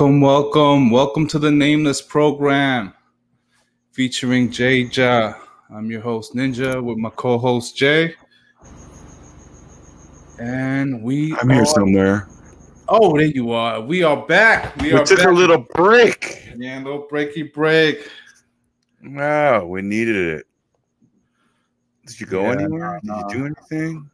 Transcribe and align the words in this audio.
Welcome, 0.00 0.20
welcome, 0.20 0.90
welcome 0.92 1.26
to 1.26 1.40
the 1.40 1.50
Nameless 1.50 2.00
program 2.00 2.94
featuring 3.90 4.48
JAEJA. 4.48 5.36
I'm 5.74 5.90
your 5.90 6.00
host 6.02 6.36
Ninja 6.36 6.80
with 6.80 6.98
my 6.98 7.10
co-host 7.10 7.76
Jay, 7.76 8.14
and 10.38 11.02
we. 11.02 11.34
I'm 11.38 11.50
here 11.50 11.64
somewhere. 11.64 12.28
Oh, 12.88 13.16
there 13.18 13.26
you 13.26 13.50
are. 13.50 13.80
We 13.80 14.04
are 14.04 14.24
back. 14.24 14.76
We, 14.76 14.92
We 14.92 14.92
are 14.92 15.04
took 15.04 15.18
back. 15.18 15.26
a 15.26 15.32
little 15.32 15.66
break. 15.74 16.48
yeah, 16.56 16.78
little 16.78 17.08
breaky 17.10 17.52
break. 17.52 18.08
Wow, 19.04 19.66
we 19.66 19.82
needed 19.82 20.14
it. 20.14 20.46
Did 22.06 22.20
you 22.20 22.26
go 22.26 22.42
Yeah, 22.42 22.52
anywhere? 22.52 23.00
Did 23.02 23.12
you 23.16 23.26
do 23.30 23.46
anything? 23.46 24.08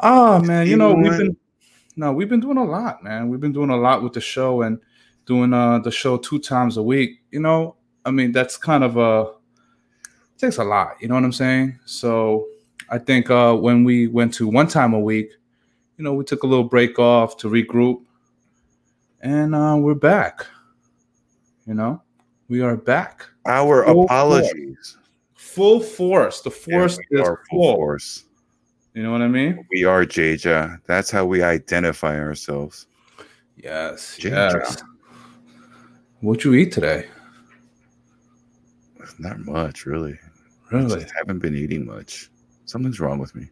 Oh 0.00 0.40
man, 0.40 0.66
you 0.66 0.76
know 0.76 0.94
we've 0.94 1.16
been 1.16 1.36
no, 1.96 2.12
we've 2.12 2.28
been 2.28 2.40
doing 2.40 2.58
a 2.58 2.64
lot, 2.64 3.02
man. 3.04 3.28
We've 3.28 3.40
been 3.40 3.52
doing 3.52 3.70
a 3.70 3.76
lot 3.76 4.02
with 4.02 4.12
the 4.14 4.20
show 4.20 4.62
and 4.62 4.78
doing 5.26 5.52
uh 5.54 5.78
the 5.78 5.90
show 5.90 6.16
two 6.16 6.38
times 6.38 6.76
a 6.76 6.82
week. 6.82 7.20
You 7.30 7.40
know, 7.40 7.76
I 8.04 8.10
mean 8.10 8.32
that's 8.32 8.56
kind 8.56 8.84
of 8.84 8.96
a 8.96 9.32
takes 10.38 10.58
a 10.58 10.64
lot. 10.64 10.96
You 11.00 11.08
know 11.08 11.14
what 11.14 11.24
I'm 11.24 11.32
saying? 11.32 11.78
So 11.84 12.46
I 12.90 12.98
think 12.98 13.30
uh 13.30 13.54
when 13.56 13.84
we 13.84 14.06
went 14.08 14.34
to 14.34 14.46
one 14.48 14.68
time 14.68 14.92
a 14.94 15.00
week, 15.00 15.30
you 15.96 16.04
know, 16.04 16.12
we 16.14 16.24
took 16.24 16.42
a 16.42 16.46
little 16.46 16.64
break 16.64 16.98
off 16.98 17.36
to 17.38 17.48
regroup, 17.48 18.02
and 19.20 19.54
uh 19.54 19.76
we're 19.78 19.94
back. 19.94 20.46
You 21.66 21.74
know, 21.74 22.02
we 22.48 22.60
are 22.60 22.76
back, 22.76 23.24
Our 23.46 23.84
Full 23.86 24.04
apologies. 24.04 24.98
full 25.34 25.80
force. 25.80 26.42
The 26.42 26.50
force 26.50 26.98
Yeah, 27.10 27.20
is 27.22 27.26
full 27.28 27.38
full. 27.50 27.74
force. 27.76 28.24
You 28.94 29.02
know 29.02 29.10
what 29.10 29.22
I 29.22 29.28
mean? 29.28 29.66
We 29.72 29.84
are 29.84 30.04
JAEJA. 30.06 30.78
That's 30.86 31.10
how 31.10 31.26
we 31.26 31.42
identify 31.42 32.16
ourselves. 32.18 32.86
Yes, 33.56 34.16
Ginger. 34.18 34.60
yes. 34.62 34.82
What 36.20 36.44
you 36.44 36.54
eat 36.54 36.70
today? 36.72 37.08
Not 39.18 39.40
much, 39.40 39.84
really. 39.84 40.18
I 40.70 40.76
Really? 40.76 41.00
just 41.02 41.12
haven't 41.16 41.40
been 41.40 41.54
eating 41.56 41.84
much. 41.84 42.30
Something's 42.66 43.00
wrong 43.00 43.18
with 43.18 43.34
me. 43.34 43.48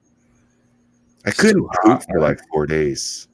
I 1.27 1.31
It's 1.31 1.39
couldn't 1.41 1.67
poop 1.85 2.03
for 2.09 2.21
like 2.21 2.41
four 2.53 2.67
days. 2.67 3.29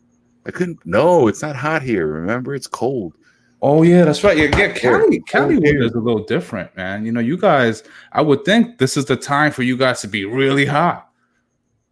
I 0.46 0.50
couldn't. 0.50 0.78
No, 0.86 1.28
it's 1.28 1.42
not 1.42 1.56
hot 1.56 1.82
here. 1.82 2.06
Remember, 2.06 2.54
it's 2.54 2.66
cold. 2.66 3.14
Oh 3.60 3.82
yeah, 3.82 4.04
that's 4.04 4.24
right. 4.24 4.36
Yeah, 4.36 4.44
yeah. 4.56 4.72
Cali, 4.72 5.20
Cali 5.20 5.56
oh, 5.56 5.60
weather 5.60 5.82
is 5.82 5.92
a 5.92 5.98
little 6.00 6.24
different, 6.24 6.74
man. 6.76 7.04
You 7.04 7.12
know, 7.12 7.20
you 7.20 7.36
guys. 7.36 7.82
I 8.12 8.22
would 8.22 8.44
think 8.44 8.78
this 8.78 8.96
is 8.96 9.04
the 9.06 9.16
time 9.16 9.52
for 9.52 9.62
you 9.62 9.76
guys 9.76 10.00
to 10.02 10.08
be 10.08 10.24
really 10.24 10.64
hot. 10.66 11.07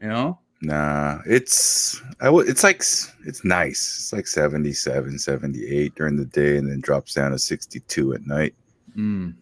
You 0.01 0.09
know? 0.09 0.39
Nah, 0.63 1.21
it's 1.27 2.01
I 2.21 2.27
w- 2.27 2.49
it's 2.49 2.65
like 2.65 2.79
it's 2.79 3.45
nice. 3.45 3.99
It's 3.99 4.13
like 4.13 4.27
77, 4.27 5.19
78 5.19 5.95
during 5.95 6.17
the 6.17 6.25
day 6.25 6.57
and 6.57 6.69
then 6.69 6.81
drops 6.81 7.15
down 7.15 7.33
to 7.33 7.39
62 7.39 8.15
at 8.15 8.27
night. 8.27 8.55
Mm. 8.97 9.35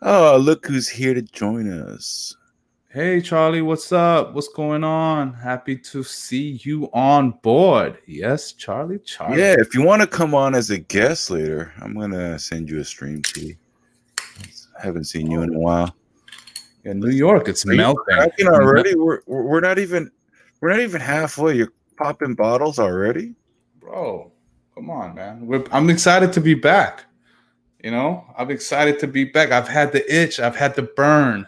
Oh, 0.00 0.38
look 0.40 0.66
who's 0.66 0.88
here 0.88 1.12
to 1.14 1.22
join 1.22 1.70
us. 1.70 2.34
Hey 2.90 3.20
Charlie, 3.20 3.60
what's 3.60 3.92
up? 3.92 4.32
What's 4.32 4.48
going 4.48 4.82
on? 4.82 5.34
Happy 5.34 5.76
to 5.76 6.02
see 6.02 6.58
you 6.62 6.88
on 6.94 7.32
board. 7.42 7.98
Yes, 8.06 8.52
Charlie. 8.52 9.00
Charlie. 9.00 9.38
Yeah, 9.38 9.56
if 9.58 9.74
you 9.74 9.82
want 9.82 10.00
to 10.00 10.08
come 10.08 10.34
on 10.34 10.54
as 10.54 10.70
a 10.70 10.78
guest 10.78 11.30
later, 11.30 11.72
I'm 11.82 11.92
going 11.92 12.12
to 12.12 12.38
send 12.38 12.70
you 12.70 12.80
a 12.80 12.84
stream 12.84 13.20
key. 13.20 13.58
Haven't 14.82 15.04
seen 15.04 15.30
you 15.30 15.42
in 15.42 15.54
a 15.54 15.58
while. 15.58 15.94
Yeah, 16.88 16.94
New 16.94 17.10
York, 17.10 17.48
it's 17.48 17.66
Are 17.66 17.74
melting. 17.74 18.02
cracking 18.04 18.48
already? 18.48 18.94
We're 18.94 19.20
we're 19.26 19.60
not 19.60 19.78
even 19.78 20.10
we're 20.62 20.70
not 20.70 20.80
even 20.80 21.02
halfway. 21.02 21.54
You're 21.54 21.72
popping 21.98 22.34
bottles 22.34 22.78
already? 22.78 23.34
Bro, 23.78 24.32
come 24.74 24.88
on, 24.88 25.14
man. 25.14 25.46
We're, 25.46 25.64
I'm 25.70 25.90
excited 25.90 26.32
to 26.32 26.40
be 26.40 26.54
back. 26.54 27.04
You 27.84 27.90
know, 27.90 28.24
I'm 28.38 28.50
excited 28.50 28.98
to 29.00 29.06
be 29.06 29.24
back. 29.24 29.52
I've 29.52 29.68
had 29.68 29.92
the 29.92 30.02
itch, 30.10 30.40
I've 30.40 30.56
had 30.56 30.74
the 30.76 30.84
burn. 30.84 31.46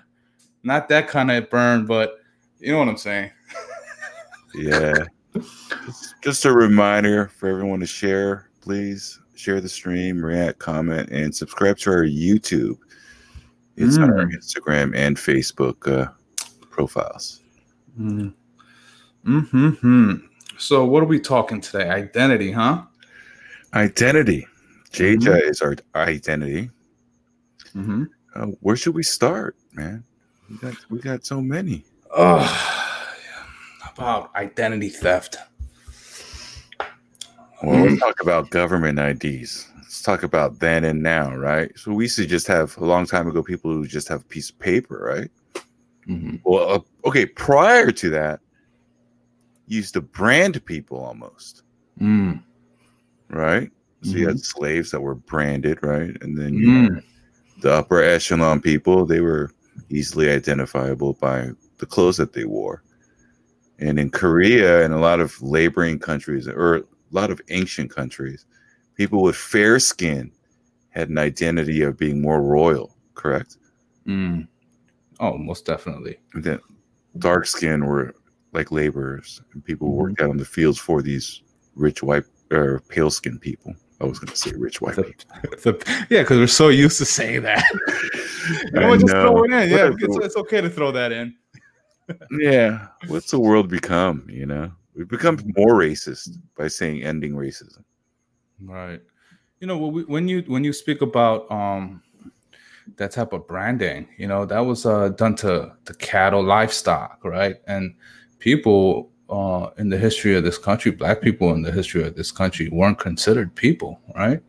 Not 0.63 0.91
that 0.91 1.09
kind 1.09 1.31
of 1.31 1.49
burn, 1.49 1.87
but 1.87 2.19
you 2.59 2.73
know 2.73 2.79
what 2.79 2.89
I'm 2.89 2.99
saying. 2.99 3.31
Yeah. 4.55 4.93
just 6.23 6.45
a 6.45 6.53
reminder 6.53 7.29
for 7.29 7.49
everyone 7.49 7.81
to 7.81 7.87
share, 7.87 8.51
please 8.61 9.19
share 9.35 9.63
the 9.63 9.71
stream, 9.71 10.23
react, 10.23 10.59
comment, 10.59 11.09
and 11.09 11.35
subscribe 11.35 11.79
to 11.79 11.91
our 11.93 12.05
YouTube. 12.05 12.77
It's 13.81 13.97
on 13.99 14.11
our 14.11 14.27
Instagram 14.27 14.95
and 14.95 15.17
Facebook 15.17 15.91
uh, 15.91 16.11
profiles. 16.71 17.41
Mm. 17.99 18.35
Hmm. 19.25 20.15
So, 20.59 20.85
what 20.85 21.03
are 21.03 21.07
we 21.07 21.19
talking 21.19 21.61
today? 21.61 21.89
Identity, 21.89 22.53
huh? 22.53 22.83
Identity. 23.75 24.47
JJ 24.93 25.51
is 25.51 25.63
our 25.63 25.77
identity. 25.95 26.71
Mm-hmm. 27.75 28.05
Uh, 28.35 28.47
where 28.61 28.77
should 28.77 28.95
we 28.95 29.03
start, 29.03 29.57
man? 29.73 30.05
We 30.51 30.57
got 30.57 30.75
we 30.91 30.99
got 30.99 31.25
so 31.25 31.41
many. 31.41 31.85
Oh, 32.15 32.45
about 33.97 34.35
identity 34.35 34.89
theft. 34.89 35.37
Well, 37.63 37.85
let's 37.85 38.01
talk 38.01 38.21
about 38.21 38.51
government 38.51 38.99
IDs. 38.99 39.69
Let's 39.91 40.03
talk 40.03 40.23
about 40.23 40.61
then 40.61 40.85
and 40.85 41.03
now, 41.03 41.35
right? 41.35 41.77
So 41.77 41.93
we 41.93 42.05
used 42.05 42.15
to 42.15 42.25
just 42.25 42.47
have 42.47 42.79
a 42.79 42.85
long 42.85 43.07
time 43.07 43.27
ago 43.27 43.43
people 43.43 43.73
who 43.73 43.89
just 43.89 44.07
have 44.07 44.21
a 44.21 44.25
piece 44.25 44.49
of 44.49 44.57
paper, 44.61 45.01
right? 45.05 45.29
Mm-hmm. 46.07 46.37
Well, 46.45 46.71
uh, 46.71 47.09
okay. 47.09 47.27
Prior 47.27 47.91
to 47.91 48.11
that, 48.11 48.39
used 49.67 49.95
to 49.95 50.01
brand 50.01 50.65
people 50.65 51.01
almost, 51.01 51.65
Mm. 52.01 52.41
right? 53.31 53.69
So 54.03 54.17
you 54.17 54.29
had 54.29 54.39
slaves 54.39 54.93
that 54.93 55.01
were 55.01 55.17
branded, 55.17 55.83
right? 55.83 56.17
And 56.23 56.39
then 56.39 56.55
Mm. 56.55 57.03
the 57.61 57.73
upper 57.73 58.01
echelon 58.01 58.61
people, 58.61 59.05
they 59.05 59.21
were 59.21 59.51
easily 59.89 60.31
identifiable 60.31 61.15
by 61.15 61.51
the 61.79 61.87
clothes 61.87 62.17
that 62.19 62.33
they 62.33 62.45
wore. 62.45 62.85
And 63.81 63.99
in 63.99 64.11
Korea 64.11 64.85
and 64.85 64.95
a 64.95 65.01
lot 65.01 65.19
of 65.19 65.43
laboring 65.43 65.99
countries, 65.99 66.47
or 66.47 66.77
a 66.77 66.85
lot 67.11 67.33
of 67.33 67.41
ancient 67.49 67.91
countries, 67.91 68.47
people 69.01 69.23
with 69.23 69.35
fair 69.35 69.79
skin 69.79 70.31
had 70.91 71.09
an 71.09 71.17
identity 71.17 71.81
of 71.81 71.97
being 71.97 72.21
more 72.21 72.43
royal, 72.43 72.95
correct? 73.15 73.57
Mm. 74.07 74.47
Oh, 75.21 75.39
most 75.39 75.65
definitely. 75.65 76.19
And 76.35 76.45
then 76.45 76.61
dark 77.17 77.47
skin 77.47 77.87
were 77.87 78.15
like 78.53 78.71
laborers, 78.71 79.41
and 79.55 79.65
people 79.65 79.89
who 79.89 79.95
worked 79.95 80.21
out 80.21 80.29
in 80.29 80.37
the 80.37 80.45
fields 80.45 80.79
for 80.79 81.01
these 81.01 81.41
rich 81.77 82.03
white 82.03 82.25
or 82.51 82.83
pale 82.89 83.11
skinned 83.11 83.41
people. 83.41 83.75
I 84.03 84.05
was 84.05 84.19
going 84.19 84.33
to 84.33 84.37
say 84.37 84.53
rich 84.55 84.83
white 84.83 84.97
people. 84.97 85.15
The- 85.63 86.07
yeah, 86.11 86.21
because 86.21 86.37
we're 86.37 86.47
so 86.47 86.69
used 86.69 86.99
to 86.99 87.07
saying 87.07 87.43
that. 87.45 87.65
you 88.75 88.81
know, 88.81 88.95
just 88.99 89.13
throw 89.13 89.45
it 89.45 89.53
in. 89.53 89.71
Yeah, 89.71 89.93
it's, 89.99 90.17
it's 90.27 90.37
okay 90.37 90.61
to 90.61 90.69
throw 90.69 90.93
that 90.93 91.11
in. 91.11 91.35
yeah 92.41 92.89
what's 93.07 93.31
the 93.31 93.39
world 93.39 93.69
become 93.69 94.27
you 94.29 94.45
know 94.45 94.69
we've 94.97 95.07
become 95.07 95.39
more 95.57 95.75
racist 95.75 96.31
by 96.57 96.67
saying 96.67 97.05
ending 97.05 97.35
racism 97.35 97.85
Right. 98.63 99.01
You 99.61 99.67
know, 99.67 99.79
when 99.79 100.29
you 100.29 100.43
when 100.47 100.65
you 100.65 100.73
speak 100.73 101.03
about 101.03 101.51
um 101.51 102.03
that 102.97 103.13
type 103.13 103.33
of 103.33 103.47
branding, 103.47 104.09
you 104.17 104.27
know, 104.27 104.45
that 104.47 104.61
was 104.61 104.87
uh 104.87 105.11
done 105.11 105.35
to 105.37 105.73
the 105.85 105.95
cattle 105.95 106.43
livestock, 106.43 107.25
right? 107.25 107.57
And 107.67 107.95
people 108.39 109.11
uh, 109.29 109.71
in 109.79 109.89
the 109.89 109.97
history 109.97 110.35
of 110.35 110.43
this 110.43 110.59
country, 110.59 110.91
black 110.91 111.21
people 111.21 111.53
in 111.55 111.63
the 111.63 111.71
history 111.71 112.03
of 112.03 112.17
this 112.17 112.33
country 112.33 112.69
weren't 112.69 112.99
considered 112.99 113.55
people, 113.55 114.01
right? 114.17 114.43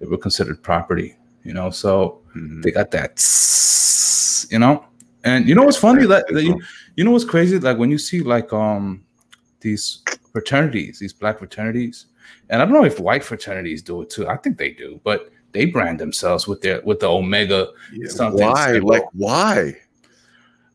They 0.00 0.06
were 0.06 0.18
considered 0.18 0.60
property, 0.62 1.16
you 1.44 1.54
know. 1.54 1.70
So 1.70 2.20
Mhm. 2.34 2.62
they 2.62 2.72
got 2.72 2.90
that, 2.90 3.16
tss, 3.16 4.50
you 4.50 4.58
know. 4.58 4.84
And 5.24 5.48
you 5.48 5.54
know 5.54 5.62
what's 5.62 5.76
funny 5.76 6.04
that, 6.06 6.26
that 6.32 6.44
you, 6.44 6.60
you 6.96 7.04
know 7.04 7.10
what's 7.12 7.24
crazy? 7.24 7.58
Like 7.58 7.78
when 7.78 7.90
you 7.90 7.98
see 7.98 8.22
like 8.22 8.52
um 8.52 9.04
these 9.60 10.02
fraternities, 10.32 10.98
these 10.98 11.12
black 11.12 11.38
fraternities, 11.38 12.06
and 12.50 12.62
I 12.62 12.64
don't 12.64 12.74
know 12.74 12.84
if 12.84 13.00
white 13.00 13.24
fraternities 13.24 13.82
do 13.82 14.02
it 14.02 14.10
too. 14.10 14.28
I 14.28 14.36
think 14.36 14.58
they 14.58 14.70
do, 14.70 15.00
but 15.04 15.30
they 15.52 15.64
brand 15.66 15.98
themselves 15.98 16.46
with 16.46 16.60
their 16.60 16.80
with 16.82 17.00
the 17.00 17.08
Omega. 17.08 17.68
Yeah, 17.92 18.08
something 18.08 18.46
why? 18.46 18.72
simple. 18.72 18.90
Like 18.90 19.04
why? 19.12 19.76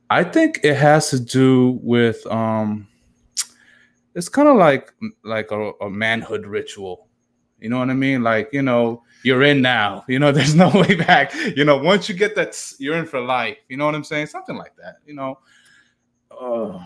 I 0.10 0.24
think 0.24 0.60
it 0.64 0.76
has 0.76 1.10
to 1.10 1.20
do 1.20 1.80
with 1.82 2.26
um 2.28 2.88
it's 4.16 4.30
kind 4.30 4.48
of 4.48 4.58
like 4.58 4.94
like 5.24 5.52
a, 5.52 5.72
a 5.82 5.90
manhood 5.90 6.46
ritual. 6.46 7.08
You 7.60 7.70
know 7.70 7.80
what 7.80 7.90
I 7.90 7.94
mean? 7.94 8.24
Like, 8.24 8.50
you 8.52 8.62
know, 8.62 9.04
you're 9.24 9.44
in 9.44 9.62
now. 9.62 10.04
You 10.10 10.20
know, 10.20 10.32
there's 10.32 10.54
no 10.54 10.70
way 10.70 10.96
back. 10.96 11.34
You 11.34 11.64
know, 11.64 11.78
once 11.78 12.10
you 12.10 12.16
get 12.16 12.36
that, 12.36 12.56
you're 12.78 12.98
in 12.98 13.06
for 13.06 13.22
life. 13.22 13.58
You 13.70 13.78
know 13.78 13.86
what 13.86 13.96
I'm 13.96 14.04
saying? 14.04 14.28
Something 14.28 14.58
like 14.58 14.76
that. 14.76 14.98
You 15.06 15.16
know, 15.16 15.40
uh, 16.30 16.86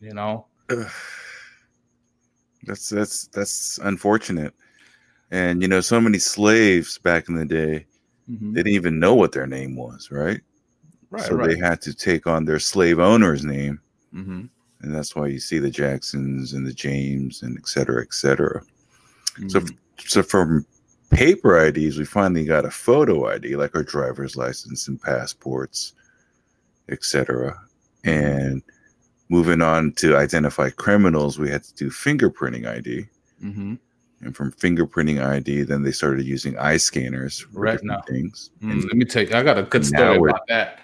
you 0.00 0.14
know. 0.14 0.46
That's 2.64 2.88
that's 2.88 3.26
that's 3.28 3.78
unfortunate. 3.82 4.54
And 5.30 5.62
you 5.62 5.68
know, 5.68 5.80
so 5.80 6.00
many 6.00 6.18
slaves 6.18 6.98
back 6.98 7.28
in 7.28 7.34
the 7.36 7.46
day, 7.46 7.86
Mhm. 8.30 8.54
they 8.54 8.62
didn't 8.62 8.74
even 8.74 8.98
know 9.00 9.14
what 9.14 9.32
their 9.32 9.46
name 9.46 9.76
was, 9.76 10.10
right? 10.10 10.40
Right, 11.10 11.24
so 11.24 11.34
right. 11.34 11.48
they 11.48 11.56
had 11.58 11.80
to 11.82 11.94
take 11.94 12.26
on 12.26 12.44
their 12.44 12.58
slave 12.60 12.98
owner's 13.00 13.44
name, 13.44 13.80
Mhm. 14.14 14.48
and 14.82 14.94
that's 14.94 15.16
why 15.16 15.26
you 15.26 15.40
see 15.40 15.58
the 15.58 15.70
Jacksons 15.70 16.52
and 16.52 16.66
the 16.66 16.72
James 16.72 17.42
and 17.42 17.56
et 17.58 17.66
cetera, 17.66 18.02
et 18.02 18.12
cetera. 18.14 18.62
So, 19.48 19.60
Mhm. 19.60 19.76
so 20.06 20.22
from 20.22 20.64
paper 21.10 21.56
IDs, 21.58 21.98
we 21.98 22.04
finally 22.04 22.44
got 22.44 22.64
a 22.64 22.70
photo 22.70 23.26
ID, 23.26 23.56
like 23.56 23.74
our 23.74 23.82
driver's 23.82 24.36
license 24.36 24.86
and 24.86 25.00
passports, 25.00 25.94
etc. 26.88 27.58
And 28.04 28.62
moving 29.30 29.62
on 29.62 29.92
to 29.92 30.16
identify 30.16 30.68
criminals, 30.70 31.38
we 31.38 31.48
had 31.48 31.62
to 31.64 31.74
do 31.74 31.88
fingerprinting 31.88 32.66
ID. 32.66 33.06
Mhm. 33.42 33.78
And 34.22 34.36
from 34.36 34.52
fingerprinting 34.52 35.24
ID, 35.24 35.62
then 35.62 35.82
they 35.82 35.92
started 35.92 36.26
using 36.26 36.58
eye 36.58 36.76
scanners 36.76 37.38
for 37.38 37.60
Retina. 37.60 38.02
different 38.04 38.06
things. 38.08 38.50
Mm, 38.62 38.72
And, 38.72 38.84
let 38.84 38.96
me 38.96 39.04
tell 39.06 39.22
you, 39.22 39.34
I 39.34 39.42
got 39.42 39.56
a 39.56 39.62
good 39.62 39.86
story 39.86 40.18
about 40.30 40.46
that. 40.48 40.80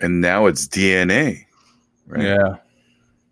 and 0.00 0.20
now 0.20 0.46
it's 0.46 0.66
DNA, 0.66 1.46
right? 2.06 2.24
Yeah. 2.24 2.56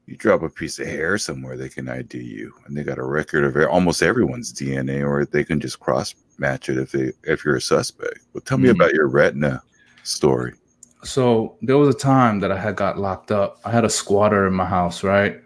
You 0.07 0.17
drop 0.17 0.43
a 0.43 0.49
piece 0.49 0.79
of 0.79 0.87
hair 0.87 1.19
somewhere, 1.19 1.57
they 1.57 1.69
can 1.69 1.89
ID 1.89 2.19
you, 2.19 2.55
and 2.67 2.77
they 2.77 2.83
got 2.83 2.99
a 2.99 3.05
record 3.05 3.45
of 3.45 3.57
almost 3.69 4.03
everyone's 4.03 4.53
DNA, 4.53 5.03
or 5.07 5.25
they 5.25 5.45
can 5.45 5.61
just 5.61 5.79
cross 5.79 6.15
match 6.39 6.69
it 6.69 6.79
if 6.79 6.91
they 6.93 7.13
if 7.25 7.45
you're 7.45 7.57
a 7.57 7.61
suspect. 7.61 8.21
But 8.33 8.45
tell 8.47 8.57
me 8.59 8.69
Mhm. 8.69 8.75
about 8.77 8.95
your 8.95 9.09
retina 9.09 9.63
story. 10.05 10.55
So 11.03 11.57
there 11.63 11.79
was 11.79 11.95
a 11.95 11.99
time 11.99 12.41
that 12.41 12.53
I 12.53 12.59
had 12.59 12.77
got 12.77 12.99
locked 12.99 13.31
up. 13.31 13.59
I 13.65 13.71
had 13.71 13.85
a 13.85 13.91
squatter 13.91 14.47
in 14.47 14.55
my 14.55 14.67
house, 14.67 15.03
right? 15.03 15.41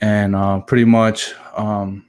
And 0.00 0.36
uh, 0.36 0.60
pretty 0.60 0.84
much 0.84 1.32
um, 1.56 2.04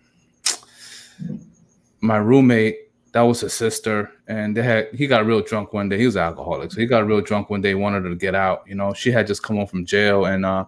my 2.02 2.18
roommate, 2.18 2.78
that 3.14 3.22
was 3.22 3.42
his 3.42 3.54
sister, 3.54 4.12
and 4.28 4.56
they 4.56 4.62
had 4.62 4.90
he 4.94 5.08
got 5.08 5.26
real 5.26 5.42
drunk 5.42 5.74
one 5.74 5.90
day. 5.90 5.98
He 5.98 6.06
was 6.06 6.16
an 6.16 6.24
alcoholic, 6.24 6.72
so 6.72 6.80
he 6.80 6.86
got 6.86 7.08
real 7.08 7.22
drunk 7.22 7.50
one 7.50 7.62
day. 7.62 7.74
Wanted 7.74 8.04
her 8.04 8.10
to 8.10 8.16
get 8.16 8.36
out. 8.36 8.64
You 8.68 8.76
know, 8.76 8.94
she 8.94 9.12
had 9.12 9.26
just 9.26 9.42
come 9.42 9.56
home 9.56 9.66
from 9.66 9.86
jail, 9.86 10.26
and 10.26 10.46
uh, 10.46 10.66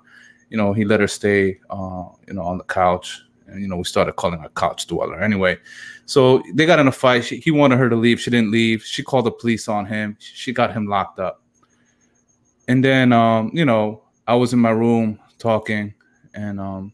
you 0.50 0.58
know 0.58 0.74
he 0.74 0.86
let 0.86 1.00
her 1.00 1.08
stay, 1.08 1.60
uh, 1.70 2.06
you 2.28 2.34
know, 2.34 2.42
on 2.42 2.58
the 2.58 2.64
couch. 2.64 3.22
And 3.46 3.62
you 3.62 3.68
know 3.68 3.78
we 3.78 3.84
started 3.84 4.14
calling 4.14 4.40
her 4.40 4.50
couch 4.50 4.88
dweller. 4.88 5.22
Anyway, 5.22 5.60
so 6.06 6.42
they 6.56 6.66
got 6.66 6.80
in 6.80 6.88
a 6.88 6.92
fight. 6.92 7.26
She, 7.26 7.38
he 7.38 7.52
wanted 7.52 7.78
her 7.78 7.90
to 7.90 7.96
leave. 7.96 8.20
She 8.20 8.32
didn't 8.32 8.52
leave. 8.52 8.84
She 8.84 9.04
called 9.04 9.26
the 9.26 9.32
police 9.32 9.68
on 9.68 9.86
him. 9.86 10.18
She 10.20 10.52
got 10.52 10.74
him 10.74 10.88
locked 10.88 11.20
up. 11.20 11.44
And 12.70 12.84
then, 12.84 13.12
um, 13.12 13.50
you 13.52 13.66
know, 13.66 14.04
I 14.28 14.36
was 14.36 14.54
in 14.54 14.60
my 14.60 14.70
room 14.70 15.20
talking, 15.40 15.92
and 16.36 16.60
um, 16.62 16.94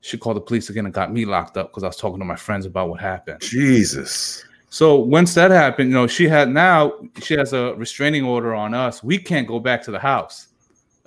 she 0.00 0.16
called 0.16 0.36
the 0.36 0.40
police 0.40 0.70
again 0.70 0.84
and 0.84 0.94
got 0.94 1.12
me 1.12 1.24
locked 1.24 1.56
up 1.56 1.72
because 1.72 1.82
I 1.82 1.88
was 1.88 1.96
talking 1.96 2.20
to 2.20 2.24
my 2.24 2.36
friends 2.36 2.64
about 2.64 2.88
what 2.88 3.00
happened. 3.00 3.40
Jesus. 3.40 4.44
So 4.70 4.94
once 4.94 5.34
that 5.34 5.50
happened, 5.50 5.90
you 5.90 5.94
know, 5.94 6.06
she 6.06 6.28
had 6.28 6.48
now 6.48 6.92
she 7.20 7.34
has 7.34 7.52
a 7.52 7.74
restraining 7.74 8.24
order 8.24 8.54
on 8.54 8.72
us. 8.72 9.02
We 9.02 9.18
can't 9.18 9.48
go 9.48 9.58
back 9.58 9.82
to 9.84 9.90
the 9.90 9.98
house. 9.98 10.48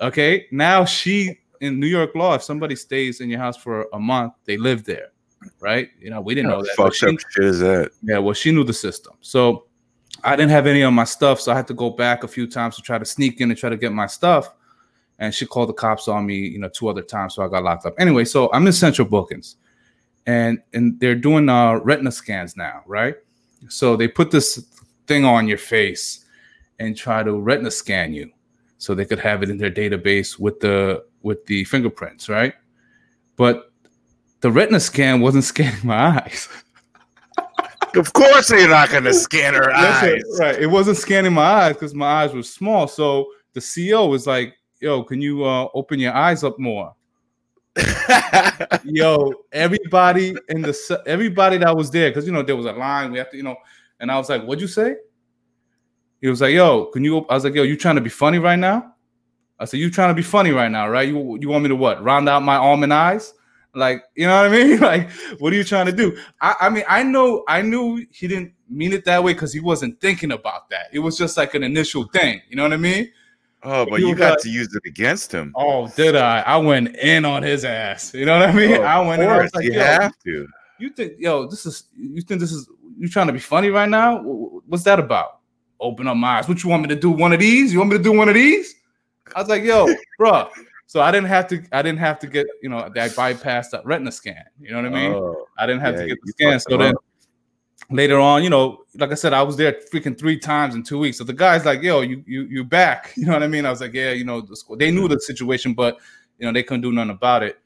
Okay, 0.01 0.47
now 0.51 0.83
she 0.83 1.39
in 1.61 1.79
New 1.79 1.87
York 1.87 2.13
law, 2.13 2.35
if 2.35 2.43
somebody 2.43 2.75
stays 2.75 3.21
in 3.21 3.29
your 3.29 3.39
house 3.39 3.55
for 3.55 3.87
a 3.93 3.99
month, 3.99 4.33
they 4.43 4.57
live 4.57 4.83
there, 4.83 5.11
right? 5.61 5.89
You 5.97 6.09
know, 6.09 6.19
we 6.19 6.35
didn't 6.35 6.51
know 6.51 6.61
that. 6.61 6.75
Fucked 6.75 6.97
she- 6.97 7.07
up 7.07 7.15
shit 7.31 7.45
is 7.45 7.59
that? 7.61 7.91
yeah, 8.03 8.17
well, 8.17 8.33
she 8.33 8.51
knew 8.51 8.65
the 8.65 8.73
system. 8.73 9.13
So 9.21 9.66
I 10.23 10.35
didn't 10.35 10.51
have 10.51 10.67
any 10.67 10.81
of 10.81 10.93
my 10.93 11.03
stuff. 11.03 11.39
So 11.39 11.51
I 11.51 11.55
had 11.55 11.67
to 11.67 11.73
go 11.73 11.89
back 11.89 12.23
a 12.23 12.27
few 12.27 12.47
times 12.47 12.75
to 12.75 12.81
try 12.81 12.97
to 12.97 13.05
sneak 13.05 13.41
in 13.41 13.49
and 13.49 13.57
try 13.57 13.69
to 13.69 13.77
get 13.77 13.93
my 13.93 14.07
stuff. 14.07 14.53
And 15.19 15.33
she 15.33 15.45
called 15.45 15.69
the 15.69 15.73
cops 15.73 16.07
on 16.07 16.25
me, 16.25 16.35
you 16.35 16.59
know, 16.59 16.69
two 16.69 16.87
other 16.87 17.01
times. 17.01 17.35
So 17.35 17.43
I 17.43 17.47
got 17.47 17.63
locked 17.63 17.85
up. 17.85 17.95
Anyway, 17.97 18.25
so 18.25 18.51
I'm 18.53 18.67
in 18.67 18.73
central 18.73 19.07
bookings 19.07 19.55
and 20.27 20.61
and 20.73 20.99
they're 20.99 21.15
doing 21.15 21.49
uh 21.49 21.75
retina 21.75 22.11
scans 22.11 22.55
now, 22.55 22.83
right? 22.85 23.15
So 23.69 23.95
they 23.95 24.07
put 24.07 24.29
this 24.29 24.65
thing 25.07 25.25
on 25.25 25.47
your 25.47 25.57
face 25.57 26.25
and 26.79 26.95
try 26.95 27.23
to 27.23 27.33
retina 27.33 27.71
scan 27.71 28.13
you 28.13 28.31
so 28.77 28.93
they 28.93 29.05
could 29.05 29.19
have 29.19 29.41
it 29.41 29.49
in 29.49 29.57
their 29.57 29.71
database 29.71 30.37
with 30.37 30.59
the 30.59 31.03
with 31.23 31.45
the 31.47 31.63
fingerprints, 31.63 32.29
right? 32.29 32.53
But 33.37 33.71
the 34.41 34.51
retina 34.51 34.79
scan 34.79 35.21
wasn't 35.21 35.43
scanning 35.51 35.85
my 35.85 36.21
eyes. 36.21 36.47
Of 37.95 38.13
course, 38.13 38.49
they're 38.49 38.67
not 38.67 38.89
going 38.89 39.05
to 39.05 39.13
scan 39.13 39.53
her 39.53 39.71
Listen, 39.71 40.15
eyes. 40.15 40.39
right. 40.39 40.59
It 40.61 40.67
wasn't 40.67 40.97
scanning 40.97 41.33
my 41.33 41.43
eyes 41.43 41.73
because 41.73 41.93
my 41.95 42.05
eyes 42.23 42.33
were 42.33 42.43
small. 42.43 42.87
So 42.87 43.27
the 43.53 43.61
CO 43.61 44.07
was 44.07 44.27
like, 44.27 44.55
yo, 44.79 45.03
can 45.03 45.21
you 45.21 45.43
uh, 45.45 45.67
open 45.73 45.99
your 45.99 46.13
eyes 46.13 46.43
up 46.43 46.59
more? 46.59 46.93
Yo, 48.83 49.33
everybody 49.51 50.35
in 50.49 50.61
the 50.61 51.03
everybody 51.05 51.57
that 51.57 51.75
was 51.75 51.91
there, 51.91 52.09
because 52.09 52.25
you 52.25 52.31
know 52.31 52.41
there 52.41 52.55
was 52.55 52.65
a 52.65 52.71
line. 52.71 53.11
We 53.11 53.19
have 53.19 53.29
to, 53.31 53.37
you 53.37 53.43
know, 53.43 53.55
and 53.99 54.11
I 54.11 54.17
was 54.17 54.29
like, 54.29 54.43
"What'd 54.43 54.61
you 54.61 54.67
say?" 54.67 54.95
He 56.21 56.27
was 56.27 56.41
like, 56.41 56.53
"Yo, 56.53 56.85
can 56.85 57.03
you?" 57.03 57.19
I 57.29 57.35
was 57.35 57.43
like, 57.43 57.53
"Yo, 57.53 57.61
you 57.61 57.77
trying 57.77 57.95
to 57.95 58.01
be 58.01 58.09
funny 58.09 58.39
right 58.39 58.57
now?" 58.57 58.95
I 59.59 59.65
said, 59.65 59.79
"You 59.79 59.91
trying 59.91 60.09
to 60.09 60.15
be 60.15 60.23
funny 60.23 60.49
right 60.49 60.71
now, 60.71 60.89
right? 60.89 61.07
You 61.07 61.37
you 61.39 61.49
want 61.49 61.63
me 61.63 61.69
to 61.69 61.75
what? 61.75 62.03
Round 62.03 62.27
out 62.27 62.41
my 62.41 62.55
almond 62.55 62.93
eyes?" 62.93 63.33
Like, 63.77 64.03
you 64.15 64.25
know 64.25 64.35
what 64.41 64.51
I 64.51 64.57
mean? 64.63 64.79
Like, 64.91 65.09
what 65.39 65.53
are 65.53 65.55
you 65.55 65.63
trying 65.63 65.85
to 65.85 65.91
do? 65.91 66.17
I, 66.41 66.55
I 66.61 66.69
mean, 66.69 66.83
I 66.87 67.03
know, 67.03 67.43
I 67.47 67.61
knew 67.61 68.05
he 68.11 68.27
didn't 68.27 68.53
mean 68.69 68.91
it 68.93 69.05
that 69.05 69.23
way 69.23 69.33
because 69.33 69.53
he 69.53 69.59
wasn't 69.59 70.01
thinking 70.01 70.31
about 70.31 70.69
that. 70.71 70.87
It 70.91 70.99
was 70.99 71.17
just 71.17 71.37
like 71.37 71.53
an 71.53 71.63
initial 71.63 72.05
thing. 72.11 72.41
You 72.49 72.55
know 72.57 72.63
what 72.63 72.73
I 72.73 72.77
mean? 72.77 73.11
oh, 73.63 73.85
but 73.85 73.99
You 73.99 74.15
got 74.15 74.29
got- 74.31 74.39
to 74.39 74.49
use 74.49 74.73
it 74.75 74.83
against 74.85 75.31
him. 75.31 75.51
Oh, 75.55 75.87
did 75.89 76.15
I? 76.15 76.39
I 76.41 76.57
went 76.57 76.95
in 76.97 77.23
on 77.25 77.43
his 77.43 77.63
ass. 77.65 78.13
You 78.13 78.25
know 78.25 78.39
what 78.39 78.49
I 78.49 78.53
mean? 78.53 78.77
Oh, 78.77 78.81
I 78.81 78.99
went 79.07 79.21
in. 79.21 79.29
I 79.29 79.41
was 79.43 79.53
like, 79.53 79.65
you 79.65 79.73
yo, 79.73 79.79
have 79.81 80.13
to. 80.25 80.47
you 80.79 80.89
think, 80.89 81.13
yo, 81.19 81.47
this 81.47 81.65
is, 81.65 81.83
you 81.95 82.21
think 82.21 82.39
this 82.41 82.51
is, 82.51 82.67
you 82.97 83.07
trying 83.07 83.27
to 83.27 83.33
be 83.33 83.39
funny 83.39 83.69
right 83.69 83.89
now? 83.89 84.17
Wh- 84.23 84.23
wh- 84.63 84.69
What's 84.69 84.83
that 84.83 84.99
about? 84.99 85.39
Open 85.79 86.07
up 86.07 86.17
my 86.17 86.39
eyes. 86.39 86.47
What 86.47 86.63
you 86.63 86.69
want 86.71 86.81
me 86.81 86.89
to 86.89 86.95
do? 86.95 87.11
One 87.11 87.31
of 87.33 87.39
these? 87.39 87.71
You 87.71 87.77
want 87.79 87.91
me 87.91 87.97
to 87.97 88.03
do 88.03 88.11
one 88.11 88.27
of 88.29 88.33
these? 88.35 88.73
I 89.35 89.39
was 89.41 89.49
like, 89.49 89.63
yo, 89.63 89.87
bro. 90.17 90.49
So 90.87 91.01
I 91.01 91.11
didn't 91.11 91.27
have 91.27 91.47
to, 91.49 91.61
I 91.73 91.81
didn't 91.81 91.99
have 91.99 92.17
to 92.19 92.27
get, 92.27 92.47
you 92.61 92.69
know, 92.69 92.89
that 92.95 93.15
bypass 93.15 93.69
that 93.71 93.85
retina 93.85 94.11
scan. 94.11 94.43
You 94.59 94.71
know 94.71 94.77
what 94.77 94.85
I 94.85 94.89
mean? 94.89 95.11
Oh, 95.13 95.45
I 95.57 95.65
didn't 95.65 95.81
have 95.81 95.95
yeah, 95.95 96.01
to 96.01 96.07
get 96.07 96.17
the 96.23 96.31
scan. 96.31 96.59
So 96.61 96.77
then 96.77 96.93
later 97.89 98.19
on, 98.19 98.41
you 98.41 98.49
know, 98.49 98.85
like 98.95 99.11
I 99.11 99.15
said, 99.15 99.33
I 99.33 99.43
was 99.43 99.57
there 99.57 99.73
freaking 99.93 100.17
three 100.17 100.39
times 100.39 100.75
in 100.75 100.83
two 100.83 100.97
weeks. 100.97 101.17
So 101.17 101.25
the 101.25 101.33
guy's 101.33 101.65
like, 101.65 101.81
"Yo, 101.81 102.01
you 102.01 102.23
you 102.25 102.43
you 102.43 102.63
back?" 102.63 103.13
You 103.17 103.25
know 103.25 103.33
what 103.33 103.43
I 103.43 103.47
mean? 103.47 103.65
I 103.65 103.69
was 103.69 103.81
like, 103.81 103.93
"Yeah, 103.93 104.11
you 104.11 104.23
know, 104.23 104.41
the 104.41 104.55
school." 104.55 104.77
They 104.77 104.91
knew 104.91 105.07
the 105.07 105.19
situation, 105.19 105.73
but 105.73 105.97
you 106.37 106.45
know, 106.45 106.53
they 106.53 106.63
couldn't 106.63 106.81
do 106.81 106.91
nothing 106.91 107.11
about 107.11 107.43
it. 107.43 107.59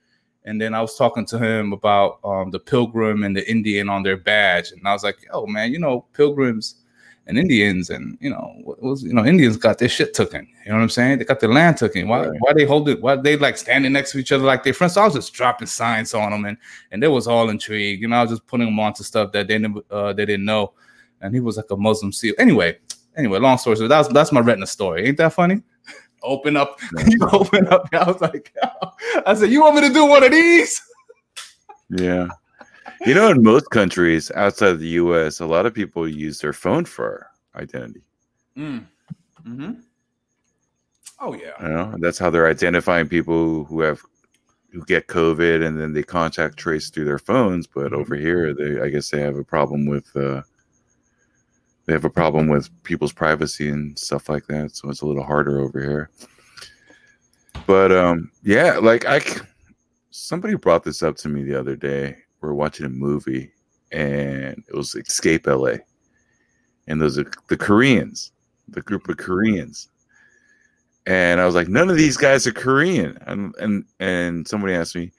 And 0.44 0.60
then 0.60 0.74
I 0.74 0.82
was 0.82 0.98
talking 0.98 1.26
to 1.28 1.38
him 1.38 1.74
about 1.74 2.20
um, 2.24 2.50
the 2.50 2.60
pilgrim 2.60 3.24
and 3.24 3.38
the 3.38 3.50
Indian 3.50 3.88
on 3.90 4.02
their 4.02 4.18
badge, 4.18 4.72
and 4.72 4.82
I 4.88 4.94
was 4.94 5.04
like, 5.04 5.18
"Oh 5.32 5.46
man, 5.46 5.72
you 5.72 5.80
know, 5.80 6.06
pilgrims 6.14 6.81
and 7.28 7.38
Indians, 7.38 7.90
and 7.90 8.18
you 8.20 8.30
know, 8.30 8.54
what 8.64 8.82
was 8.82 9.04
you 9.04 9.14
know, 9.14 9.26
Indians 9.26 9.58
got 9.58 9.78
their 9.78 9.90
shit 9.90 10.14
taken. 10.14 10.48
You 10.66 10.72
know 10.72 10.78
what 10.78 10.84
I'm 10.84 10.90
saying? 10.90 11.20
They 11.20 11.26
got 11.26 11.40
their 11.40 11.52
land 11.52 11.78
taken. 11.78 12.08
Why 12.08 12.28
Right. 12.28 12.38
why 12.40 12.54
they 12.54 12.66
hold 12.66 12.90
it? 12.90 13.02
Why 13.02 13.16
they 13.16 13.38
like 13.38 13.58
standing 13.58 13.94
next 13.94 14.12
to 14.12 14.18
each 14.18 14.32
other 14.32 14.44
like 14.44 14.64
they're 14.64 14.74
friends? 14.74 14.94
So 14.94 15.02
I 15.02 15.06
was 15.06 15.14
just 15.14 15.34
dropping 15.34 15.68
signs 15.68 16.14
on 16.14 16.32
them, 16.32 16.46
and 16.46 16.58
and 16.92 17.02
they 17.02 17.08
was 17.08 17.28
all 17.28 17.50
intrigued. 17.50 18.02
You 18.02 18.08
know, 18.08 18.18
I 18.18 18.22
was 18.24 18.32
just 18.32 18.48
putting 18.48 18.66
them 18.66 18.80
onto 18.80 19.04
stuff 19.04 19.32
that 19.34 19.48
they 19.48 19.58
never 19.58 19.82
uh, 19.92 20.14
they 20.14 20.26
didn't 20.26 20.46
know. 20.46 20.74
And 21.22 21.34
he 21.34 21.40
was 21.40 21.58
like 21.58 21.70
a 21.70 21.78
Muslim 21.78 22.12
seal. 22.12 22.34
Anyway, 22.40 22.78
anyway, 23.16 23.38
long 23.40 23.58
story 23.60 23.76
short, 23.76 23.90
that's 23.90 24.08
that's 24.10 24.32
my 24.32 24.40
retina 24.40 24.66
story. 24.68 25.08
Ain't 25.08 25.18
that 25.18 25.34
funny? 25.34 25.62
Open 26.24 26.58
up, 26.58 26.80
you 27.08 27.20
open 27.32 27.68
up. 27.68 27.88
I 27.94 28.04
was 28.04 28.22
like, 28.22 28.54
I 29.26 29.34
said, 29.34 29.50
you 29.50 29.62
want 29.62 29.76
me 29.76 29.88
to 29.88 29.94
do 29.94 30.06
one 30.06 30.24
of 30.24 30.32
these? 30.32 30.80
Yeah. 31.90 32.28
You 33.06 33.14
know, 33.14 33.30
in 33.30 33.44
most 33.44 33.70
countries 33.72 34.32
outside 34.32 34.70
of 34.72 34.80
the 34.80 34.88
US, 34.90 35.40
a 35.40 35.46
lot 35.46 35.66
of 35.66 35.74
people 35.74 36.08
use 36.08 36.40
their 36.40 36.54
phone 36.54 36.86
for 36.86 37.28
identity. 37.56 38.02
Mm. 38.58 38.88
hmm 39.46 39.72
Oh 41.20 41.34
yeah. 41.34 41.62
You 41.62 41.68
know, 41.70 41.96
that's 42.00 42.18
how 42.18 42.30
they're 42.30 42.48
identifying 42.50 43.08
people 43.08 43.66
who 43.66 43.82
have 43.82 44.02
who 44.72 44.84
get 44.86 45.08
COVID 45.08 45.66
and 45.66 45.80
then 45.80 45.94
they 45.94 46.04
contact 46.04 46.58
trace 46.58 46.90
through 46.90 47.06
their 47.06 47.20
phones. 47.20 47.68
But 47.68 47.94
Mm-hmm. 47.94 48.02
over 48.02 48.16
here, 48.16 48.54
they 48.54 48.82
I 48.82 48.90
guess 48.90 49.10
they 49.10 49.22
have 49.22 49.38
a 49.38 49.44
problem 49.44 49.86
with 49.86 50.16
uh, 50.16 50.42
they 51.86 51.94
have 51.94 52.06
a 52.06 52.10
problem 52.10 52.48
with 52.48 52.70
people's 52.84 53.14
privacy 53.14 53.70
and 53.70 53.98
stuff 53.98 54.30
like 54.30 54.48
that. 54.48 54.76
So 54.76 54.90
it's 54.90 55.02
a 55.02 55.06
little 55.08 55.24
harder 55.24 55.60
over 55.60 55.80
here. 55.82 56.10
But 57.66 57.92
um, 57.92 58.32
yeah, 58.44 58.78
like 58.78 59.06
I 59.06 59.22
somebody 60.12 60.56
brought 60.56 60.84
this 60.84 61.04
up 61.04 61.18
to 61.18 61.30
me 61.30 61.44
the 61.44 61.60
other 61.60 61.76
day. 61.76 62.18
We 62.42 62.50
are 62.50 62.54
watching 62.54 62.86
a 62.86 62.90
movie 62.90 63.52
and 63.92 64.64
it 64.68 64.76
was 64.76 64.96
Escape 64.96 65.48
LA, 65.48 65.76
and 66.88 67.02
those 67.02 67.18
are 67.18 67.30
the 67.48 67.58
Koreans, 67.58 68.32
the 68.68 68.82
group 68.82 69.10
of 69.10 69.18
Koreans 69.18 69.90
and 71.06 71.42
I 71.42 71.46
was 71.46 71.56
like, 71.56 71.68
none 71.68 71.90
of 71.90 71.98
these 71.98 72.18
guys 72.18 72.46
are 72.46 72.52
Korean. 72.52 73.18
And 73.26 73.56
and 73.60 73.86
and 74.00 74.48
somebody 74.48 74.74
asked 74.74 74.96
me, 74.96 75.12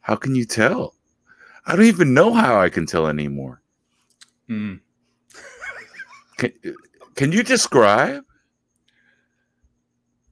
how 0.00 0.16
can 0.16 0.34
you 0.34 0.44
tell? 0.44 0.94
I 1.66 1.76
don't 1.76 1.84
even 1.84 2.14
know 2.14 2.32
how 2.32 2.60
I 2.60 2.68
can 2.68 2.86
tell 2.86 3.06
anymore. 3.06 3.60
Mm. 4.48 4.80
Can, 6.38 6.52
can 7.14 7.32
you 7.32 7.42
describe? 7.42 8.22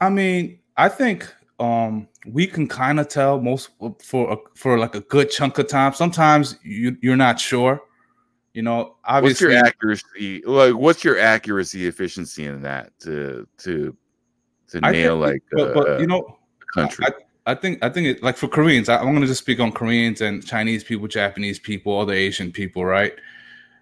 I 0.00 0.10
mean, 0.10 0.60
I 0.76 0.88
think 0.88 1.32
um 1.60 2.08
we 2.26 2.46
can 2.46 2.66
kind 2.66 2.98
of 2.98 3.08
tell 3.08 3.40
most 3.40 3.70
for 4.02 4.32
a, 4.32 4.36
for 4.56 4.78
like 4.78 4.94
a 4.94 5.00
good 5.02 5.30
chunk 5.30 5.58
of 5.58 5.68
time. 5.68 5.92
Sometimes 5.94 6.58
you 6.62 6.96
you're 7.00 7.16
not 7.16 7.38
sure. 7.38 7.80
You 8.54 8.62
know, 8.62 8.78
What's 8.78 8.96
obviously 9.04 9.52
your 9.54 9.64
accuracy? 9.64 10.42
Like, 10.46 10.74
what's 10.74 11.02
your 11.04 11.18
accuracy 11.18 11.86
efficiency 11.86 12.44
in 12.46 12.62
that 12.62 12.92
to 13.00 13.46
to 13.58 13.96
to 14.68 14.80
nail 14.80 15.22
think- 15.22 15.42
like 15.54 15.60
uh, 15.60 15.72
but, 15.72 15.86
but 15.86 16.00
you 16.00 16.06
know, 16.06 16.38
country? 16.74 17.04
I 17.46 17.54
think 17.54 17.82
I 17.84 17.88
think 17.88 18.06
it 18.06 18.22
like 18.22 18.36
for 18.36 18.48
Koreans, 18.48 18.88
I, 18.88 18.98
I'm 18.98 19.12
gonna 19.12 19.26
just 19.26 19.40
speak 19.42 19.60
on 19.60 19.70
Koreans 19.70 20.20
and 20.22 20.44
Chinese 20.46 20.82
people, 20.82 21.06
Japanese 21.08 21.58
people, 21.58 21.98
other 21.98 22.12
Asian 22.14 22.50
people, 22.52 22.84
right? 22.84 23.12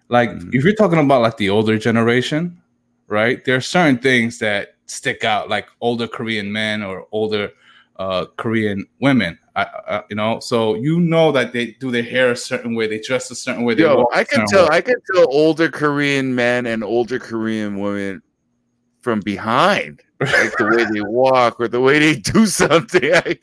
Like 0.09 0.29
Mhm. 0.31 0.53
if 0.53 0.63
you're 0.63 0.75
talking 0.75 0.99
about 0.99 1.21
like 1.21 1.37
the 1.37 1.49
older 1.49 1.77
generation, 1.77 2.61
right? 3.07 3.43
There 3.45 3.55
are 3.55 3.61
certain 3.61 3.97
things 3.99 4.37
that 4.39 4.75
stick 4.87 5.23
out, 5.23 5.49
like 5.49 5.67
older 5.81 6.07
Korean 6.07 6.51
men 6.51 6.83
or 6.83 7.07
older 7.11 7.51
uh, 7.97 8.25
Korean 8.37 8.85
women. 8.99 9.37
I, 9.55 9.67
I, 9.87 10.03
you 10.09 10.15
know, 10.15 10.39
so 10.39 10.75
you 10.75 10.99
know 10.99 11.31
that 11.31 11.53
they 11.53 11.71
do 11.79 11.91
their 11.91 12.03
hair 12.03 12.31
a 12.31 12.35
certain 12.35 12.75
way, 12.75 12.87
they 12.87 12.99
dress 12.99 13.29
a 13.29 13.35
certain 13.35 13.63
way. 13.63 13.75
Yo, 13.75 14.07
I 14.13 14.23
can 14.23 14.47
tell. 14.47 14.67
way. 14.69 14.77
I 14.77 14.81
can 14.81 14.95
tell 15.13 15.27
older 15.31 15.69
Korean 15.69 16.33
men 16.33 16.65
and 16.65 16.83
older 16.83 17.19
Korean 17.19 17.79
women 17.79 18.21
from 19.01 19.19
behind, 19.19 20.01
like 20.19 20.57
the 20.57 20.71
way 20.75 20.85
they 20.91 21.01
walk 21.07 21.59
or 21.59 21.67
the 21.67 21.81
way 21.81 21.99
they 21.99 22.15
do 22.15 22.45
something. 22.47 23.13
I, 23.13 23.37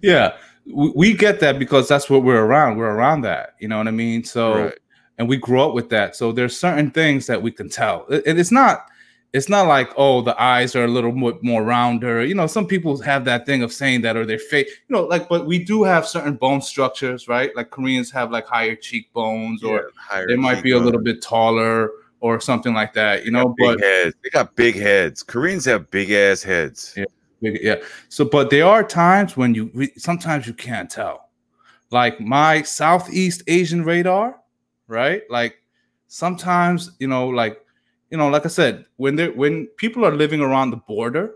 yeah, 0.00 0.36
we, 0.66 0.92
we 0.94 1.12
get 1.14 1.40
that 1.40 1.58
because 1.58 1.88
that's 1.88 2.08
what 2.08 2.22
we're 2.22 2.44
around. 2.44 2.76
We're 2.76 2.94
around 2.94 3.22
that. 3.22 3.54
You 3.58 3.68
know 3.68 3.78
what 3.78 3.88
I 3.88 3.92
mean? 3.92 4.24
So. 4.24 4.64
Right. 4.64 4.78
and 5.18 5.28
we 5.28 5.36
grew 5.36 5.60
up 5.60 5.74
with 5.74 5.90
that. 5.90 6.16
So 6.16 6.32
there's 6.32 6.58
certain 6.58 6.90
things 6.90 7.26
that 7.26 7.40
we 7.40 7.52
can 7.52 7.68
tell. 7.68 8.06
And 8.08 8.38
it's 8.38 8.50
not 8.50 8.90
it's 9.34 9.48
not 9.48 9.66
like 9.66 9.90
oh 9.96 10.22
the 10.22 10.40
eyes 10.40 10.76
are 10.76 10.84
a 10.84 10.88
little 10.88 11.10
more, 11.12 11.36
more 11.42 11.64
rounder. 11.64 12.24
You 12.24 12.36
know, 12.36 12.46
some 12.46 12.66
people 12.68 12.96
have 13.02 13.24
that 13.24 13.44
thing 13.44 13.64
of 13.64 13.72
saying 13.72 14.02
that 14.02 14.16
or 14.16 14.24
their 14.24 14.38
face. 14.38 14.70
You 14.88 14.96
know, 14.96 15.02
like 15.02 15.28
but 15.28 15.44
we 15.44 15.58
do 15.62 15.82
have 15.82 16.06
certain 16.06 16.36
bone 16.36 16.62
structures, 16.62 17.26
right? 17.26 17.54
Like 17.56 17.70
Koreans 17.70 18.12
have 18.12 18.30
like 18.30 18.46
higher 18.46 18.76
cheekbones 18.76 19.64
or 19.64 19.90
higher 19.96 20.28
they 20.28 20.36
might 20.36 20.62
be 20.62 20.70
a 20.70 20.78
little 20.78 21.02
bit 21.02 21.20
taller 21.20 21.90
or 22.20 22.40
something 22.40 22.72
like 22.74 22.94
that. 22.94 23.24
You 23.24 23.32
They 23.32 23.38
know, 23.38 23.54
but 23.58 23.80
heads. 23.80 24.14
They 24.22 24.30
got 24.30 24.54
big 24.54 24.76
heads. 24.76 25.24
Koreans 25.24 25.64
have 25.64 25.90
big 25.90 26.12
ass 26.12 26.44
heads. 26.44 26.94
Yeah. 26.96 27.04
Big- 27.42 27.60
yeah. 27.60 27.76
So, 28.08 28.24
but 28.24 28.50
there 28.50 28.66
are 28.66 28.84
times 28.84 29.36
when 29.36 29.52
you 29.52 29.88
sometimes 29.96 30.46
you 30.46 30.54
can't 30.54 30.88
tell. 30.88 31.28
Like 31.90 32.20
my 32.20 32.62
Southeast 32.62 33.42
Asian 33.48 33.84
radar, 33.84 34.40
right? 34.86 35.22
Like 35.28 35.56
sometimes 36.06 36.92
you 37.00 37.08
know, 37.08 37.26
like 37.28 37.63
you 38.14 38.18
know, 38.18 38.28
like 38.28 38.44
I 38.44 38.48
said, 38.48 38.86
when 38.94 39.16
they 39.16 39.30
when 39.30 39.66
people 39.76 40.04
are 40.04 40.14
living 40.14 40.40
around 40.40 40.70
the 40.70 40.76
border 40.76 41.34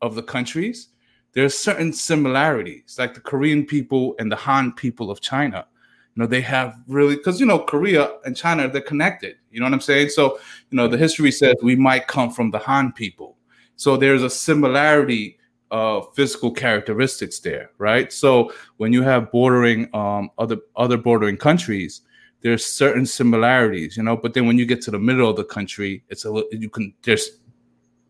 of 0.00 0.14
the 0.14 0.22
countries, 0.22 0.90
there's 1.32 1.58
certain 1.58 1.92
similarities, 1.92 2.94
like 3.00 3.14
the 3.14 3.20
Korean 3.20 3.66
people 3.66 4.14
and 4.20 4.30
the 4.30 4.36
Han 4.36 4.70
people 4.74 5.10
of 5.10 5.20
China. 5.20 5.66
You 6.14 6.22
know, 6.22 6.28
they 6.28 6.40
have 6.42 6.76
really 6.86 7.16
because 7.16 7.40
you 7.40 7.46
know 7.46 7.58
Korea 7.58 8.12
and 8.24 8.36
China 8.36 8.68
they're 8.68 8.80
connected. 8.80 9.34
You 9.50 9.58
know 9.58 9.66
what 9.66 9.72
I'm 9.72 9.80
saying? 9.80 10.10
So 10.10 10.38
you 10.70 10.76
know, 10.76 10.86
the 10.86 10.96
history 10.96 11.32
says 11.32 11.56
we 11.64 11.74
might 11.74 12.06
come 12.06 12.30
from 12.30 12.52
the 12.52 12.60
Han 12.60 12.92
people. 12.92 13.36
So 13.74 13.96
there's 13.96 14.22
a 14.22 14.30
similarity 14.30 15.36
of 15.72 16.14
physical 16.14 16.52
characteristics 16.52 17.40
there, 17.40 17.72
right? 17.78 18.12
So 18.12 18.52
when 18.76 18.92
you 18.92 19.02
have 19.02 19.32
bordering 19.32 19.92
um, 19.92 20.30
other 20.38 20.58
other 20.76 20.96
bordering 20.96 21.38
countries, 21.38 22.02
there's 22.44 22.64
certain 22.64 23.06
similarities, 23.06 23.96
you 23.96 24.02
know. 24.02 24.16
But 24.16 24.34
then 24.34 24.46
when 24.46 24.58
you 24.58 24.66
get 24.66 24.82
to 24.82 24.90
the 24.90 24.98
middle 24.98 25.28
of 25.28 25.36
the 25.36 25.44
country, 25.44 26.04
it's 26.10 26.26
a 26.26 26.30
little 26.30 26.48
you 26.52 26.68
can 26.68 26.94
there's 27.02 27.40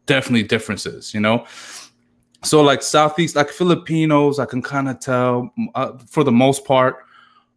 definitely 0.07 0.43
differences, 0.43 1.15
you 1.15 1.21
know. 1.21 1.47
So 2.43 2.61
like 2.61 2.83
southeast, 2.83 3.37
like 3.37 3.49
Filipinos, 3.49 4.39
I 4.41 4.45
can 4.45 4.61
kind 4.61 4.89
of 4.89 4.99
tell 4.99 5.55
uh, 5.75 5.97
for 6.11 6.25
the 6.25 6.33
most 6.33 6.67
part. 6.67 6.97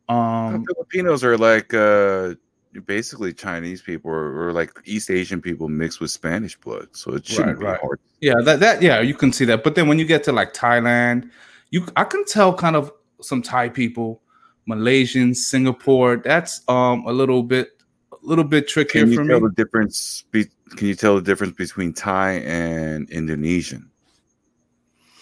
Um, 0.08 0.64
Filipinos 0.66 1.24
are 1.24 1.36
like 1.36 1.74
uh, 1.74 2.36
basically 2.86 3.34
Chinese 3.34 3.82
people 3.82 4.12
or, 4.12 4.48
or 4.50 4.54
like 4.54 4.72
East 4.86 5.10
Asian 5.10 5.42
people 5.42 5.68
mixed 5.68 6.00
with 6.00 6.12
Spanish 6.12 6.56
blood. 6.58 6.90
So 6.92 7.16
it 7.16 7.26
shouldn't 7.26 7.58
Right, 7.58 7.60
be 7.60 7.66
right. 7.66 7.82
hard. 7.82 8.00
Yeah, 8.22 8.36
that 8.44 8.60
that 8.60 8.84
yeah, 8.84 9.02
you 9.02 9.16
can 9.16 9.34
see 9.34 9.46
that. 9.46 9.64
But 9.64 9.74
then 9.74 9.88
when 9.88 9.98
you 9.98 10.06
get 10.06 10.24
to 10.26 10.32
like 10.32 10.54
Thailand, 10.54 11.32
you 11.72 11.88
I 11.96 12.04
can 12.04 12.24
tell 12.24 12.54
kind 12.54 12.76
of 12.76 12.92
some 13.20 13.42
Thai 13.42 13.70
people, 13.70 14.22
Malaysians, 14.68 15.38
Singapore. 15.38 16.18
That's 16.18 16.62
um 16.68 17.06
a 17.06 17.12
little 17.12 17.44
bit 17.44 17.82
a 18.12 18.26
little 18.26 18.44
bit 18.44 18.68
trickier 18.68 19.02
Can 19.04 19.12
you 19.12 19.18
for 19.18 19.28
tell 19.28 19.40
me. 19.40 19.48
the 19.48 19.64
difference? 19.64 20.24
Be, 20.32 20.46
can 20.76 20.88
you 20.88 20.96
tell 20.96 21.16
the 21.16 21.22
difference 21.22 21.56
between 21.56 21.94
Thai 21.94 22.40
and 22.40 23.10
Indonesian? 23.10 23.90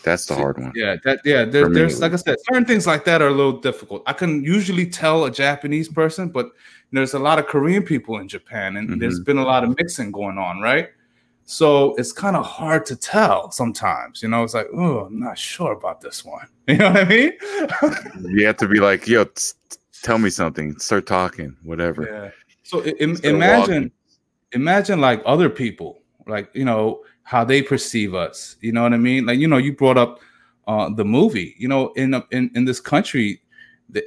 That's 0.03 0.27
the 0.27 0.35
hard 0.35 0.59
one. 0.59 0.71
Yeah, 0.75 0.97
that 1.03 1.21
yeah. 1.25 1.45
There, 1.45 1.67
there's 1.67 1.99
like 1.99 2.13
I 2.13 2.17
said, 2.17 2.37
certain 2.47 2.65
things 2.65 2.85
like 2.85 3.05
that 3.05 3.23
are 3.23 3.29
a 3.29 3.33
little 3.33 3.59
difficult. 3.59 4.03
I 4.05 4.13
can 4.13 4.43
usually 4.43 4.85
tell 4.85 5.25
a 5.25 5.31
Japanese 5.31 5.89
person, 5.89 6.29
but 6.29 6.51
there's 6.91 7.15
a 7.15 7.19
lot 7.19 7.39
of 7.39 7.47
Korean 7.47 7.81
people 7.81 8.19
in 8.19 8.27
Japan, 8.27 8.77
and 8.77 9.01
there's 9.01 9.19
been 9.19 9.39
a 9.39 9.43
lot 9.43 9.63
of 9.63 9.75
mixing 9.77 10.11
going 10.11 10.37
on, 10.37 10.61
right? 10.61 10.89
So 11.45 11.93
it's 11.95 12.11
kind 12.11 12.35
of 12.35 12.43
hard 12.43 12.87
to 12.87 12.95
tell 12.95 13.51
sometimes. 13.51 14.23
You 14.23 14.29
know, 14.29 14.43
it's 14.43 14.55
like, 14.55 14.67
oh, 14.75 15.05
I'm 15.05 15.19
not 15.19 15.37
sure 15.37 15.73
about 15.73 16.01
this 16.01 16.25
one. 16.25 16.47
You 16.67 16.77
know 16.77 16.89
what 16.89 17.01
I 17.01 17.03
mean? 17.05 17.31
You 18.27 18.47
have 18.47 18.57
to 18.57 18.67
be 18.67 18.79
like, 18.79 19.07
yo, 19.07 19.25
t- 19.25 19.53
tell 20.01 20.17
me 20.17 20.31
something. 20.31 20.79
Start 20.79 21.05
talking. 21.05 21.55
Whatever. 21.61 22.09
Yeah. 22.11 22.31
So 22.63 22.83
im- 22.83 23.19
imagine, 23.23 23.83
walking. 23.83 23.91
imagine 24.53 24.99
like 24.99 25.21
other 25.27 25.47
people, 25.47 25.99
like 26.25 26.49
you 26.55 26.65
know 26.65 27.03
how 27.21 27.43
they 27.45 27.61
perceive 27.61 28.15
us. 28.15 28.57
You 28.61 28.71
know 28.71 28.81
what 28.81 28.93
I 28.93 28.97
mean? 28.97 29.27
Like 29.27 29.37
you 29.37 29.47
know, 29.47 29.57
you 29.57 29.73
brought 29.73 29.99
up 29.99 30.21
uh, 30.67 30.89
the 30.89 31.05
movie. 31.05 31.53
You 31.59 31.67
know, 31.67 31.89
in 31.89 32.15
in 32.31 32.49
in 32.55 32.65
this 32.65 32.79
country, 32.79 33.41
the 33.87 34.03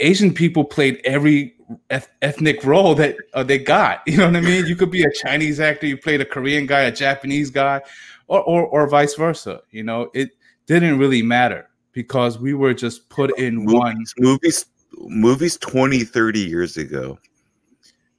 Asian 0.00 0.34
people 0.34 0.62
played 0.62 1.00
every 1.04 1.55
eth- 1.90 2.10
ethnic 2.22 2.64
role 2.64 2.94
that 2.96 3.16
uh, 3.34 3.42
they 3.42 3.58
got. 3.58 4.02
You 4.06 4.18
know 4.18 4.26
what 4.26 4.36
I 4.36 4.40
mean? 4.40 4.66
You 4.66 4.76
could 4.76 4.90
be 4.90 5.04
a 5.04 5.12
Chinese 5.12 5.60
actor, 5.60 5.86
you 5.86 5.96
played 5.96 6.20
a 6.20 6.24
Korean 6.24 6.66
guy, 6.66 6.82
a 6.82 6.92
Japanese 6.92 7.50
guy, 7.50 7.80
or 8.28 8.40
or, 8.42 8.66
or 8.66 8.88
vice 8.88 9.14
versa. 9.14 9.60
You 9.70 9.82
know, 9.82 10.10
it 10.14 10.30
didn't 10.66 10.98
really 10.98 11.22
matter 11.22 11.68
because 11.92 12.38
we 12.38 12.54
were 12.54 12.74
just 12.74 13.08
put 13.08 13.36
in 13.38 13.64
one. 13.66 13.96
movies, 13.96 14.14
movies 14.18 14.66
movies 15.08 15.56
20 15.58 16.04
30 16.04 16.40
years 16.40 16.76
ago 16.78 17.18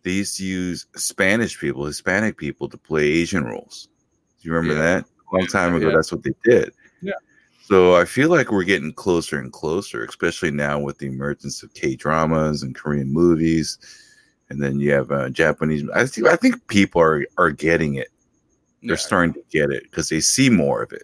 they 0.04 0.12
used 0.12 0.38
to 0.38 0.46
use 0.46 0.86
spanish 0.96 1.60
people 1.60 1.84
hispanic 1.86 2.38
people 2.38 2.70
to 2.70 2.78
play 2.78 3.02
asian 3.04 3.44
roles 3.44 3.90
do 4.40 4.48
you 4.50 4.54
remember 4.54 4.76
Yeah. 4.76 5.00
that 5.00 5.06
a 5.06 5.36
long 5.36 5.48
time 5.48 5.74
ago 5.74 5.88
Yeah. 5.90 5.96
that's 5.96 6.12
what 6.12 6.22
they 6.22 6.34
did. 6.44 6.72
So 7.68 7.96
i 7.96 8.06
feel 8.06 8.30
like 8.30 8.52
we're 8.52 8.64
getting 8.64 8.94
closer 8.94 9.40
and 9.40 9.52
closer 9.52 10.04
especially 10.06 10.52
now 10.52 10.80
with 10.80 10.98
the 11.00 11.08
emergence 11.08 11.64
of 11.64 11.74
k-dramas 11.74 12.64
and 12.64 12.76
korean 12.76 13.12
movies 13.12 13.78
and 14.50 14.62
then 14.62 14.80
you 14.80 14.92
have 14.92 15.12
uh, 15.12 15.30
japanese 15.30 15.84
i 15.94 16.06
think 16.06 16.28
i 16.28 16.36
think 16.36 16.66
people 16.68 17.02
are 17.02 17.26
are 17.38 17.52
getting 17.52 17.96
it 17.96 18.08
they're 18.82 18.92
Yeah. 18.96 18.96
starting 18.96 19.34
to 19.34 19.44
get 19.52 19.70
it 19.72 19.84
because 19.84 20.08
they 20.10 20.22
see 20.22 20.50
more 20.50 20.82
of 20.82 20.92
it 20.94 21.04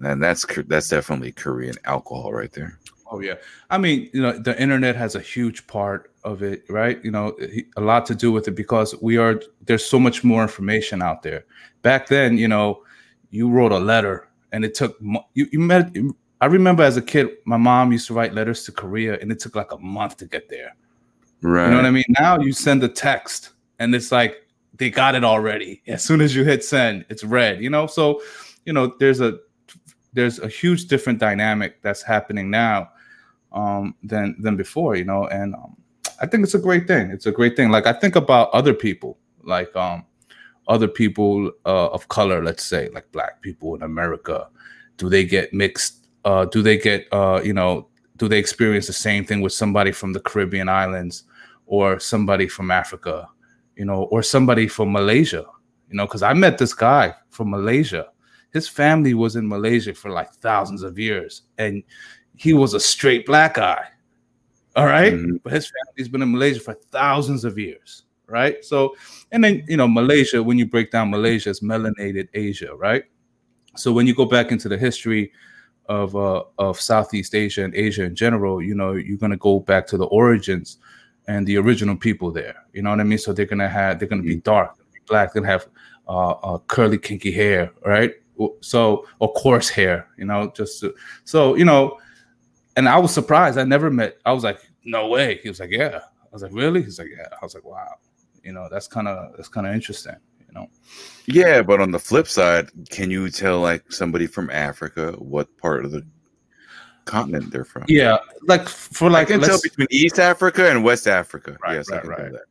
and 0.00 0.22
that's 0.22 0.46
that's 0.66 0.88
definitely 0.88 1.32
korean 1.32 1.74
alcohol 1.84 2.32
right 2.32 2.52
there 2.52 2.78
Oh 3.10 3.20
yeah, 3.20 3.36
I 3.70 3.78
mean, 3.78 4.10
you 4.12 4.20
know, 4.20 4.32
the 4.38 4.60
internet 4.60 4.94
has 4.94 5.14
a 5.14 5.20
huge 5.20 5.66
part 5.66 6.12
of 6.24 6.42
it, 6.42 6.64
right? 6.68 7.02
You 7.02 7.10
know, 7.10 7.34
a 7.78 7.80
lot 7.80 8.04
to 8.04 8.14
do 8.14 8.30
with 8.30 8.48
it 8.48 8.50
because 8.50 8.94
we 9.00 9.16
are 9.16 9.40
there's 9.64 9.82
so 9.86 9.98
much 9.98 10.24
more 10.24 10.42
information 10.42 11.00
out 11.00 11.22
there. 11.22 11.46
Back 11.80 12.08
then, 12.08 12.36
you 12.36 12.48
know, 12.48 12.82
you 13.30 13.48
wrote 13.48 13.72
a 13.72 13.78
letter 13.78 14.27
and 14.52 14.64
it 14.64 14.74
took 14.74 14.98
you 15.34 15.46
you 15.52 15.60
met. 15.60 15.94
I 16.40 16.46
remember 16.46 16.82
as 16.82 16.96
a 16.96 17.02
kid, 17.02 17.30
my 17.44 17.56
mom 17.56 17.90
used 17.90 18.06
to 18.08 18.14
write 18.14 18.32
letters 18.32 18.64
to 18.64 18.72
Korea 18.72 19.18
and 19.18 19.32
it 19.32 19.40
took 19.40 19.56
like 19.56 19.72
a 19.72 19.78
month 19.78 20.18
to 20.18 20.26
get 20.26 20.48
there. 20.48 20.76
right 21.42 21.64
You 21.64 21.70
know 21.70 21.76
what 21.78 21.86
I 21.86 21.90
mean? 21.90 22.04
Now 22.20 22.38
you 22.38 22.52
send 22.52 22.82
a 22.84 22.88
text 22.88 23.50
and 23.80 23.94
it's 23.94 24.12
like 24.12 24.46
they 24.76 24.90
got 24.90 25.14
it 25.14 25.24
already. 25.24 25.82
As 25.88 26.04
soon 26.04 26.20
as 26.20 26.36
you 26.36 26.44
hit 26.44 26.62
send, 26.64 27.04
it's 27.08 27.24
red, 27.24 27.60
you 27.60 27.70
know? 27.70 27.86
So, 27.86 28.22
you 28.64 28.72
know, 28.72 28.94
there's 29.00 29.20
a 29.20 29.38
there's 30.12 30.38
a 30.38 30.48
huge 30.48 30.86
different 30.86 31.18
dynamic 31.18 31.82
that's 31.82 32.02
happening 32.02 32.50
now 32.50 32.90
um 33.52 33.94
than 34.02 34.36
than 34.40 34.56
before, 34.56 34.94
you 34.94 35.04
know, 35.04 35.26
and 35.26 35.54
um, 35.54 35.76
I 36.20 36.26
think 36.26 36.44
it's 36.44 36.54
a 36.54 36.58
great 36.58 36.86
thing. 36.86 37.10
It's 37.10 37.26
a 37.26 37.32
great 37.32 37.56
thing. 37.56 37.70
Like 37.70 37.86
I 37.86 37.92
think 37.92 38.14
about 38.14 38.50
other 38.50 38.74
people, 38.74 39.18
like 39.42 39.74
um 39.74 40.04
other 40.68 40.88
people 40.88 41.50
uh, 41.66 41.88
of 41.88 42.08
color, 42.08 42.42
let's 42.42 42.64
say, 42.64 42.88
like 42.90 43.10
black 43.12 43.40
people 43.40 43.74
in 43.74 43.82
America. 43.82 44.48
Do 44.96 45.08
they 45.08 45.24
get 45.24 45.52
mixed? 45.52 46.06
Uh, 46.24 46.44
do 46.44 46.62
they 46.62 46.76
get 46.76 47.06
uh, 47.12 47.40
you 47.42 47.52
know, 47.52 47.88
do 48.16 48.28
they 48.28 48.38
experience 48.38 48.86
the 48.86 48.92
same 48.92 49.24
thing 49.24 49.40
with 49.40 49.52
somebody 49.52 49.92
from 49.92 50.12
the 50.12 50.20
Caribbean 50.20 50.68
islands 50.68 51.24
or 51.66 51.98
somebody 52.00 52.48
from 52.48 52.70
Africa, 52.70 53.28
you 53.76 53.84
know, 53.84 54.04
or 54.04 54.22
somebody 54.22 54.66
from 54.66 54.92
Malaysia, 54.92 55.44
you 55.88 55.96
know, 55.96 56.06
because 56.06 56.22
I 56.22 56.32
met 56.32 56.58
this 56.58 56.74
guy 56.74 57.14
from 57.30 57.50
Malaysia. 57.50 58.08
His 58.52 58.66
family 58.68 59.14
was 59.14 59.36
in 59.36 59.46
Malaysia 59.48 59.94
for 59.94 60.10
like 60.10 60.32
thousands 60.32 60.82
of 60.82 60.98
years, 60.98 61.42
and 61.58 61.82
he 62.36 62.52
was 62.54 62.74
a 62.74 62.80
straight 62.80 63.26
black 63.26 63.54
guy. 63.54 63.84
All 64.76 64.86
right? 64.86 65.12
Mhm. 65.12 65.40
but 65.42 65.52
his 65.52 65.70
family's 65.70 66.08
been 66.08 66.22
in 66.22 66.32
Malaysia 66.32 66.60
for 66.60 66.74
thousands 66.74 67.44
of 67.44 67.58
years, 67.58 68.04
right? 68.26 68.64
So, 68.64 68.94
and 69.32 69.44
then 69.44 69.64
you 69.68 69.76
know, 69.76 69.88
Malaysia, 69.88 70.42
when 70.42 70.58
you 70.58 70.66
break 70.66 70.90
down 70.90 71.10
Malaysia, 71.10 71.50
it's 71.50 71.60
melanated 71.60 72.28
Asia, 72.34 72.74
right? 72.74 73.04
So 73.76 73.92
when 73.92 74.06
you 74.06 74.14
go 74.14 74.24
back 74.24 74.50
into 74.50 74.68
the 74.68 74.78
history 74.78 75.32
of 75.86 76.14
uh, 76.16 76.44
of 76.58 76.80
Southeast 76.80 77.34
Asia 77.34 77.64
and 77.64 77.74
Asia 77.74 78.04
in 78.04 78.14
general, 78.14 78.62
you 78.62 78.74
know, 78.74 78.92
you're 78.92 79.18
gonna 79.18 79.36
go 79.36 79.60
back 79.60 79.86
to 79.88 79.96
the 79.96 80.06
origins 80.06 80.78
and 81.28 81.46
the 81.46 81.56
original 81.58 81.96
people 81.96 82.30
there. 82.30 82.56
You 82.72 82.82
know 82.82 82.90
what 82.90 83.00
I 83.00 83.04
mean? 83.04 83.18
So 83.18 83.32
they're 83.32 83.46
gonna 83.46 83.68
have 83.68 83.98
they're 83.98 84.08
gonna 84.08 84.22
be 84.22 84.36
dark, 84.36 84.76
black, 85.06 85.32
they're 85.32 85.42
gonna 85.42 85.52
have 85.52 85.68
uh, 86.08 86.30
uh, 86.30 86.58
curly, 86.66 86.98
kinky 86.98 87.30
hair, 87.30 87.72
right? 87.84 88.14
So 88.60 89.06
or 89.18 89.32
coarse 89.32 89.68
hair, 89.68 90.08
you 90.16 90.24
know, 90.24 90.52
just 90.54 90.80
to, 90.80 90.94
so 91.24 91.54
you 91.54 91.64
know. 91.64 91.98
And 92.76 92.88
I 92.88 92.96
was 92.96 93.12
surprised. 93.12 93.58
I 93.58 93.64
never 93.64 93.90
met. 93.90 94.18
I 94.24 94.32
was 94.32 94.44
like, 94.44 94.60
no 94.84 95.08
way. 95.08 95.40
He 95.42 95.48
was 95.48 95.58
like, 95.58 95.72
yeah. 95.72 95.98
I 95.98 96.28
was 96.32 96.42
like, 96.42 96.52
really? 96.52 96.80
He's 96.80 97.00
like, 97.00 97.08
yeah. 97.10 97.26
I 97.32 97.44
was 97.44 97.52
like, 97.52 97.64
wow. 97.64 97.96
You 98.42 98.52
know, 98.52 98.68
that's 98.70 98.86
kind 98.88 99.08
of 99.08 99.36
that's 99.36 99.48
kind 99.48 99.66
of 99.66 99.74
interesting. 99.74 100.16
You 100.46 100.54
know. 100.54 100.68
Yeah, 101.26 101.62
but 101.62 101.80
on 101.80 101.90
the 101.90 101.98
flip 101.98 102.26
side, 102.26 102.70
can 102.90 103.10
you 103.10 103.28
tell 103.30 103.60
like 103.60 103.92
somebody 103.92 104.26
from 104.26 104.50
Africa 104.50 105.12
what 105.18 105.54
part 105.58 105.84
of 105.84 105.90
the 105.90 106.06
continent 107.04 107.50
they're 107.50 107.64
from? 107.64 107.84
Yeah, 107.88 108.18
like 108.46 108.68
for 108.68 109.08
I 109.08 109.12
like 109.12 109.28
can 109.28 109.40
tell 109.40 109.60
between 109.62 109.88
East 109.90 110.18
Africa 110.18 110.70
and 110.70 110.84
West 110.84 111.06
Africa. 111.06 111.56
Right, 111.62 111.74
yes, 111.74 111.90
I 111.90 111.98
can 112.00 112.10
right. 112.10 112.32
that. 112.32 112.42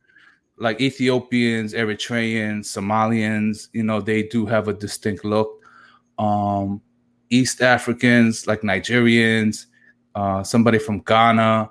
like 0.58 0.80
Ethiopians, 0.80 1.72
Eritreans, 1.72 2.66
Somalians, 2.66 3.68
you 3.72 3.82
know, 3.82 4.00
they 4.00 4.24
do 4.24 4.46
have 4.46 4.68
a 4.68 4.72
distinct 4.72 5.24
look. 5.24 5.62
Um, 6.18 6.80
East 7.30 7.62
Africans, 7.62 8.46
like 8.46 8.62
Nigerians, 8.62 9.66
uh, 10.14 10.42
somebody 10.42 10.78
from 10.78 11.00
Ghana, 11.00 11.70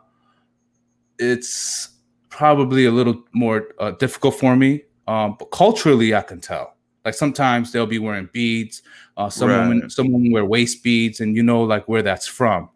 it's 1.20 1.90
probably 2.38 2.86
a 2.86 2.92
little 2.92 3.24
more 3.34 3.70
uh, 3.80 3.92
difficult 3.92 4.36
for 4.36 4.56
me. 4.56 4.84
Um, 5.08 5.36
but 5.40 5.46
culturally, 5.46 6.14
I 6.14 6.22
can 6.22 6.40
tell. 6.40 6.76
Like 7.04 7.16
sometimes 7.16 7.72
they'll 7.72 7.88
be 7.88 7.98
wearing 7.98 8.30
beads. 8.32 8.84
Uh, 9.18 9.28
some 9.30 9.50
Right. 9.50 9.68
women, 9.68 9.90
some 9.90 10.12
women 10.12 10.32
wear 10.32 10.46
waist 10.46 10.84
beads, 10.84 11.20
and 11.20 11.36
you 11.36 11.42
know, 11.42 11.64
like 11.64 11.88
where 11.88 12.04
that's 12.04 12.28
from. 12.28 12.70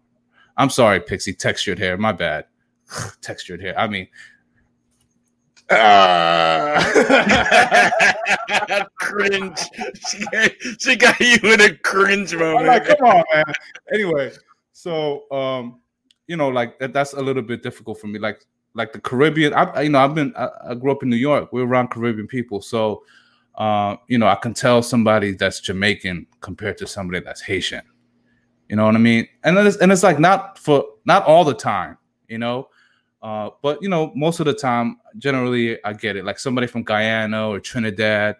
I'm 0.58 0.69
sorry, 0.71 1.00
Pixie. 1.00 1.34
Textured 1.34 1.78
hair, 1.78 1.95
my 1.97 2.12
bad. 2.12 2.45
textured 3.21 3.62
hair. 3.62 3.78
I 3.80 3.88
mean, 3.88 4.08
Ah. 5.69 6.82
cringe. 9.00 9.60
She 10.10 10.26
got, 10.32 10.52
she 10.80 10.95
got 10.95 11.19
you 11.19 11.38
in 11.54 11.62
a 11.62 11.76
cringe 11.78 12.34
moment. 12.36 12.65
like, 12.67 12.86
come 12.88 13.08
on, 13.08 13.24
man. 13.34 13.43
Anyway, 13.93 14.32
so 14.74 15.30
um, 15.32 15.80
you 16.28 16.36
know, 16.36 16.50
like 16.50 16.80
that, 16.80 16.93
that's 16.93 17.13
a 17.13 17.21
little 17.21 17.43
bit 17.43 17.62
difficult 17.63 18.00
for 18.00 18.08
me. 18.08 18.17
Like, 18.19 18.41
like 18.73 18.93
the 18.93 19.01
Caribbean. 19.01 19.53
I, 19.53 19.81
you 19.81 19.89
know, 19.89 19.99
I've 19.99 20.15
been. 20.15 20.34
I, 20.38 20.49
I 20.69 20.75
grew 20.75 20.91
up 20.91 21.03
in 21.03 21.10
New 21.10 21.17
York. 21.17 21.51
We're 21.51 21.65
around 21.65 21.89
Caribbean 21.89 22.27
people, 22.27 22.62
so 22.62 23.03
uh, 23.55 23.95
you 24.07 24.17
know, 24.17 24.27
I 24.27 24.36
can 24.36 24.53
tell 24.53 24.81
somebody 24.81 25.34
that's 25.34 25.60
Jamaican 25.60 26.27
compared 26.39 26.77
to 26.77 26.88
somebody 26.88 27.19
that's 27.19 27.41
Haitian. 27.41 27.81
You 28.69 28.77
know 28.77 28.86
what 28.86 28.95
I 28.95 28.99
mean? 28.99 29.27
And 29.43 29.57
it's, 29.57 29.77
and 29.77 29.91
it's 29.91 30.03
like 30.03 30.19
not 30.19 30.57
for 30.57 30.86
not 31.05 31.25
all 31.25 31.43
the 31.43 31.53
time, 31.53 31.97
you 32.27 32.38
know. 32.38 32.69
Uh, 33.21 33.49
but 33.62 33.81
you 33.81 33.89
know, 33.89 34.12
most 34.15 34.39
of 34.39 34.45
the 34.45 34.53
time, 34.53 34.97
generally, 35.17 35.84
I 35.84 35.93
get 35.93 36.15
it. 36.15 36.25
Like 36.25 36.39
somebody 36.39 36.67
from 36.67 36.84
Guyana 36.84 37.49
or 37.49 37.60
Trinidad, 37.60 38.38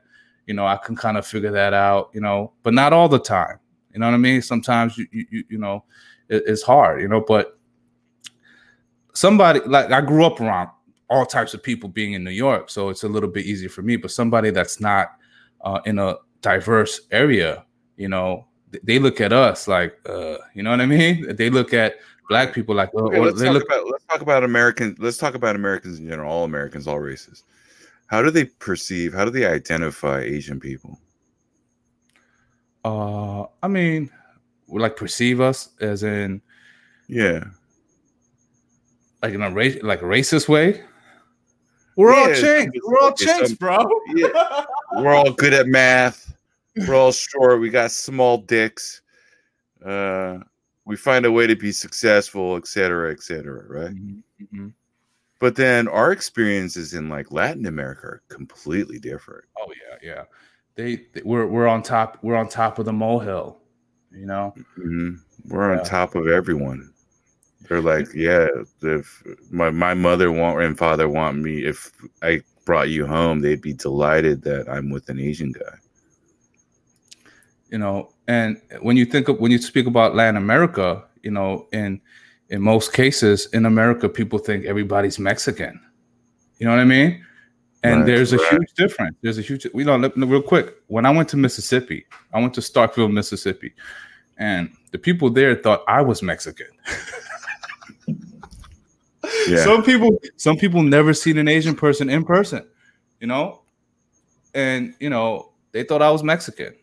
you 0.48 0.54
know, 0.54 0.66
I 0.66 0.78
can 0.78 0.96
kind 0.96 1.18
of 1.18 1.28
figure 1.28 1.52
that 1.52 1.74
out, 1.74 2.10
you 2.14 2.22
know, 2.22 2.54
but 2.64 2.74
not 2.74 2.94
all 2.94 3.10
the 3.10 3.20
time. 3.20 3.60
You 3.94 4.00
know 4.00 4.08
what 4.08 4.16
I 4.16 4.18
mean? 4.18 4.42
Sometimes 4.42 4.98
you 4.98 5.06
you, 5.12 5.44
you 5.50 5.58
know, 5.58 5.84
it, 6.30 6.44
it's 6.48 6.64
hard, 6.64 7.02
you 7.02 7.10
know. 7.10 7.22
But 7.22 7.60
somebody 9.14 9.60
like 9.66 9.92
I 9.92 10.02
grew 10.02 10.26
up 10.26 10.40
around 10.42 10.70
all 11.10 11.26
types 11.26 11.54
of 11.54 11.62
people 11.62 11.90
being 11.90 12.14
in 12.14 12.24
New 12.24 12.32
York, 12.32 12.70
so 12.70 12.90
it's 12.90 13.04
a 13.04 13.10
little 13.10 13.30
bit 13.30 13.46
easier 13.46 13.70
for 13.70 13.82
me. 13.82 13.96
But 13.98 14.12
somebody 14.12 14.50
that's 14.52 14.80
not 14.80 15.12
uh, 15.62 15.80
in 15.86 16.00
a 16.00 16.16
diverse 16.42 17.02
area, 17.12 17.66
you 17.98 18.08
know, 18.10 18.48
th- 18.72 18.84
they 18.86 19.00
look 19.00 19.22
at 19.22 19.34
us 19.34 19.68
like, 19.68 19.98
uh, 20.08 20.38
you 20.54 20.64
know 20.64 20.72
what 20.72 20.82
I 20.82 20.86
mean? 20.86 21.36
They 21.36 21.50
look 21.50 21.74
at 21.74 21.96
black 22.30 22.54
people 22.54 22.76
like, 22.76 22.94
Okay, 22.96 23.20
let's 23.20 23.40
they 23.40 23.46
talk 23.46 23.54
look. 23.56 23.64
about 23.66 23.88
let's 23.90 24.06
talk 24.06 24.22
about 24.22 24.44
American. 24.44 24.96
Let's 25.00 25.18
talk 25.18 25.36
about 25.36 25.56
Americans 25.56 26.00
in 26.00 26.08
general. 26.08 26.32
All 26.32 26.44
Americans, 26.46 26.88
all 26.88 27.00
races. 27.00 27.44
How 28.08 28.22
do 28.22 28.30
they 28.32 28.46
perceive? 28.46 29.14
How 29.14 29.26
do 29.26 29.32
they 29.32 29.46
identify 29.46 30.22
Asian 30.22 30.60
people? 30.60 31.00
Uh, 32.84 33.44
I 33.62 33.68
mean, 33.68 34.10
like 34.68 34.96
perceive 34.96 35.40
us 35.42 35.70
as 35.82 36.04
in 36.04 36.42
Yeah, 37.08 37.44
like 39.22 39.34
in 39.34 39.42
a 39.42 39.52
race, 39.52 39.82
like 39.84 40.02
racist 40.02 40.48
way. 40.50 40.84
We're 41.98 42.14
all 42.14 42.30
Yeah, 42.30 42.36
chinks. 42.36 42.78
We're 42.86 43.00
all 43.00 43.10
it's 43.10 43.26
some- 43.50 43.56
bro. 43.56 43.88
yeah. 44.16 44.66
We're 44.96 45.14
all 45.14 45.32
good 45.34 45.54
at 45.54 45.68
math. 45.68 46.34
We're 46.76 46.96
all 46.96 47.12
short. 47.12 47.60
We 47.60 47.70
got 47.70 47.92
small 47.92 48.38
dicks. 48.38 49.02
Uh, 49.86 50.40
we 50.86 50.96
find 50.96 51.26
a 51.26 51.32
way 51.32 51.48
to 51.48 51.56
be 51.56 51.72
successful, 51.72 52.56
et 52.56 52.66
cetera, 52.68 53.12
et 53.12 53.22
cetera. 53.22 53.66
Right. 53.68 53.94
Mhm, 53.96 54.24
mhm. 54.54 54.74
But 55.40 55.56
then 55.56 55.88
our 55.88 56.12
experiences 56.12 56.94
in 56.94 57.10
like 57.10 57.32
Latin 57.32 57.66
America 57.66 58.08
are 58.08 58.22
completely 58.30 59.00
different. 59.00 59.44
Oh 59.60 59.72
yeah, 59.72 59.98
yeah. 60.02 60.24
They, 60.76 61.08
they 61.14 61.22
we're 61.26 61.46
we're 61.48 61.68
on 61.68 61.84
top. 61.84 62.18
We're 62.22 62.36
on 62.38 62.48
top 62.48 62.80
of 62.80 62.86
the 62.86 62.94
molehill. 62.94 63.58
You 64.12 64.26
know. 64.28 64.54
Mhm. 64.78 65.18
We're 65.48 65.74
Yeah. 65.74 65.80
on 65.80 65.86
top 65.86 66.16
of 66.16 66.28
everyone. 66.28 66.91
They're 67.68 67.82
like, 67.82 68.08
yeah, 68.14 68.48
if 68.82 69.24
my, 69.50 69.70
my 69.70 69.94
mother 69.94 70.32
want 70.32 70.62
and 70.62 70.78
father 70.78 71.08
want 71.08 71.38
me, 71.38 71.64
if 71.66 71.92
I 72.22 72.42
brought 72.66 72.90
you 72.90 73.06
home, 73.08 73.40
they'd 73.42 73.62
be 73.62 73.74
delighted 73.74 74.42
that 74.44 74.68
I'm 74.70 74.90
with 74.90 75.08
an 75.10 75.20
Asian 75.20 75.52
guy. 75.52 75.78
you 77.70 77.78
know 77.78 78.12
and 78.28 78.60
when 78.82 78.98
you 78.98 79.06
think 79.06 79.28
of 79.30 79.40
when 79.40 79.52
you 79.52 79.58
speak 79.58 79.88
about 79.88 80.14
latin 80.16 80.36
america 80.38 81.04
you 81.24 81.32
know 81.32 81.68
in 81.72 82.02
in 82.50 82.62
most 82.62 82.92
cases 82.94 83.48
in 83.54 83.66
america 83.66 84.10
people 84.10 84.38
think 84.40 84.66
everybody's 84.66 85.18
mexican. 85.20 85.80
You 86.60 86.66
know 86.66 86.72
what 86.76 86.82
i 86.82 86.86
mean? 86.86 87.24
And 87.84 88.02
Right, 88.02 88.06
there's 88.08 88.32
a 88.34 88.38
right. 88.38 88.52
huge 88.52 88.74
difference. 88.76 89.16
There's 89.24 89.40
a 89.40 89.42
huge 89.42 89.66
you 89.74 89.84
know 89.86 89.98
let- 89.98 90.16
real 90.18 90.42
quick. 90.42 90.76
When 90.88 91.06
i 91.06 91.10
went 91.12 91.30
to 91.30 91.38
mississippi 91.38 92.06
i 92.34 92.40
went 92.42 92.54
to 92.56 92.62
starkville 92.62 93.12
mississippi 93.12 93.74
and 94.38 94.70
the 94.92 94.98
people 95.00 95.30
there 95.30 95.56
thought 95.56 95.82
i 95.88 96.02
was 96.02 96.22
mexican 96.22 96.68
Yeah. 99.48 99.64
some 99.64 99.84
people 99.84 100.20
some 100.38 100.58
people 100.58 100.82
never 100.84 101.14
seen 101.14 101.38
an 101.38 101.48
asian 101.48 101.76
person 101.76 102.10
in 102.10 102.24
person 102.24 102.66
you 103.20 103.28
know 103.28 103.62
and 104.54 104.94
you 105.00 105.10
know 105.10 105.52
they 105.72 105.84
thought 105.84 106.02
i 106.02 106.10
was 106.12 106.24
mexican 106.24 106.76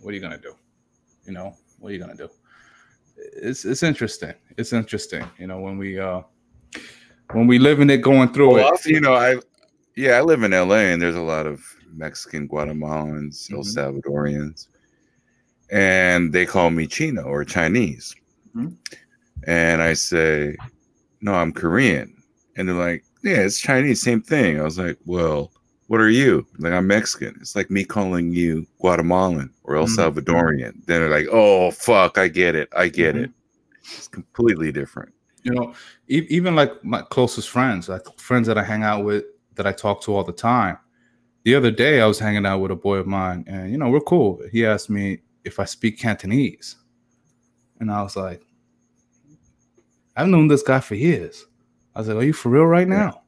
what 0.00 0.12
are 0.12 0.14
you 0.14 0.20
gonna 0.20 0.38
do 0.38 0.54
you 1.26 1.32
know 1.32 1.54
what 1.78 1.90
are 1.90 1.92
you 1.92 1.98
gonna 1.98 2.14
do 2.14 2.28
it's 3.16 3.64
it's 3.64 3.82
interesting 3.82 4.34
it's 4.56 4.72
interesting 4.72 5.24
you 5.38 5.46
know 5.46 5.60
when 5.60 5.78
we 5.78 5.98
uh 5.98 6.20
when 7.32 7.46
we 7.46 7.58
live 7.58 7.80
in 7.80 7.90
it 7.90 7.98
going 8.02 8.28
through 8.32 8.54
Well, 8.54 8.74
it 8.74 8.86
you 8.86 9.00
know, 9.00 9.14
I 9.14 9.36
yeah, 9.96 10.12
I 10.12 10.20
live 10.22 10.42
in 10.44 10.52
LA 10.52 10.92
and 10.92 11.02
there's 11.02 11.16
a 11.16 11.20
lot 11.20 11.46
of 11.46 11.60
Mexican, 11.92 12.48
Guatemalans, 12.48 13.50
El 13.52 13.58
Mhm. 13.64 13.74
Salvadorians, 13.74 14.68
and 15.70 16.32
they 16.32 16.46
call 16.46 16.70
me 16.70 16.86
Chino 16.86 17.22
or 17.24 17.44
Chinese. 17.44 18.14
Mhm. 18.54 18.76
And 19.44 19.82
I 19.82 19.94
say, 19.94 20.56
No, 21.20 21.34
I'm 21.34 21.52
Korean. 21.52 22.22
And 22.56 22.68
they're 22.68 22.74
like, 22.76 23.04
Yeah, 23.24 23.38
it's 23.40 23.60
Chinese, 23.60 24.00
same 24.02 24.22
thing. 24.22 24.60
I 24.60 24.62
was 24.64 24.78
like, 24.78 24.98
Well, 25.04 25.52
what 25.88 26.00
are 26.00 26.10
you? 26.10 26.46
Like, 26.58 26.72
I'm 26.72 26.86
Mexican. 26.86 27.36
It's 27.40 27.56
like 27.56 27.70
me 27.70 27.84
calling 27.84 28.32
you 28.32 28.66
Guatemalan 28.78 29.50
or 29.64 29.76
El 29.76 29.86
Mhm. 29.86 29.96
Salvadorian. 29.96 30.72
Then 30.86 31.00
they're 31.00 31.08
like, 31.10 31.26
Oh, 31.30 31.70
fuck, 31.70 32.18
I 32.18 32.28
get 32.28 32.54
it. 32.54 32.68
I 32.76 32.88
get 32.88 33.14
Mhm. 33.14 33.24
it. 33.24 33.30
It's 33.96 34.08
completely 34.08 34.72
different. 34.72 35.12
you 35.44 35.52
know 35.54 35.72
e- 36.08 36.26
even 36.30 36.56
like 36.56 36.72
my 36.84 37.00
closest 37.00 37.48
friends 37.48 37.88
like 37.88 38.02
friends 38.18 38.48
that 38.48 38.58
i 38.58 38.62
hang 38.64 38.82
out 38.82 39.04
with 39.04 39.24
that 39.54 39.68
i 39.68 39.72
talk 39.72 40.02
to 40.02 40.12
all 40.12 40.24
the 40.24 40.32
time 40.32 40.76
the 41.44 41.54
other 41.54 41.70
day 41.70 42.00
I 42.00 42.06
was 42.06 42.18
hanging 42.18 42.44
out 42.44 42.58
with 42.58 42.72
a 42.72 42.76
boy 42.76 42.96
of 42.96 43.06
mine, 43.06 43.44
and 43.46 43.70
you 43.70 43.78
know 43.78 43.88
we're 43.88 44.00
cool. 44.00 44.42
He 44.50 44.66
asked 44.66 44.90
me 44.90 45.20
if 45.44 45.58
I 45.60 45.64
speak 45.64 45.98
Cantonese, 45.98 46.76
and 47.80 47.90
I 47.90 48.02
was 48.02 48.16
like, 48.16 48.42
I've 50.18 50.28
known 50.28 50.48
this 50.48 50.62
guy 50.62 50.80
for 50.80 50.96
years. 50.96 51.46
I 51.94 52.00
was 52.00 52.08
like, 52.08 52.16
Are 52.16 52.22
you 52.24 52.32
for 52.32 52.48
real 52.50 52.64
right 52.64 52.88
now? 52.88 53.22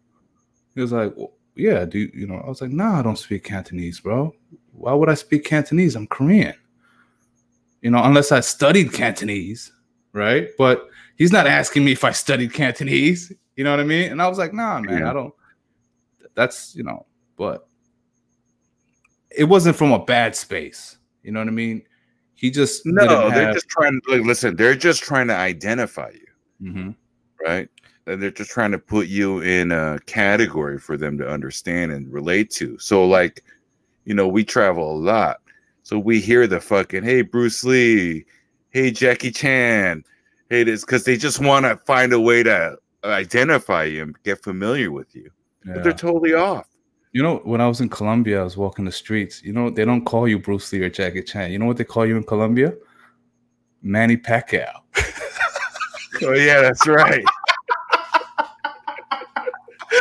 He 0.74 0.80
was 0.80 0.92
like, 0.92 1.12
well, 1.16 1.32
Yeah, 1.54 1.84
do 1.84 1.98
you 2.12 2.26
know? 2.26 2.42
I 2.44 2.48
was 2.48 2.60
like, 2.60 2.70
Nah, 2.72 2.98
I 2.98 3.02
don't 3.02 3.16
speak 3.18 3.44
Cantonese, 3.44 4.00
bro. 4.00 4.34
Why 4.72 4.92
would 4.92 5.08
I 5.08 5.14
speak 5.14 5.44
Cantonese? 5.44 5.94
I'm 5.96 6.06
Korean. 6.06 6.54
You 7.80 7.90
know, 7.90 8.02
unless 8.02 8.32
I 8.32 8.40
studied 8.40 8.92
Cantonese, 8.92 9.72
right? 10.12 10.48
But 10.58 10.88
he's 11.16 11.32
not 11.32 11.46
asking 11.46 11.84
me 11.84 11.92
if 11.92 12.04
I 12.04 12.10
studied 12.12 12.52
Cantonese. 12.52 13.32
You 13.56 13.64
know 13.64 13.70
what 13.70 13.80
I 13.80 13.84
mean? 13.84 14.10
And 14.10 14.20
I 14.20 14.28
was 14.28 14.38
like, 14.38 14.52
Nah, 14.52 14.80
man, 14.80 14.98
Yeah. 14.98 15.10
I 15.10 15.12
don't. 15.12 15.34
That's 16.34 16.74
you 16.74 16.82
know, 16.82 17.06
but 17.36 17.66
it 19.30 19.44
wasn't 19.44 19.76
from 19.76 19.92
a 19.92 20.04
bad 20.04 20.34
space. 20.34 20.96
You 21.22 21.30
know 21.32 21.40
what 21.40 21.48
I 21.48 21.52
mean? 21.52 21.82
He 22.34 22.50
just 22.50 22.84
No, 22.86 23.28
they're 23.30 23.44
have- 23.46 23.54
just 23.54 23.68
trying 23.68 24.00
to 24.00 24.12
like, 24.16 24.22
listen. 24.26 24.56
They're 24.56 24.74
just 24.74 25.02
trying 25.02 25.28
to 25.28 25.34
identify 25.36 26.10
you, 26.14 26.26
Mhm. 26.62 26.94
right? 27.46 27.68
And 28.06 28.22
they're 28.22 28.30
just 28.30 28.50
trying 28.50 28.72
to 28.72 28.78
put 28.78 29.06
you 29.08 29.40
in 29.40 29.72
a 29.72 29.98
category 30.06 30.78
for 30.78 30.96
them 30.96 31.16
to 31.18 31.28
understand 31.28 31.92
and 31.92 32.12
relate 32.12 32.50
to. 32.52 32.78
So, 32.78 33.04
like, 33.06 33.42
you 34.04 34.14
know, 34.14 34.28
we 34.28 34.44
travel 34.44 34.92
a 34.92 34.98
lot, 34.98 35.38
so 35.82 35.98
we 35.98 36.20
hear 36.20 36.46
the 36.46 36.60
fucking 36.60 37.02
"Hey, 37.04 37.22
Bruce 37.22 37.64
Lee," 37.64 38.24
"Hey, 38.70 38.90
Jackie 38.90 39.30
Chan," 39.30 40.04
"Hey, 40.50 40.64
this," 40.64 40.84
because 40.84 41.04
they 41.04 41.16
just 41.16 41.40
want 41.40 41.64
to 41.66 41.76
find 41.86 42.12
a 42.12 42.20
way 42.20 42.42
to 42.42 42.76
identify 43.04 43.84
you 43.84 44.02
and 44.02 44.22
get 44.24 44.42
familiar 44.42 44.90
with 44.90 45.14
you. 45.14 45.30
But 45.64 45.82
they're 45.84 45.92
totally 45.92 46.34
off. 46.34 46.66
You 47.12 47.22
know, 47.22 47.38
when 47.44 47.60
I 47.60 47.66
was 47.68 47.80
in 47.80 47.88
Colombia, 47.88 48.40
I 48.40 48.44
was 48.44 48.56
walking 48.56 48.84
the 48.84 48.92
streets. 48.92 49.42
You 49.42 49.52
know, 49.52 49.70
they 49.70 49.84
don't 49.84 50.04
call 50.04 50.28
you 50.28 50.38
Bruce 50.38 50.72
Lee 50.72 50.82
or 50.82 50.90
Jackie 50.90 51.22
Chan. 51.22 51.50
You 51.52 51.58
know 51.58 51.66
what 51.66 51.76
they 51.76 51.84
call 51.84 52.06
you 52.06 52.16
in 52.16 52.22
Colombia? 52.24 52.74
Manny 53.82 54.16
Pacquiao. 54.16 54.72
Oh 56.26 56.34
yeah, 56.34 56.60
that's 56.60 56.86
right. 56.86 57.24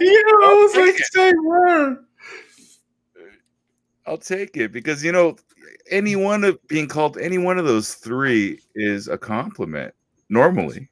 you 0.00 0.24
know, 0.24 0.46
I 0.46 0.54
was 0.54 0.74
I'll 0.76 0.86
like, 0.86 0.94
take 0.96 1.04
say 1.06 1.32
word. 1.42 2.04
I'll 4.06 4.18
take 4.18 4.56
it 4.56 4.72
because 4.72 5.02
you 5.04 5.10
know 5.12 5.36
any 5.90 6.16
one 6.16 6.44
of 6.44 6.58
being 6.68 6.86
called 6.86 7.18
any 7.18 7.38
one 7.38 7.58
of 7.58 7.64
those 7.66 7.94
three 7.94 8.60
is 8.74 9.08
a 9.08 9.18
compliment 9.18 9.92
normally. 10.28 10.88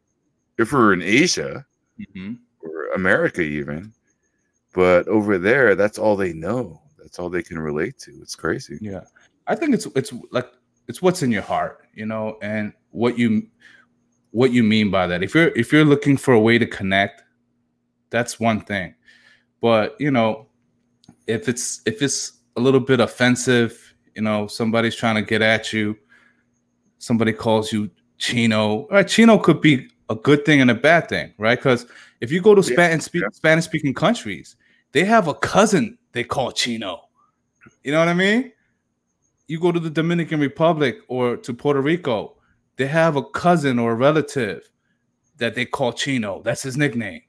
If 0.58 0.72
we're 0.72 0.92
in 0.92 1.02
Asia 1.02 1.64
Mhm. 2.00 2.38
or 2.60 2.88
America, 2.94 3.42
even, 3.42 3.92
but 4.74 5.06
over 5.08 5.38
there, 5.38 5.74
that's 5.74 5.98
all 5.98 6.16
they 6.16 6.32
know. 6.32 6.82
That's 6.98 7.18
all 7.18 7.30
they 7.30 7.42
can 7.42 7.58
relate 7.58 7.98
to. 8.00 8.10
It's 8.20 8.34
crazy. 8.34 8.78
Yeah, 8.80 9.04
I 9.46 9.54
think 9.54 9.74
it's 9.74 9.86
it's 9.94 10.12
like 10.32 10.50
it's 10.88 11.00
what's 11.00 11.22
in 11.22 11.30
your 11.30 11.42
heart, 11.42 11.86
you 11.94 12.06
know, 12.06 12.36
and 12.42 12.72
what 12.90 13.18
you 13.18 13.46
what 14.36 14.52
you 14.52 14.62
mean 14.62 14.90
by 14.90 15.06
that. 15.06 15.22
If 15.22 15.34
you're 15.34 15.48
if 15.56 15.72
you're 15.72 15.86
looking 15.86 16.18
for 16.18 16.34
a 16.34 16.38
way 16.38 16.58
to 16.58 16.66
connect, 16.66 17.22
that's 18.10 18.38
one 18.38 18.60
thing. 18.60 18.94
But 19.62 19.96
you 19.98 20.10
know, 20.10 20.48
if 21.26 21.48
it's 21.48 21.80
if 21.86 22.02
it's 22.02 22.34
a 22.56 22.60
little 22.60 22.80
bit 22.80 23.00
offensive, 23.00 23.94
you 24.14 24.20
know, 24.20 24.46
somebody's 24.46 24.94
trying 24.94 25.14
to 25.14 25.22
get 25.22 25.40
at 25.40 25.72
you, 25.72 25.96
somebody 26.98 27.32
calls 27.32 27.72
you 27.72 27.90
Chino. 28.18 28.86
Right, 28.88 29.08
Chino 29.08 29.38
could 29.38 29.62
be 29.62 29.88
a 30.10 30.14
good 30.14 30.44
thing 30.44 30.60
and 30.60 30.70
a 30.70 30.74
bad 30.74 31.08
thing, 31.08 31.32
right? 31.38 31.58
Because 31.58 31.86
if 32.20 32.30
you 32.30 32.42
go 32.42 32.54
to 32.54 32.60
Yeah, 32.74 32.90
yeah. 33.14 33.28
Spanish 33.32 33.64
speaking 33.64 33.94
countries, 33.94 34.56
they 34.92 35.04
have 35.04 35.28
a 35.28 35.34
cousin 35.34 35.96
they 36.12 36.24
call 36.24 36.52
Chino. 36.52 37.08
You 37.84 37.92
know 37.92 38.00
what 38.00 38.08
I 38.08 38.14
mean? 38.14 38.52
You 39.48 39.60
go 39.60 39.72
to 39.72 39.80
the 39.80 39.88
Dominican 39.88 40.40
Republic 40.40 40.98
or 41.08 41.38
to 41.38 41.54
Puerto 41.54 41.80
Rico, 41.80 42.35
they 42.76 42.86
have 42.86 43.16
a 43.16 43.22
cousin 43.24 43.78
or 43.78 43.92
a 43.92 43.94
relative 43.94 44.68
that 45.38 45.54
they 45.54 45.64
call 45.66 45.92
Chino. 45.92 46.42
That's 46.42 46.62
his 46.62 46.76
nickname. 46.76 47.22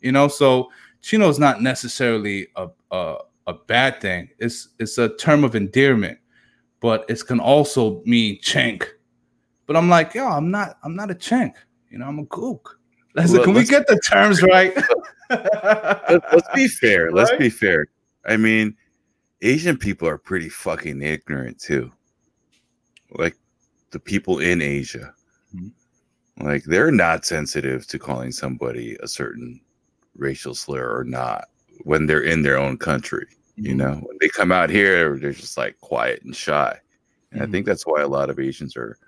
You 0.00 0.12
know, 0.12 0.28
so 0.28 0.70
Chino 1.02 1.28
is 1.28 1.38
not 1.38 1.62
necessarily 1.62 2.48
a, 2.56 2.68
a 2.90 3.16
a 3.46 3.54
bad 3.54 4.00
thing. 4.00 4.28
It's 4.38 4.68
it's 4.78 4.96
a 4.98 5.10
term 5.16 5.44
of 5.44 5.54
endearment, 5.54 6.18
but 6.80 7.04
it 7.08 7.24
can 7.26 7.40
also 7.40 8.02
mean 8.04 8.40
chink. 8.40 8.86
But 9.66 9.76
I'm 9.76 9.88
like, 9.88 10.14
yo, 10.14 10.26
I'm 10.26 10.50
not 10.50 10.78
I'm 10.82 10.94
not 10.96 11.10
a 11.10 11.14
chink. 11.14 11.54
You 11.90 11.98
know, 11.98 12.06
I'm 12.06 12.18
a 12.18 12.24
gook. 12.26 12.60
Let's, 13.14 13.32
Well, 13.32 13.44
can 13.44 13.52
we 13.52 13.58
let's- 13.60 13.70
get 13.70 13.86
the 13.86 13.98
terms 14.00 14.42
right? 14.42 14.74
Let, 15.30 16.22
let's 16.32 16.48
be 16.54 16.68
fair. 16.68 17.10
Let's 17.12 17.30
Right? 17.30 17.38
be 17.40 17.48
fair. 17.50 17.86
I 18.26 18.36
mean, 18.36 18.76
Asian 19.42 19.76
people 19.76 20.06
are 20.08 20.18
pretty 20.18 20.48
fucking 20.48 21.00
ignorant 21.02 21.58
too. 21.58 21.90
Like 23.10 23.36
the 23.94 24.00
people 24.00 24.40
in 24.40 24.60
Asia, 24.60 25.14
Mhm. 25.54 25.70
like 26.40 26.64
they're 26.64 26.90
not 26.90 27.24
sensitive 27.24 27.86
to 27.86 27.98
calling 27.98 28.32
somebody 28.32 28.96
a 29.00 29.08
certain 29.08 29.60
racial 30.16 30.52
slur 30.54 30.98
or 30.98 31.04
not 31.04 31.44
when 31.84 32.06
they're 32.06 32.24
in 32.24 32.42
their 32.42 32.58
own 32.58 32.76
country. 32.76 33.26
Mm-hmm. 33.56 33.66
You 33.66 33.74
know, 33.76 33.94
when 33.94 34.16
they 34.20 34.28
come 34.28 34.50
out 34.50 34.68
here, 34.68 35.16
they're 35.16 35.30
just 35.30 35.56
like 35.56 35.78
quiet 35.80 36.22
and 36.24 36.34
shy. 36.34 36.76
And 37.30 37.40
Mhm. 37.40 37.44
I 37.44 37.50
think 37.52 37.66
that's 37.66 37.86
why 37.86 38.02
a 38.02 38.08
lot 38.08 38.30
of 38.30 38.40
Asians 38.40 38.76
are 38.76 38.98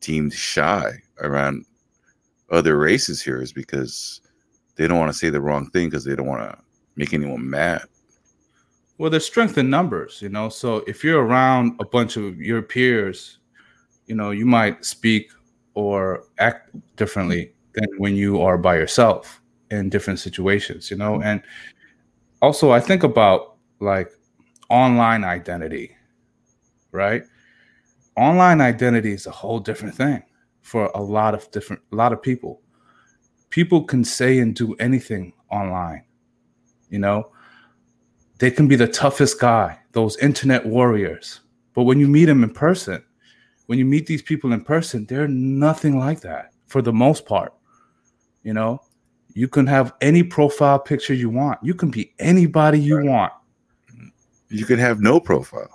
deemed 0.00 0.34
shy 0.34 1.00
around 1.20 1.64
other 2.50 2.76
races 2.76 3.22
here 3.22 3.40
is 3.40 3.52
because 3.52 4.20
they 4.74 4.88
don't 4.88 4.98
want 4.98 5.12
to 5.12 5.18
say 5.18 5.30
the 5.30 5.40
wrong 5.40 5.70
thing 5.70 5.88
because 5.88 6.04
they 6.04 6.16
don't 6.16 6.26
want 6.26 6.42
to 6.50 6.58
make 6.96 7.14
anyone 7.14 7.48
mad. 7.48 7.84
Well, 8.96 9.10
there's 9.10 9.26
strength 9.26 9.58
in 9.58 9.70
numbers, 9.70 10.20
you 10.20 10.28
know. 10.28 10.48
So 10.48 10.78
if 10.88 11.04
you're 11.04 11.24
around 11.24 11.76
a 11.78 11.84
bunch 11.84 12.16
of 12.16 12.40
your 12.40 12.62
peers, 12.62 13.38
you 14.08 14.14
know, 14.14 14.30
you 14.30 14.46
might 14.46 14.84
speak 14.84 15.30
or 15.74 16.24
act 16.38 16.70
differently 16.96 17.52
than 17.74 17.86
when 17.98 18.16
you 18.16 18.40
are 18.40 18.58
by 18.58 18.76
yourself 18.76 19.40
in 19.70 19.90
different 19.90 20.18
situations, 20.18 20.90
you 20.90 20.96
know. 20.96 21.22
And 21.22 21.42
also, 22.42 22.70
I 22.72 22.80
think 22.80 23.02
about 23.02 23.56
like 23.80 24.10
online 24.70 25.24
identity, 25.24 25.96
right? 26.92 27.22
Online 28.16 28.60
identity 28.60 29.12
is 29.12 29.26
a 29.26 29.30
whole 29.30 29.60
different 29.60 29.94
thing 29.94 30.22
for 30.62 30.90
a 30.94 31.02
lot 31.02 31.34
of 31.34 31.50
different, 31.52 31.82
a 31.92 31.96
lot 31.96 32.12
of 32.12 32.22
people. 32.22 32.62
People 33.50 33.84
can 33.84 34.04
say 34.04 34.38
and 34.40 34.54
do 34.54 34.74
anything 34.74 35.32
online, 35.50 36.04
you 36.90 36.98
know 36.98 37.30
they 38.38 38.50
can 38.50 38.68
be 38.68 38.76
the 38.76 38.86
toughest 38.86 39.40
guy, 39.40 39.78
those 39.92 40.16
internet 40.18 40.64
warriors. 40.64 41.40
But 41.74 41.84
when 41.84 41.98
you 41.98 42.08
meet 42.08 42.26
them 42.26 42.44
in 42.44 42.50
person, 42.50 43.02
when 43.68 43.78
you 43.78 43.84
meet 43.84 44.06
these 44.06 44.22
people 44.22 44.52
in 44.54 44.62
person, 44.62 45.04
they're 45.04 45.28
nothing 45.28 45.98
like 45.98 46.20
that 46.22 46.52
for 46.68 46.80
the 46.80 46.92
most 46.92 47.26
part. 47.26 47.52
You 48.42 48.54
know, 48.54 48.80
you 49.34 49.46
can 49.46 49.66
have 49.66 49.92
any 50.00 50.22
profile 50.22 50.78
picture 50.78 51.12
you 51.12 51.28
want, 51.28 51.58
you 51.62 51.74
can 51.74 51.90
be 51.90 52.14
anybody 52.18 52.80
you 52.80 53.04
want. 53.04 53.30
You 54.48 54.64
can 54.64 54.78
have 54.78 55.02
no 55.02 55.20
profile. 55.20 55.68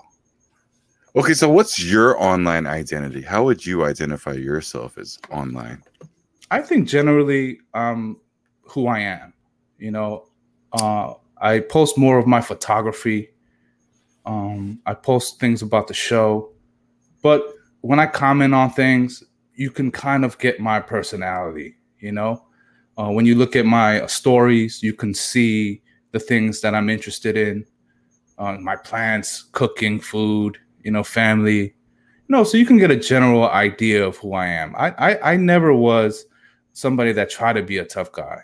Okay, 1.15 1.35
so 1.35 1.47
what's 1.47 1.83
your 1.83 2.19
online 2.19 2.65
identity? 2.65 3.21
How 3.21 3.43
would 3.43 3.63
you 3.63 3.85
identify 3.85 4.33
yourself 4.33 4.97
as 4.97 5.19
online? 5.29 5.83
I 6.49 6.61
think 6.61 6.87
generally, 6.87 7.59
um, 7.75 8.19
who 8.63 8.87
I 8.87 9.01
am, 9.01 9.33
you 9.77 9.91
know, 9.91 10.29
uh, 10.71 11.13
I 11.37 11.59
post 11.59 11.95
more 11.99 12.17
of 12.17 12.25
my 12.25 12.41
photography. 12.41 13.29
Um, 14.25 14.79
I 14.87 14.95
post 14.95 15.39
things 15.39 15.61
about 15.61 15.87
the 15.87 15.93
show, 15.93 16.53
but 17.21 17.53
when 17.83 17.99
I 17.99 18.05
comment 18.05 18.53
on 18.53 18.71
things, 18.71 19.23
you 19.55 19.69
can 19.69 19.91
kind 19.91 20.23
of 20.23 20.39
get 20.39 20.59
my 20.59 20.79
personality. 20.79 21.75
You 21.99 22.13
know, 22.13 22.45
uh, 22.97 23.09
when 23.09 23.25
you 23.25 23.35
look 23.35 23.57
at 23.57 23.65
my 23.65 24.05
stories, 24.07 24.81
you 24.81 24.93
can 24.93 25.13
see 25.13 25.81
the 26.11 26.19
things 26.19 26.61
that 26.61 26.73
I'm 26.73 26.89
interested 26.89 27.35
in, 27.35 27.65
uh, 28.37 28.53
my 28.53 28.77
plants, 28.77 29.49
cooking, 29.51 29.99
food, 29.99 30.57
you 30.81 30.91
know, 30.91 31.03
family. 31.03 31.75
No, 32.29 32.45
so 32.45 32.57
you 32.57 32.65
can 32.65 32.77
get 32.77 32.89
a 32.89 32.95
general 32.95 33.49
idea 33.49 34.05
of 34.05 34.15
who 34.17 34.33
I 34.33 34.47
am. 34.47 34.73
I, 34.77 34.91
I, 34.91 35.33
I 35.33 35.35
never 35.35 35.73
was 35.73 36.25
somebody 36.71 37.11
that 37.11 37.29
tried 37.29 37.53
to 37.53 37.63
be 37.63 37.79
a 37.79 37.85
tough 37.85 38.13
guy. 38.13 38.43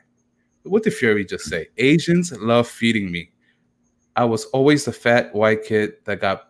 What 0.64 0.84
did 0.84 0.94
Fury 0.96 1.24
just 1.24 1.46
say? 1.46 1.70
Asians 1.78 2.34
love 2.34 2.68
feeding 2.68 3.10
me. 3.10 3.32
I 4.18 4.26
was 4.26 4.46
always 4.46 4.84
the 4.84 4.92
fat 4.92 5.34
white 5.34 5.64
kid 5.64 5.94
that 6.04 6.20
got 6.20 6.50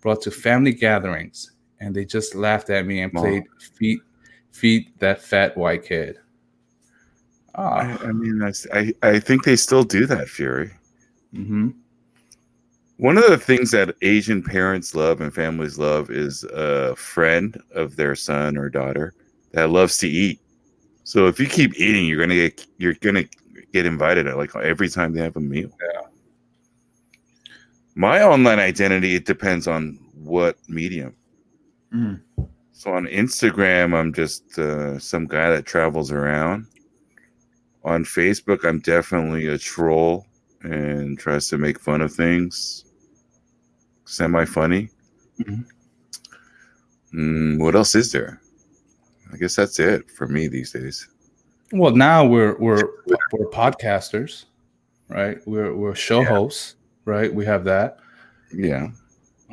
brought 0.00 0.22
to 0.22 0.30
family 0.30 0.72
gatherings, 0.72 1.50
and 1.80 1.94
they 1.94 2.04
just 2.04 2.34
laughed 2.34 2.70
at 2.70 2.86
me 2.86 3.02
and 3.02 3.12
played 3.12 3.44
feed 3.58 4.00
feed 4.52 4.92
that 4.98 5.22
fat 5.22 5.56
white 5.56 5.84
kid. 5.84 6.18
Ah, 7.54 7.98
I, 8.00 8.08
I 8.08 8.12
mean, 8.12 8.42
I, 8.72 8.92
I 9.02 9.18
think 9.18 9.44
they 9.44 9.56
still 9.56 9.82
do 9.82 10.06
that, 10.06 10.28
Fury. 10.28 10.70
hmm 11.32 11.70
One 12.98 13.18
of 13.18 13.28
the 13.28 13.38
things 13.38 13.70
that 13.72 13.94
Asian 14.02 14.42
parents 14.42 14.94
love 14.94 15.20
and 15.20 15.34
families 15.34 15.78
love 15.78 16.10
is 16.10 16.44
a 16.44 16.94
friend 16.96 17.60
of 17.74 17.96
their 17.96 18.14
son 18.14 18.56
or 18.56 18.68
daughter 18.68 19.14
that 19.52 19.70
loves 19.70 19.96
to 19.98 20.08
eat. 20.08 20.40
So 21.04 21.26
if 21.26 21.40
you 21.40 21.46
keep 21.46 21.78
eating, 21.78 22.06
you're 22.06 22.20
gonna 22.20 22.34
get 22.34 22.66
you're 22.76 22.94
gonna 22.94 23.24
get 23.72 23.86
invited 23.86 24.26
at 24.26 24.36
like 24.36 24.54
every 24.56 24.88
time 24.88 25.12
they 25.12 25.22
have 25.22 25.36
a 25.36 25.40
meal. 25.40 25.70
Yeah. 25.80 26.02
My 27.94 28.22
online 28.22 28.58
identity 28.58 29.14
it 29.14 29.24
depends 29.24 29.66
on 29.66 29.98
what 30.14 30.58
medium. 30.68 31.16
Mm. 31.94 32.20
So 32.72 32.92
on 32.92 33.06
Instagram, 33.06 33.94
I'm 33.94 34.12
just 34.12 34.58
uh, 34.58 34.98
some 34.98 35.26
guy 35.26 35.50
that 35.50 35.66
travels 35.66 36.12
around. 36.12 36.66
On 37.84 38.04
Facebook, 38.04 38.64
I'm 38.64 38.80
definitely 38.80 39.46
a 39.48 39.58
troll 39.58 40.26
and 40.62 41.18
tries 41.18 41.48
to 41.48 41.58
make 41.58 41.80
fun 41.80 42.00
of 42.00 42.12
things. 42.12 42.84
Semi 44.04 44.44
funny. 44.44 44.90
Mhm. 45.40 45.64
Mm, 47.14 47.58
what 47.60 47.74
else 47.74 47.94
is 47.94 48.12
there? 48.12 48.40
I 49.32 49.36
guess 49.36 49.56
that's 49.56 49.78
it 49.78 50.10
for 50.10 50.26
me 50.26 50.48
these 50.48 50.72
days. 50.72 51.08
Well, 51.72 51.94
now 51.94 52.24
we're 52.26 52.56
we're 52.58 52.88
we're 53.06 53.46
podcasters, 53.50 54.46
right? 55.08 55.38
We're 55.46 55.74
we're 55.74 55.94
show 55.94 56.20
Yeah. 56.20 56.28
hosts, 56.28 56.76
right? 57.04 57.32
We 57.32 57.44
have 57.44 57.64
that. 57.64 57.98
Yeah. 58.52 58.88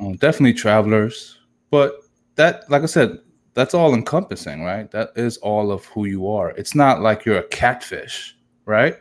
Uh, 0.01 0.11
definitely 0.19 0.53
travelers, 0.53 1.37
but 1.71 2.01
that, 2.35 2.69
like 2.69 2.83
I 2.83 2.87
said, 2.87 3.19
that's 3.53 3.73
all 3.73 3.93
encompassing, 3.93 4.63
right? 4.63 4.91
That 4.91 5.11
is 5.15 5.37
all 5.37 5.71
of 5.71 5.85
who 5.85 6.05
you 6.05 6.27
are. 6.27 6.51
It's 6.51 6.75
not 6.75 7.01
like 7.01 7.25
you're 7.25 7.39
a 7.39 7.47
catfish, 7.47 8.35
right? 8.65 8.97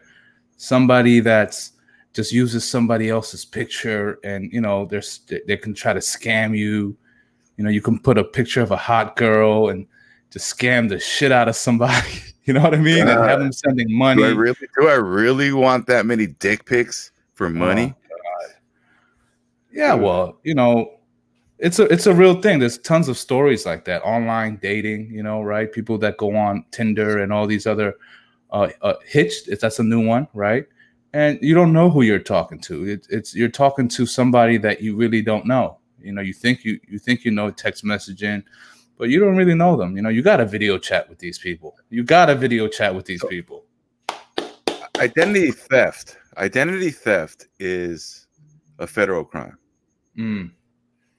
Somebody 0.56 1.20
that's 1.20 1.72
just 2.12 2.32
uses 2.32 2.66
somebody 2.66 3.10
else's 3.10 3.44
picture, 3.44 4.20
and 4.22 4.50
you 4.52 4.60
know, 4.60 4.86
there's 4.86 5.20
they 5.46 5.56
can 5.56 5.74
try 5.74 5.92
to 5.92 5.98
scam 5.98 6.56
you. 6.56 6.96
You 7.56 7.64
know, 7.64 7.70
you 7.70 7.82
can 7.82 7.98
put 7.98 8.16
a 8.16 8.24
picture 8.24 8.62
of 8.62 8.70
a 8.70 8.76
hot 8.76 9.16
girl 9.16 9.68
and 9.68 9.86
just 10.30 10.56
scam 10.56 10.88
the 10.88 10.98
shit 10.98 11.32
out 11.32 11.48
of 11.48 11.56
somebody. 11.56 12.08
You 12.46 12.52
know 12.52 12.60
what 12.60 12.74
I 12.74 12.78
mean? 12.78 13.08
and 13.08 13.08
have 13.08 13.38
them 13.38 13.52
sending 13.52 13.86
money. 13.90 14.20
Do 14.20 14.28
I 14.28 14.32
really 14.32 14.68
do 14.78 14.86
I 14.86 14.96
really 14.96 15.54
want 15.54 15.86
that 15.86 16.04
many 16.04 16.26
dick 16.26 16.66
pics 16.66 17.10
for 17.32 17.46
oh, 17.46 17.48
money? 17.48 17.94
Oh, 18.12 18.48
Yeah, 19.72 19.94
well, 19.94 20.40
you 20.42 20.54
know, 20.54 20.93
it's 21.58 21.78
a 21.78 21.84
it's 21.84 22.06
a 22.06 22.14
real 22.14 22.40
thing. 22.40 22.58
There's 22.58 22.78
tons 22.78 23.08
of 23.08 23.16
stories 23.16 23.64
like 23.64 23.84
that. 23.84 24.02
Online 24.02 24.56
dating, 24.56 25.10
you 25.10 25.22
know, 25.22 25.42
right? 25.42 25.70
People 25.70 25.98
that 25.98 26.16
go 26.16 26.34
on 26.34 26.64
Tinder 26.70 27.22
and 27.22 27.32
all 27.32 27.46
these 27.46 27.66
other 27.66 27.94
uh, 28.50 28.68
uh 28.82 28.94
Hitched, 29.06 29.48
if 29.48 29.60
that's 29.60 29.78
a 29.78 29.84
new 29.84 30.04
one, 30.04 30.26
right? 30.34 30.66
And 31.12 31.38
you 31.40 31.54
don't 31.54 31.72
know 31.72 31.90
who 31.90 32.02
you're 32.02 32.18
talking 32.18 32.58
to. 32.60 32.88
It, 32.88 33.06
it's 33.08 33.34
you're 33.34 33.48
talking 33.48 33.88
to 33.88 34.04
somebody 34.04 34.58
that 34.58 34.82
you 34.82 34.96
really 34.96 35.22
don't 35.22 35.46
know. 35.46 35.78
You 36.00 36.12
know, 36.12 36.22
you 36.22 36.32
think 36.32 36.64
you 36.64 36.80
you 36.88 36.98
think 36.98 37.24
you 37.24 37.30
know 37.30 37.50
text 37.50 37.84
messaging, 37.84 38.42
but 38.98 39.08
you 39.08 39.20
don't 39.20 39.36
really 39.36 39.54
know 39.54 39.76
them. 39.76 39.96
You 39.96 40.02
know, 40.02 40.08
you 40.08 40.22
got 40.22 40.40
a 40.40 40.46
video 40.46 40.76
chat 40.76 41.08
with 41.08 41.18
these 41.20 41.38
people. 41.38 41.76
You 41.88 42.02
got 42.02 42.30
a 42.30 42.34
video 42.34 42.66
chat 42.66 42.94
with 42.94 43.06
these 43.06 43.24
people. 43.24 43.64
Identity 44.98 45.52
theft. 45.52 46.18
Identity 46.36 46.90
theft 46.90 47.46
is 47.60 48.26
a 48.80 48.86
federal 48.86 49.24
crime. 49.24 49.56
Mm. 50.18 50.50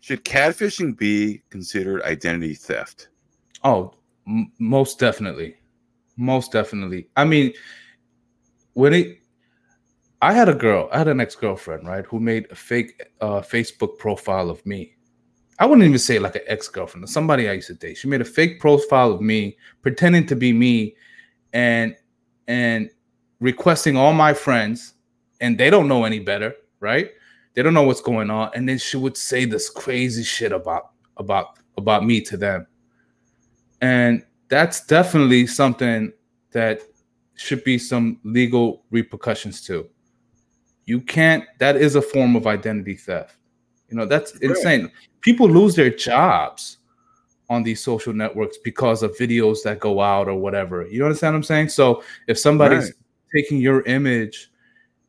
Should 0.05 0.23
catfishing 0.23 0.95
be 0.95 1.41
considered 1.49 2.03
identity 2.03 2.53
theft? 2.53 3.07
Oh, 3.63 3.95
m- 4.27 4.51
most 4.59 4.99
definitely, 4.99 5.55
most 6.15 6.51
definitely. 6.51 7.07
I 7.15 7.25
mean, 7.25 7.53
when 8.73 8.93
it, 8.93 9.17
I 10.21 10.31
had 10.31 10.47
a 10.47 10.53
girl, 10.53 10.89
I 10.91 10.99
had 10.99 11.07
an 11.07 11.21
ex 11.21 11.33
girlfriend, 11.33 11.87
right, 11.87 12.05
who 12.05 12.19
made 12.19 12.45
a 12.51 12.55
fake 12.55 13.01
uh, 13.19 13.41
Facebook 13.41 13.97
profile 13.97 14.51
of 14.51 14.63
me. 14.63 14.95
I 15.57 15.65
wouldn't 15.65 15.87
even 15.87 15.97
say 15.97 16.19
like 16.19 16.35
an 16.35 16.43
ex 16.45 16.67
girlfriend, 16.67 17.09
somebody 17.09 17.49
I 17.49 17.53
used 17.53 17.69
to 17.69 17.73
date. 17.73 17.97
She 17.97 18.07
made 18.07 18.21
a 18.21 18.25
fake 18.25 18.59
profile 18.59 19.11
of 19.11 19.21
me, 19.21 19.57
pretending 19.81 20.27
to 20.27 20.35
be 20.35 20.53
me, 20.53 20.95
and 21.51 21.95
and 22.47 22.91
requesting 23.39 23.97
all 23.97 24.13
my 24.13 24.35
friends, 24.35 24.93
and 25.41 25.57
they 25.57 25.71
don't 25.71 25.87
know 25.87 26.05
any 26.05 26.19
better, 26.19 26.53
right? 26.79 27.09
They 27.55 27.63
don't 27.63 27.73
know 27.73 27.83
what's 27.83 28.01
going 28.01 28.29
on, 28.29 28.51
and 28.53 28.67
then 28.67 28.77
she 28.77 28.97
would 28.97 29.17
say 29.17 29.45
this 29.45 29.69
crazy 29.69 30.23
shit 30.23 30.51
about 30.51 30.91
about 31.17 31.59
about 31.77 32.05
me 32.05 32.21
to 32.21 32.37
them. 32.37 32.67
And 33.81 34.23
that's 34.49 34.85
definitely 34.85 35.47
something 35.47 36.11
that 36.51 36.81
should 37.35 37.63
be 37.63 37.77
some 37.77 38.19
legal 38.23 38.83
repercussions 38.91 39.61
to 39.63 39.89
you 40.85 41.01
can't 41.01 41.43
that 41.59 41.75
is 41.75 41.95
a 41.95 42.01
form 42.01 42.35
of 42.35 42.47
identity 42.47 42.95
theft. 42.95 43.37
You 43.89 43.97
know 43.97 44.05
that's 44.05 44.35
insane. 44.37 44.91
People 45.21 45.49
lose 45.49 45.75
their 45.75 45.89
jobs 45.89 46.77
on 47.49 47.63
these 47.63 47.83
social 47.83 48.13
networks 48.13 48.57
because 48.63 49.03
of 49.03 49.15
videos 49.17 49.61
that 49.63 49.79
go 49.79 50.01
out 50.01 50.27
or 50.27 50.35
whatever. 50.35 50.87
You 50.87 51.03
understand 51.03 51.33
what 51.33 51.37
i'm 51.37 51.43
saying? 51.43 51.69
So 51.69 52.03
if 52.27 52.39
somebody's 52.39 52.85
Right. 52.85 52.93
taking 53.35 53.59
your 53.59 53.81
image 53.83 54.51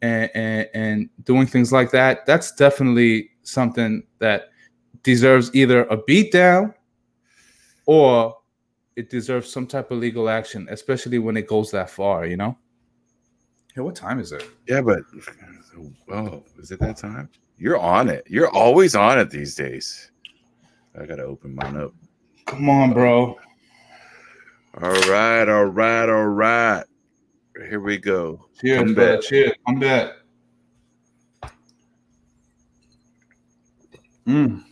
and, 0.06 0.30
and 0.34 0.68
and 0.74 1.10
doing 1.24 1.46
things 1.46 1.72
like 1.72 1.90
that 1.90 2.24
that's 2.26 2.52
definitely 2.52 3.30
something 3.42 4.02
that 4.18 4.50
deserves 5.02 5.54
either 5.54 5.84
a 5.84 5.96
beat 5.96 6.32
down 6.32 6.74
or 7.86 8.36
it 8.96 9.10
deserves 9.10 9.50
some 9.50 9.66
type 9.66 9.90
of 9.90 9.98
legal 9.98 10.28
action, 10.28 10.66
especially 10.70 11.18
when 11.18 11.36
it 11.36 11.46
goes 11.46 11.70
that 11.70 11.90
far, 11.90 12.26
you 12.26 12.36
know? 12.36 12.56
Hey, 13.74 13.82
what 13.82 13.94
time 13.94 14.18
is 14.18 14.32
it? 14.32 14.48
Yeah, 14.66 14.80
but 14.80 15.00
oh, 16.10 16.42
is 16.58 16.70
it 16.70 16.80
that 16.80 16.96
time? 16.96 17.28
You're 17.58 17.78
on 17.78 18.08
it. 18.08 18.24
You're 18.26 18.50
always 18.50 18.96
on 18.96 19.18
it 19.18 19.30
these 19.30 19.54
days. 19.54 20.10
I 20.98 21.04
gotta 21.04 21.24
open 21.24 21.54
mine 21.54 21.76
up. 21.76 21.92
Come 22.46 22.70
on, 22.70 22.94
bro. 22.94 23.38
All 24.82 24.90
right, 24.90 25.48
all 25.48 25.66
right, 25.66 26.08
all 26.08 26.26
right. 26.26 26.84
Here 27.68 27.80
we 27.80 27.96
go. 27.98 28.46
Cheers, 28.60 28.78
Come 28.78 28.94
brother. 28.94 29.16
back. 29.16 29.22
Cheers. 29.24 29.52
Come 29.66 29.80
back. 29.80 30.10
Mm. 34.26 34.62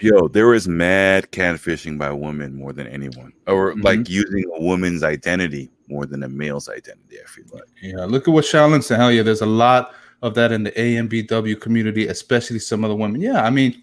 Yo, 0.00 0.28
there 0.28 0.54
is 0.54 0.66
mad 0.68 1.30
catfishing 1.32 1.98
by 1.98 2.10
women 2.12 2.54
more 2.54 2.72
than 2.72 2.86
anyone, 2.86 3.32
or 3.46 3.74
Mhm. 3.74 3.84
like 3.84 4.08
using 4.08 4.44
a 4.56 4.60
woman's 4.62 5.02
identity 5.02 5.70
more 5.88 6.06
than 6.06 6.22
a 6.22 6.28
male's 6.28 6.68
identity. 6.68 7.18
I 7.22 7.26
feel 7.26 7.44
like. 7.52 7.64
Yeah, 7.82 8.04
look 8.04 8.26
at 8.26 8.32
what 8.34 8.44
Shaolin 8.44 8.82
said. 8.82 8.98
Hell 8.98 9.12
yeah, 9.12 9.22
there's 9.22 9.42
a 9.42 9.46
lot 9.46 9.94
of 10.22 10.34
that 10.34 10.52
in 10.52 10.62
the 10.64 10.70
AMBW 10.78 11.56
community, 11.60 12.06
especially 12.08 12.58
some 12.58 12.84
of 12.84 12.90
the 12.90 12.96
women. 12.96 13.20
Yeah, 13.20 13.42
I 13.42 13.50
mean, 13.50 13.82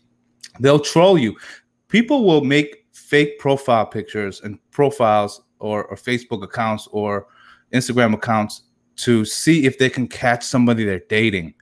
they'll 0.60 0.80
troll 0.80 1.18
you. 1.18 1.36
People 1.88 2.26
will 2.26 2.44
make 2.44 2.86
fake 2.92 3.40
profile 3.40 3.86
pictures 3.86 4.42
and 4.42 4.58
profiles 4.72 5.42
or, 5.60 5.86
or 5.86 5.96
Facebook 5.96 6.44
accounts 6.44 6.88
or 6.92 7.28
Instagram 7.74 8.14
accounts 8.14 8.64
to 8.98 9.24
see 9.26 9.66
if 9.66 9.78
they 9.78 9.90
can 9.90 10.08
catch 10.08 10.44
somebody 10.44 10.84
they're 10.84 11.02
dating. 11.10 11.54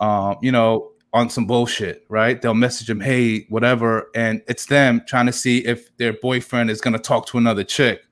Um, 0.00 0.36
you 0.42 0.50
know, 0.52 0.92
on 1.12 1.30
some 1.30 1.46
bullshit, 1.46 2.04
right? 2.08 2.42
They'll 2.42 2.54
message 2.54 2.88
them, 2.88 3.00
hey, 3.00 3.46
whatever, 3.48 4.10
and 4.16 4.42
it's 4.48 4.66
them 4.66 5.02
trying 5.06 5.26
to 5.26 5.32
see 5.32 5.58
if 5.64 5.96
their 5.96 6.12
boyfriend 6.14 6.70
is 6.70 6.80
gonna 6.80 6.98
talk 6.98 7.26
to 7.28 7.38
another 7.38 7.62
chick. 7.62 8.02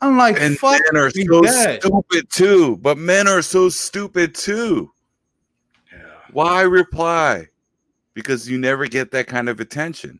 I'm 0.00 0.16
like, 0.18 0.40
And 0.40 0.58
fuck 0.58 0.80
men 0.92 1.00
are 1.00 1.10
so 1.10 1.40
dead. 1.42 1.82
stupid 1.82 2.28
too. 2.30 2.76
But 2.78 2.98
men 2.98 3.28
are 3.28 3.42
so 3.42 3.68
stupid 3.68 4.34
too. 4.34 4.90
Yeah. 5.92 5.98
Why 6.32 6.62
reply? 6.62 7.46
Because 8.14 8.50
you 8.50 8.58
never 8.58 8.88
get 8.88 9.12
that 9.12 9.28
kind 9.28 9.48
of 9.48 9.60
attention. 9.60 10.18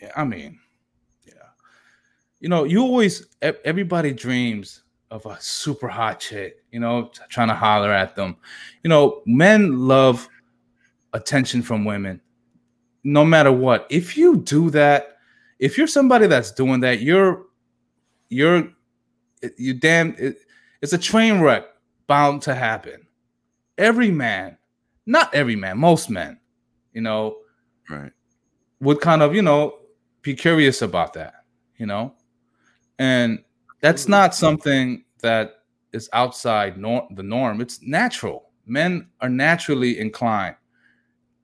Yeah, 0.00 0.10
I 0.16 0.24
mean, 0.24 0.58
yeah. 1.24 1.34
You 2.40 2.48
know, 2.48 2.64
you 2.64 2.80
always 2.82 3.28
everybody 3.40 4.12
dreams 4.12 4.82
of 5.12 5.26
a 5.26 5.36
super 5.40 5.88
hot 5.88 6.18
chick, 6.20 6.64
you 6.72 6.80
know, 6.80 7.10
trying 7.28 7.48
to 7.48 7.54
holler 7.54 7.92
at 7.92 8.16
them. 8.16 8.34
You 8.82 8.88
know, 8.88 9.22
men 9.26 9.86
love 9.86 10.26
attention 11.12 11.60
from 11.62 11.84
women. 11.84 12.18
No 13.04 13.22
matter 13.24 13.52
what. 13.52 13.86
If 13.90 14.16
you 14.16 14.38
do 14.38 14.70
that, 14.70 15.18
if 15.58 15.76
you're 15.76 15.86
somebody 15.86 16.26
that's 16.26 16.50
doing 16.50 16.80
that, 16.80 17.02
you're 17.02 17.44
you're 18.30 18.72
you 19.58 19.74
damn 19.74 20.14
it, 20.18 20.38
it's 20.80 20.94
a 20.94 20.98
train 20.98 21.40
wreck 21.40 21.64
bound 22.06 22.40
to 22.42 22.54
happen. 22.54 23.06
Every 23.76 24.10
man, 24.10 24.56
not 25.04 25.34
every 25.34 25.56
man, 25.56 25.78
most 25.78 26.08
men, 26.10 26.38
you 26.92 27.02
know, 27.02 27.36
Right. 27.90 28.12
would 28.80 29.00
kind 29.00 29.20
of 29.22 29.34
you 29.34 29.42
know 29.42 29.78
be 30.22 30.34
curious 30.34 30.80
about 30.80 31.12
that 31.14 31.34
you 31.76 31.84
know 31.84 32.14
and 32.98 33.42
that's 33.82 34.08
not 34.08 34.34
something 34.34 35.04
that 35.20 35.56
is 35.92 36.08
outside 36.14 36.78
nor- 36.78 37.06
the 37.10 37.22
norm. 37.22 37.60
It's 37.60 37.82
natural. 37.82 38.50
Men 38.64 39.08
are 39.20 39.28
naturally 39.28 39.98
inclined 39.98 40.56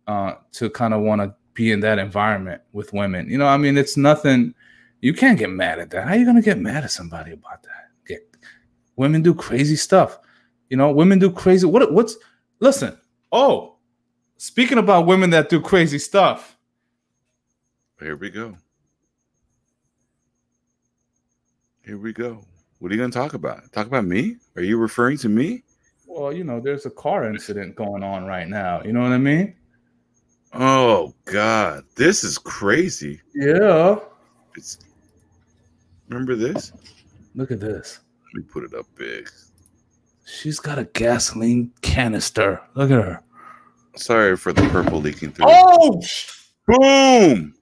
uh, 0.07 0.35
to 0.53 0.71
kind 0.71 0.95
of 0.95 1.03
want 1.03 1.21
to 1.21 1.35
be 1.53 1.73
in 1.73 1.81
that 1.81 1.99
environment 1.99 2.63
with 2.73 2.93
women. 2.93 3.29
You 3.29 3.37
know 3.37 3.47
i 3.47 3.57
mean 3.57 3.77
it's 3.77 3.97
nothing 3.97 4.55
you 5.01 5.13
can't 5.13 5.39
get 5.39 5.51
mad 5.51 5.81
at 5.81 5.91
that. 5.91 6.05
How 6.05 6.15
are 6.15 6.17
you 6.17 6.25
going 6.25 6.37
to 6.37 6.43
get 6.43 6.59
mad 6.59 6.85
at 6.85 6.91
somebody 6.91 7.33
about 7.33 7.63
that? 7.65 7.91
Get, 8.07 8.21
women 8.97 9.23
do 9.23 9.35
crazy 9.35 9.77
stuff. 9.77 10.19
You 10.71 10.77
know 10.77 10.93
women 10.93 11.19
do 11.19 11.31
crazy 11.31 11.67
what 11.67 11.93
what's 11.93 12.17
listen 12.61 12.97
oh 13.33 13.77
speaking 14.37 14.79
about 14.79 15.07
women 15.07 15.31
that 15.31 15.49
do 15.49 15.61
crazy 15.61 15.99
stuff. 15.99 16.57
Here 17.99 18.15
we 18.15 18.31
go. 18.31 18.57
Here 21.89 21.97
we 21.97 22.13
go. 22.13 22.45
What 22.81 22.93
are 22.93 22.95
you 22.95 23.01
going 23.01 23.11
to 23.11 23.19
talk 23.19 23.33
about? 23.33 23.73
Talk 23.73 23.87
about 23.87 24.05
me? 24.05 24.37
Are 24.57 24.63
you 24.63 24.77
referring 24.77 25.17
to 25.19 25.31
me? 25.31 25.63
Well, 26.07 26.35
you 26.35 26.45
know, 26.45 26.61
there's 26.61 26.85
a 26.85 26.91
car 26.91 27.25
incident 27.25 27.77
going 27.77 28.05
on 28.05 28.27
right 28.27 28.47
now. 28.47 28.83
You 28.83 28.93
know 28.93 29.01
what 29.01 29.13
I 29.13 29.17
mean? 29.17 29.57
Oh 30.53 31.15
God, 31.25 31.85
this 31.97 32.25
is 32.25 32.37
crazy. 32.37 33.23
Yeah. 33.35 33.97
It's 34.55 34.81
remember 36.11 36.37
this? 36.37 36.73
Look 37.35 37.53
at 37.53 37.61
this. 37.61 38.01
Let 38.35 38.43
me 38.43 38.51
put 38.53 38.65
it 38.65 38.75
up 38.75 38.85
big. 38.95 39.31
She's 40.27 40.61
got 40.61 40.79
a 40.79 40.85
gasoline 40.85 41.73
canister. 41.81 42.61
Look 42.75 42.91
at 42.91 43.03
her. 43.03 43.23
Sorry 43.97 44.37
for 44.37 44.53
the 44.53 44.61
purple 44.69 45.01
leaking 45.01 45.33
through. 45.33 45.47
Oh, 45.49 46.03
Boom! 46.67 47.55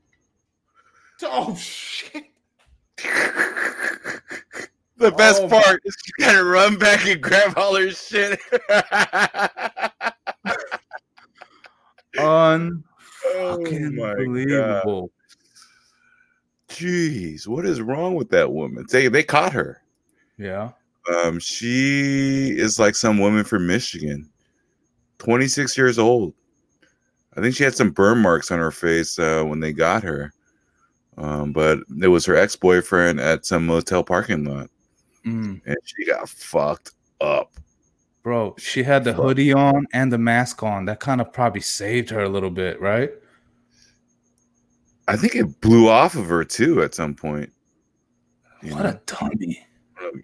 oh 1.23 1.55
shit. 1.55 2.26
the 4.97 5.13
best 5.13 5.43
Oh, 5.43 5.49
part 5.49 5.81
is 5.85 5.97
you 6.07 6.25
gotta 6.25 6.45
run 6.45 6.77
back 6.79 7.07
and 7.07 7.21
grab 7.23 7.55
all 7.57 7.75
her 7.77 7.91
shit. 7.91 8.41
Unbelievable. 12.19 12.83
oh 13.35 13.59
my 13.59 14.09
god. 14.09 14.17
believable. 14.17 15.11
Jeez, 16.69 17.47
what 17.47 17.65
is 17.65 17.81
wrong 17.81 18.15
with 18.15 18.31
that 18.31 18.53
woman? 18.53 18.85
They 18.91 19.09
they 19.09 19.23
caught 19.23 19.53
her. 19.53 19.83
Yeah. 20.39 20.71
Um, 21.25 21.39
she 21.39 22.51
is 22.59 22.79
like 22.81 22.97
some 22.97 23.19
woman 23.19 23.45
from 23.45 23.67
Michigan, 23.67 24.29
26 25.19 25.79
years 25.79 25.99
old. 25.99 26.35
I 27.37 27.41
think 27.41 27.55
she 27.55 27.63
had 27.65 27.75
some 27.77 27.91
burn 27.91 28.19
marks 28.19 28.51
on 28.51 28.59
her 28.59 28.71
face 28.73 29.19
uh, 29.19 29.45
when 29.45 29.61
they 29.61 29.73
got 29.73 30.03
her. 30.03 30.33
Um, 31.19 31.53
but 31.53 31.79
it 32.03 32.09
was 32.09 32.27
her 32.27 32.37
ex 32.37 32.57
boyfriend 32.57 33.21
at 33.21 33.47
some 33.47 33.67
motel 33.67 34.05
parking 34.05 34.45
lot, 34.45 34.69
Mm. 35.25 35.61
and 35.65 35.77
she 35.85 36.05
got 36.05 36.29
fucked 36.29 36.93
up. 37.21 37.53
Bro, 38.23 38.57
she 38.59 38.83
had 38.83 39.05
the 39.05 39.13
Fuck. 39.15 39.23
hoodie 39.25 39.53
on 39.53 39.87
and 39.93 40.13
the 40.13 40.19
mask 40.19 40.63
on. 40.63 40.85
That 40.87 41.01
kind 41.01 41.21
of 41.21 41.33
probably 41.33 41.61
saved 41.63 42.11
her 42.11 42.21
a 42.25 42.29
little 42.29 42.51
bit, 42.51 42.81
right? 42.81 43.11
I 45.09 45.17
think 45.17 45.37
it 45.37 45.61
blew 45.61 45.89
off 45.89 46.17
of 46.17 46.27
her 46.27 46.45
too 46.45 46.83
at 46.83 46.95
some 46.95 47.15
point. 47.15 47.51
You 48.63 48.75
What 48.75 48.83
know? 48.83 48.91
a 48.91 49.01
dummy. 49.07 49.67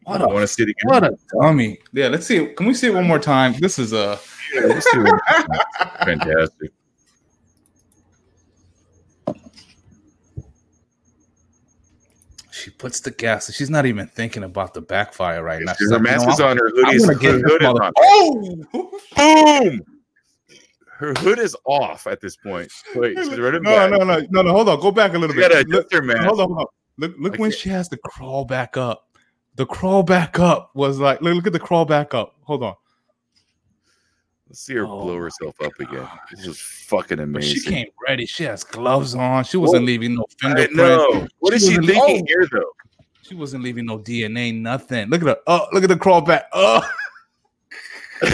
what 0.05 0.21
what 0.21 0.23
a- 0.23 0.27
want 0.35 0.41
to 0.41 0.47
see 0.49 0.65
it 0.65 0.71
again? 0.71 0.85
What 0.85 1.05
a 1.05 1.17
dummy. 1.41 1.79
Yeah, 1.93 2.09
let's 2.09 2.27
see. 2.27 2.49
Can 2.49 2.67
we 2.67 2.75
see 2.75 2.89
it 2.89 2.95
one 2.95 3.07
more 3.07 3.19
time? 3.21 3.55
This 3.61 3.79
is 3.79 3.93
a 3.93 4.19
Yeah, 4.55 4.63
let's 4.67 4.91
see 4.91 4.99
what- 4.99 5.21
fantastic. 6.05 6.73
She 12.63 12.71
puts 12.71 13.01
the 13.01 13.11
gas. 13.11 13.53
She's 13.53 13.71
not 13.71 13.87
even 13.87 14.07
thinking 14.09 14.45
about 14.45 14.75
the 14.75 14.81
backfire 14.81 15.43
right 15.43 15.61
now. 15.63 15.73
She's 15.75 15.91
Her 15.91 15.97
like, 15.97 16.03
mask 16.03 16.29
is 16.29 16.41
on. 16.41 16.57
Her 16.57 16.71
hoodie 16.71 16.97
is 16.97 17.07
her 17.07 17.15
hood 17.15 17.63
is 17.63 17.69
on. 17.69 17.93
Oh! 17.99 19.01
Boom! 19.17 19.81
Her 20.87 21.15
hood 21.15 21.39
is 21.41 21.57
off 21.65 22.07
at 22.07 22.21
this 22.21 22.37
point. 22.37 22.71
Wait, 22.95 23.19
she's 23.19 23.39
running 23.39 23.63
No, 23.63 23.71
back. 23.71 23.91
no, 23.91 23.99
no, 23.99 24.21
no, 24.31 24.43
no. 24.43 24.53
Hold 24.53 24.69
on. 24.69 24.81
Go 24.81 24.93
back 24.93 25.15
a 25.15 25.19
little 25.19 25.35
She 25.35 25.41
bit. 25.41 25.51
Look, 25.51 25.67
adjust 25.67 25.93
her 25.95 26.03
mask. 26.03 26.21
hold 26.21 26.41
on, 26.41 26.47
hold 26.49 26.59
on. 26.61 26.67
Look, 26.99 27.15
look 27.19 27.39
when 27.39 27.51
she 27.51 27.69
has 27.71 27.89
to 27.89 27.97
crawl 27.97 28.45
back 28.45 28.77
up. 28.77 29.09
The 29.57 29.67
crawl 29.67 30.03
back 30.05 30.39
up 30.39 30.71
was 30.75 30.99
like, 31.01 31.21
look, 31.21 31.35
look 31.35 31.47
at 31.49 31.53
the 31.53 31.59
crawl 31.59 31.85
back 31.85 32.15
up. 32.15 32.37
Hold 32.43 32.63
on. 32.63 32.75
Let's 34.53 34.61
see 34.61 34.75
her 34.75 34.87
Oh 34.87 35.01
blow 35.01 35.17
herself 35.17 35.59
up 35.63 35.73
again. 35.81 36.07
This 36.31 36.47
is 36.47 36.61
fucking 36.61 37.17
But 37.17 37.23
amazing. 37.23 37.63
she 37.63 37.71
came 37.71 37.87
ready. 38.07 38.27
She 38.27 38.45
has 38.45 38.63
gloves 38.63 39.15
on. 39.15 39.45
She 39.45 39.57
wasn't 39.57 39.87
leaving 39.87 40.15
no 40.15 40.27
fingerprints. 40.39 40.77
know. 40.77 41.27
What 41.39 41.55
is 41.55 41.63
She 41.67 41.71
she 41.71 41.77
thinking 41.79 42.21
oh. 42.21 42.25
here, 42.27 42.47
though? 42.53 42.73
She 43.23 43.35
wasn't 43.35 43.65
leaving 43.65 43.87
no 43.87 43.99
DNA, 43.99 44.55
nothing. 44.55 45.09
Look 45.09 45.23
at 45.23 45.29
her. 45.29 45.39
Oh, 45.47 45.69
look 45.73 45.85
at 45.85 45.89
the 45.89 45.97
crawl 45.97 46.21
back. 46.21 46.51
Oh, 46.53 46.87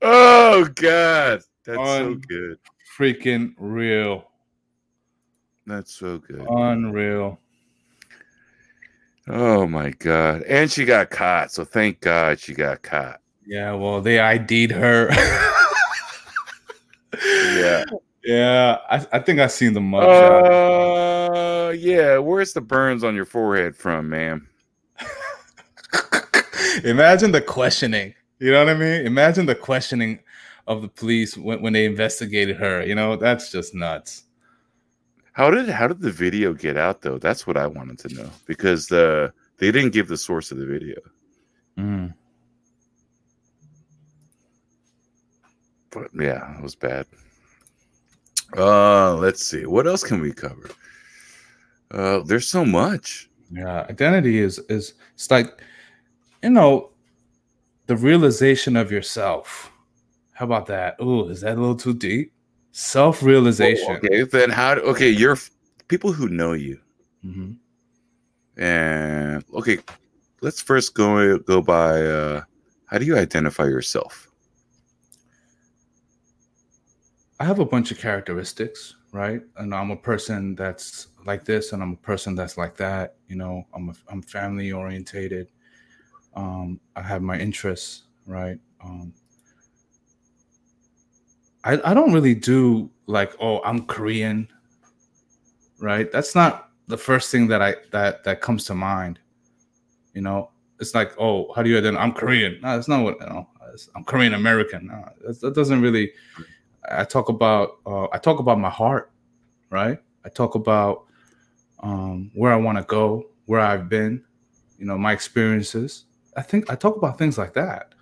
oh 0.00 0.68
God, 0.74 1.42
that's 1.66 1.76
so 1.76 2.14
good. 2.14 2.58
freaking 2.98 3.52
real. 3.58 4.24
That's 5.66 5.92
so 5.92 6.16
good. 6.16 6.46
Unreal. 6.48 7.38
Oh 9.28 9.66
my 9.66 9.90
God! 9.90 10.42
And 10.42 10.70
she 10.70 10.84
got 10.84 11.10
caught. 11.10 11.52
So 11.52 11.64
thank 11.64 12.00
God 12.00 12.40
she 12.40 12.54
got 12.54 12.82
caught. 12.82 13.20
Yeah, 13.46 13.72
well, 13.72 14.00
they 14.00 14.20
ID'd 14.20 14.72
her. 14.72 15.10
Yeah. 17.22 17.84
Yeah, 18.24 18.78
I, 18.90 19.06
I 19.12 19.18
think 19.20 19.40
I 19.40 19.46
seen 19.46 19.72
the 19.72 19.80
mugshot. 19.80 21.68
Uh, 21.68 21.70
yeah. 21.70 22.18
Where's 22.18 22.52
the 22.52 22.60
burns 22.60 23.04
on 23.04 23.14
your 23.14 23.24
forehead 23.24 23.76
from, 23.76 24.10
ma'am? 24.10 24.48
Imagine 26.84 27.32
the 27.32 27.40
questioning. 27.40 28.14
You 28.38 28.52
know 28.52 28.64
what 28.64 28.74
I 28.74 28.78
mean? 28.78 29.06
Imagine 29.06 29.46
the 29.46 29.54
questioning 29.54 30.20
of 30.66 30.82
the 30.82 30.88
police 30.88 31.36
when, 31.36 31.62
when 31.62 31.72
they 31.72 31.86
investigated 31.86 32.56
her. 32.56 32.84
You 32.84 32.94
know, 32.94 33.16
that's 33.16 33.50
just 33.50 33.74
nuts. 33.74 34.24
How 35.38 35.52
did 35.52 35.68
how 35.68 35.86
did 35.86 36.00
the 36.00 36.10
video 36.10 36.52
get 36.52 36.76
out 36.76 37.00
though? 37.00 37.16
That's 37.16 37.46
what 37.46 37.56
I 37.56 37.68
wanted 37.68 38.00
to 38.00 38.12
know 38.12 38.28
because 38.46 38.88
the 38.88 39.32
they 39.58 39.70
didn't 39.70 39.92
give 39.92 40.08
the 40.08 40.16
source 40.16 40.50
of 40.50 40.58
the 40.58 40.66
video. 40.66 40.96
Mm. 41.78 42.12
But 45.90 46.08
yeah, 46.12 46.58
it 46.58 46.60
was 46.60 46.74
bad. 46.74 47.06
Uh, 48.56 49.14
let's 49.14 49.46
see. 49.46 49.64
What 49.64 49.86
else 49.86 50.02
can 50.02 50.20
we 50.20 50.32
cover? 50.32 50.70
Uh, 51.92 52.18
there's 52.26 52.48
so 52.48 52.64
much. 52.64 53.30
Yeah, 53.52 53.86
identity 53.88 54.40
is 54.40 54.58
is 54.68 54.94
it's 55.14 55.30
like, 55.30 55.62
you 56.42 56.50
know, 56.50 56.90
the 57.86 57.94
realization 57.94 58.74
of 58.74 58.90
yourself. 58.90 59.70
How 60.32 60.46
about 60.46 60.66
that? 60.66 60.96
Oh, 60.98 61.28
is 61.28 61.42
that 61.42 61.56
a 61.56 61.60
little 61.60 61.76
too 61.76 61.94
deep? 61.94 62.32
Self 62.72 63.22
realization. 63.22 63.96
Okay, 63.96 64.22
then 64.22 64.50
how? 64.50 64.74
do- 64.76 64.82
Okay, 64.82 65.08
you're 65.10 65.36
people 65.88 66.12
who 66.12 66.28
know 66.28 66.52
you, 66.52 66.78
hmm 67.22 67.52
and 68.56 69.44
okay, 69.54 69.78
let's 70.40 70.60
first 70.60 70.94
go 70.94 71.38
go 71.38 71.62
by. 71.62 72.02
Uh, 72.04 72.42
how 72.86 72.98
do 72.98 73.04
you 73.04 73.16
identify 73.16 73.64
yourself? 73.64 74.28
I 77.40 77.44
have 77.44 77.60
a 77.60 77.64
bunch 77.64 77.92
of 77.92 77.98
characteristics, 77.98 78.96
right? 79.12 79.42
And 79.56 79.74
I'm 79.74 79.90
a 79.92 79.96
person 79.96 80.54
that's 80.56 81.08
like 81.24 81.44
this, 81.44 81.72
and 81.72 81.82
I'm 81.82 81.92
a 81.92 81.96
person 81.96 82.34
that's 82.34 82.58
like 82.58 82.76
that. 82.78 83.16
You 83.28 83.36
know, 83.36 83.64
I'm 83.74 83.90
a, 83.90 83.94
I'm 84.08 84.22
family 84.22 84.72
orientated. 84.72 85.48
Um, 86.34 86.80
I 86.96 87.02
have 87.02 87.22
my 87.22 87.38
interests, 87.38 88.04
right? 88.26 88.58
Um, 88.82 89.12
I 91.64 91.90
I 91.90 91.94
don't 91.94 92.12
really 92.12 92.34
do 92.34 92.90
like, 93.06 93.34
oh, 93.40 93.62
I'm 93.64 93.86
Korean, 93.86 94.48
right? 95.78 96.10
That's 96.10 96.34
not 96.34 96.70
the 96.86 96.96
first 96.98 97.30
thing 97.30 97.46
that 97.48 97.62
I 97.62 97.76
that 97.92 98.24
that 98.24 98.40
comes 98.40 98.64
to 98.66 98.74
mind. 98.74 99.18
You 100.14 100.22
know, 100.22 100.50
it's 100.80 100.94
like, 100.94 101.12
oh, 101.18 101.52
how 101.54 101.62
do 101.62 101.70
you 101.70 101.78
identify? 101.78 102.02
I'm 102.02 102.12
Korean. 102.12 102.58
No, 102.62 102.74
that's 102.74 102.88
not 102.88 103.02
what 103.02 103.20
you 103.20 103.26
know. 103.26 103.48
I'm 103.94 104.04
Korean 104.04 104.34
American. 104.34 104.86
No, 104.86 105.08
that, 105.40 105.54
doesn't 105.54 105.80
really. 105.80 106.12
I 106.90 107.04
talk 107.04 107.28
about 107.28 107.78
uh, 107.86 108.08
I 108.12 108.18
talk 108.18 108.38
about 108.38 108.58
my 108.58 108.70
heart, 108.70 109.12
right? 109.70 109.98
I 110.24 110.28
talk 110.28 110.54
about 110.54 111.04
um, 111.80 112.30
where 112.34 112.52
I 112.52 112.56
want 112.56 112.78
to 112.78 112.84
go, 112.84 113.26
where 113.46 113.60
I've 113.60 113.88
been, 113.88 114.24
you 114.78 114.86
know, 114.86 114.98
my 114.98 115.12
experiences. 115.12 116.04
I 116.36 116.42
think 116.42 116.70
I 116.70 116.74
talk 116.76 116.96
about 116.96 117.18
things 117.18 117.38
like 117.38 117.52
that. 117.54 117.94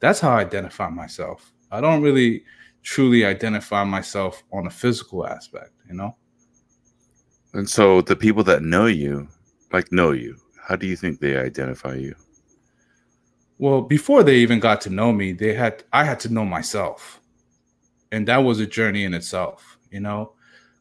That's 0.00 0.20
how 0.20 0.32
I 0.32 0.40
identify 0.40 0.88
myself. 0.88 1.52
I 1.70 1.80
don't 1.80 2.02
really 2.02 2.44
truly 2.84 3.24
identify 3.24 3.82
myself 3.82 4.44
on 4.52 4.66
a 4.66 4.70
physical 4.70 5.26
aspect, 5.26 5.72
you 5.88 5.94
know. 5.94 6.14
And 7.54 7.68
so 7.68 8.02
the 8.02 8.14
people 8.14 8.44
that 8.44 8.62
know 8.62 8.86
you, 8.86 9.26
like 9.72 9.90
know 9.90 10.12
you, 10.12 10.36
how 10.62 10.76
do 10.76 10.86
you 10.86 10.94
think 10.94 11.18
they 11.18 11.36
identify 11.36 11.94
you? 11.94 12.14
Well, 13.58 13.80
before 13.80 14.22
they 14.22 14.36
even 14.36 14.60
got 14.60 14.80
to 14.82 14.90
know 14.90 15.12
me, 15.12 15.32
they 15.32 15.54
had 15.54 15.82
I 15.92 16.04
had 16.04 16.20
to 16.20 16.32
know 16.32 16.44
myself. 16.44 17.20
And 18.12 18.28
that 18.28 18.38
was 18.38 18.60
a 18.60 18.66
journey 18.66 19.04
in 19.04 19.14
itself, 19.14 19.78
you 19.90 20.00
know, 20.00 20.34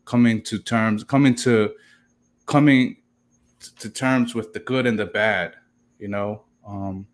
coming 0.06 0.42
to 0.44 0.60
terms, 0.60 1.04
coming 1.04 1.36
to 1.36 1.74
coming 2.46 2.98
to 3.80 3.90
terms 3.90 4.36
with 4.36 4.52
the 4.52 4.60
good 4.60 4.86
and 4.86 5.00
the 5.00 5.06
bad, 5.06 5.56
you 6.00 6.10
know, 6.10 6.44
um 6.68 7.08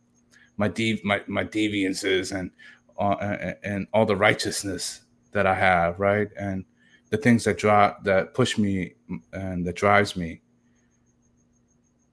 my 0.58 0.68
dev 0.68 1.00
my, 1.04 1.22
my 1.28 1.44
deviances 1.44 2.32
and 2.32 2.52
uh, 3.00 3.16
and, 3.22 3.56
and 3.64 3.88
all 3.94 4.06
the 4.06 4.16
righteousness 4.16 5.02
that 5.32 5.48
I 5.48 5.56
have, 5.56 6.00
right? 6.00 6.28
And 6.38 6.66
the 7.10 7.18
things 7.18 7.44
that 7.46 7.58
drive 7.58 7.96
that 8.04 8.34
push 8.34 8.58
me 8.58 8.94
and 9.34 9.66
that 9.66 9.76
drives 9.76 10.16
me. 10.16 10.42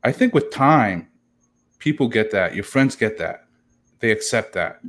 I 0.05 0.13
think 0.13 0.35
with 0.35 0.51
time, 0.51 1.09
people 1.79 2.09
get 2.09 2.31
that 2.31 2.55
your 2.55 2.65
friends 2.65 2.97
get 2.97 3.19
that 3.19 3.47
they 4.01 4.11
accept 4.11 4.53
that 4.55 4.81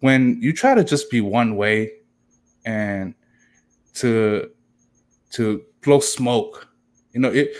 when 0.00 0.40
you 0.40 0.52
try 0.52 0.74
to 0.74 0.84
just 0.84 1.10
be 1.10 1.20
one 1.20 1.56
way 1.56 1.92
and 2.64 3.14
to 3.94 4.50
to 5.30 5.62
blow 5.82 6.00
smoke 6.00 6.68
you 7.12 7.20
know 7.20 7.30
it 7.30 7.56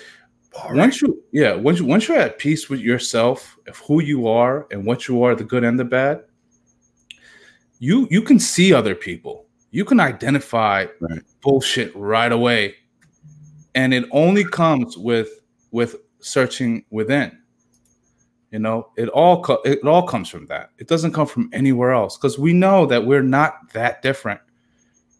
once 0.71 1.01
you 1.01 1.23
yeah 1.33 1.55
once 1.55 1.79
you 1.79 1.87
once 1.87 2.09
you're 2.09 2.19
at 2.19 2.39
peace 2.39 2.69
with 2.69 2.81
yourself 2.81 3.59
of 3.67 3.79
who 3.79 4.03
you 4.03 4.29
are 4.29 4.67
and 4.71 4.85
what 4.85 5.09
you 5.09 5.23
are 5.23 5.35
the 5.35 5.45
good 5.45 5.65
and 5.65 5.79
the 5.79 5.85
bad 5.85 6.23
you 7.81 8.07
you 8.11 8.23
can 8.23 8.39
see 8.39 8.73
other 8.73 8.95
people. 8.95 9.47
You 9.73 9.85
can 9.85 9.99
identify 9.99 10.87
Right. 11.01 11.23
bullshit 11.43 11.95
right 11.97 12.31
away. 12.31 12.77
And 13.75 13.93
it 13.95 14.05
only 14.13 14.45
comes 14.45 14.97
with 14.97 15.41
with 15.73 15.97
searching 16.21 16.85
within. 16.91 17.37
You 18.53 18.59
know 18.59 18.91
it 18.97 19.09
all 19.09 19.43
co- 19.43 19.63
it 19.65 19.83
all 19.85 20.07
comes 20.07 20.29
from 20.29 20.47
that. 20.47 20.71
It 20.79 20.89
doesn't 20.89 21.13
come 21.13 21.27
from 21.27 21.49
anywhere 21.53 21.93
else 21.93 22.17
because 22.17 22.39
we 22.39 22.53
know 22.53 22.85
that 22.87 23.05
we're 23.07 23.23
not 23.23 23.73
that 23.73 24.03
different. 24.03 24.41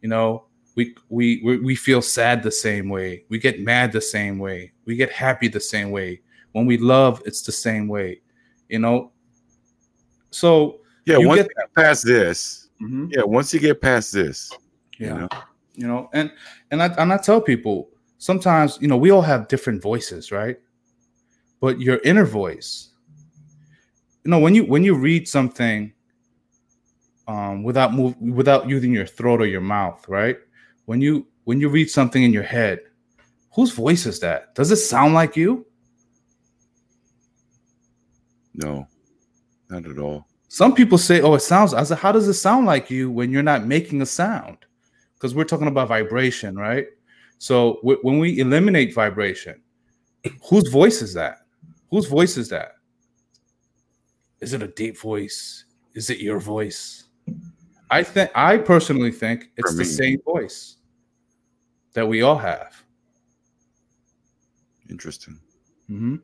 You 0.03 0.09
know 0.09 0.45
we, 0.75 0.95
we 1.09 1.41
we 1.45 1.59
we 1.59 1.75
feel 1.77 2.03
sad 2.03 2.43
the 2.43 2.51
same 2.51 2.89
way. 2.89 3.25
We 3.29 3.39
get 3.39 3.61
mad 3.61 3.93
the 3.93 4.01
same 4.01 4.39
way. 4.39 4.73
We 4.85 4.97
get 4.97 5.13
happy 5.13 5.49
the 5.49 5.61
same 5.61 5.91
way. 5.93 6.21
When 6.53 6.67
we 6.67 6.77
love 6.77 7.23
it's 7.25 7.43
the 7.43 7.53
same 7.53 7.87
way. 7.89 8.21
You 8.69 8.81
know? 8.81 9.13
So 10.31 10.80
Yeah, 11.07 11.19
You 11.19 11.29
once 11.29 11.39
you 11.39 11.49
get 11.57 11.75
past 11.75 12.05
this, 12.05 12.69
yeah, 12.81 13.23
once 13.23 13.53
you 13.55 13.61
get 13.61 13.81
past 13.81 14.13
this, 14.13 14.51
yeah. 14.99 15.09
you 15.09 15.15
know, 15.21 15.29
you 15.75 15.87
know 15.87 16.11
and 16.13 16.31
and 16.71 16.83
I, 16.83 16.87
and 16.99 17.13
I 17.13 17.17
tell 17.17 17.41
people 17.41 17.89
sometimes 18.19 18.79
you 18.81 18.89
know 18.89 18.97
we 18.97 19.11
all 19.11 19.23
have 19.23 19.49
different 19.49 19.83
voices 19.83 20.31
right? 20.31 20.59
But 21.61 21.81
your 21.81 22.01
inner 22.05 22.25
voice 22.27 22.91
you 24.25 24.31
know 24.31 24.39
when 24.39 24.55
you 24.55 24.65
when 24.65 24.85
you 24.85 24.95
read 24.95 25.27
something 25.27 25.93
um 27.29 27.63
without 27.63 27.95
move 27.95 28.15
without 28.21 28.69
using 28.69 28.93
your 28.93 29.07
throat 29.07 29.41
or 29.41 29.47
your 29.47 29.61
mouth 29.63 30.07
right? 30.09 30.37
When 30.85 31.01
you 31.01 31.27
when 31.45 31.61
you 31.61 31.69
read 31.69 31.91
something 31.91 32.23
in 32.23 32.33
your 32.33 32.43
head 32.43 32.81
whose 33.55 33.73
voice 33.73 34.07
is 34.07 34.21
that? 34.21 34.55
Does 34.55 34.71
it 34.71 34.77
sound 34.77 35.15
like 35.15 35.37
you? 35.37 35.67
No, 38.55 38.87
not 39.69 39.87
at 39.87 39.99
all. 39.99 40.27
Some 40.53 40.75
people 40.75 40.99
say 40.99 41.21
oh 41.21 41.35
it 41.35 41.41
sounds 41.41 41.73
i 41.73 41.83
said 41.85 41.97
how 41.97 42.11
does 42.11 42.27
it 42.27 42.35
sound 42.35 42.67
like 42.67 42.91
you 42.91 43.09
when 43.09 43.31
you're 43.31 43.41
not 43.41 43.67
making 43.67 44.03
a 44.03 44.07
sound? 44.07 44.59
Because 45.15 45.33
we're 45.33 45.45
talking 45.45 45.69
about 45.69 45.87
vibration 45.87 46.57
right? 46.57 46.89
So 47.39 47.75
w- 47.83 48.01
when 48.03 48.19
we 48.19 48.41
eliminate 48.41 48.93
vibration 48.93 49.63
whose 50.49 50.69
voice 50.69 51.03
is 51.03 51.15
that? 51.15 51.43
Whose 51.91 52.07
voice 52.07 52.37
is 52.37 52.49
that? 52.49 52.73
Is 54.41 54.53
it 54.53 54.61
a 54.61 54.67
deep 54.67 54.99
voice? 54.99 55.67
Is 55.95 56.11
it 56.11 56.19
your 56.19 56.41
voice? 56.41 57.05
I 57.89 58.03
think 58.03 58.31
i 58.35 58.57
personally 58.57 59.13
think 59.13 59.51
it's 59.57 59.77
the 59.77 59.85
same 59.85 60.21
voice 60.25 60.77
that 61.93 62.07
we 62.07 62.23
all 62.23 62.39
have. 62.39 62.83
Interesting. 64.91 65.39
hmm 65.87 66.17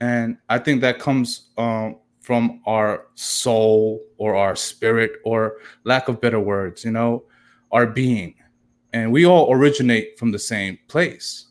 And 0.00 0.38
I 0.48 0.58
think 0.58 0.80
that 0.80 0.98
comes 0.98 1.50
um, 1.58 1.96
from 2.20 2.60
our 2.66 3.06
soul 3.14 4.04
or 4.18 4.36
our 4.36 4.54
spirit, 4.54 5.12
or 5.24 5.56
lack 5.84 6.08
of 6.08 6.20
better 6.20 6.38
words, 6.38 6.84
you 6.84 6.90
know, 6.90 7.24
our 7.72 7.86
being. 7.86 8.34
And 8.92 9.10
we 9.10 9.24
all 9.26 9.52
originate 9.52 10.18
from 10.18 10.30
the 10.30 10.38
same 10.38 10.78
place, 10.88 11.48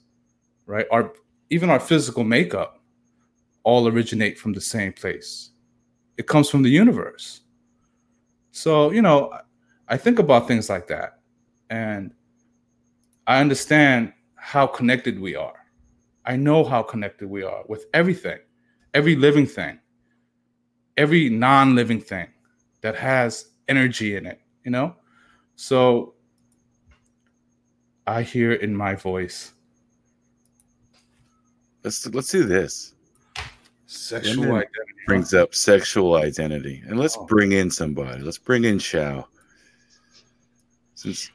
right? 0.65 0.85
Our 0.91 1.13
even 1.49 1.69
our 1.69 1.79
physical 1.79 2.23
makeup 2.23 2.81
all 3.63 3.87
originate 3.87 4.37
from 4.37 4.53
the 4.53 4.61
same 4.61 4.93
place. 4.93 5.51
It 6.17 6.27
comes 6.27 6.49
from 6.49 6.63
the 6.63 6.69
universe. 6.69 7.41
So, 8.51 8.91
you 8.91 9.01
know, 9.01 9.33
I 9.87 9.97
think 9.97 10.19
about 10.19 10.47
things 10.47 10.69
like 10.69 10.87
that. 10.87 11.19
And 11.69 12.13
I 13.25 13.39
understand 13.41 14.13
how 14.35 14.67
connected 14.67 15.19
we 15.19 15.35
are. 15.35 15.65
I 16.25 16.35
know 16.35 16.63
how 16.63 16.83
connected 16.83 17.29
we 17.29 17.43
are 17.43 17.63
with 17.67 17.85
everything, 17.93 18.39
every 18.93 19.15
living 19.15 19.47
thing, 19.47 19.79
every 20.99 21.29
non 21.29 21.73
living 21.75 22.01
thing 22.01 22.27
that 22.81 22.93
has 22.95 23.51
energy 23.69 24.15
in 24.17 24.25
it, 24.27 24.39
you 24.65 24.71
know? 24.71 24.93
So 25.55 26.13
I 28.05 28.21
hear 28.21 28.53
in 28.53 28.75
my 28.75 28.93
voice 28.95 29.53
Let's 31.83 32.05
let's 32.07 32.29
do 32.29 32.43
this. 32.43 32.93
sexual 33.87 34.43
identity. 34.51 34.93
Brings 35.07 35.33
up 35.33 35.55
sexual 35.55 36.15
identity, 36.15 36.83
and 36.85 36.99
let's 36.99 37.15
Oh. 37.17 37.25
bring 37.25 37.53
in 37.53 37.71
somebody. 37.71 38.21
Let's 38.21 38.37
bring 38.37 38.65
in 38.65 38.77
Shao. 38.79 39.27
Since 40.95 41.31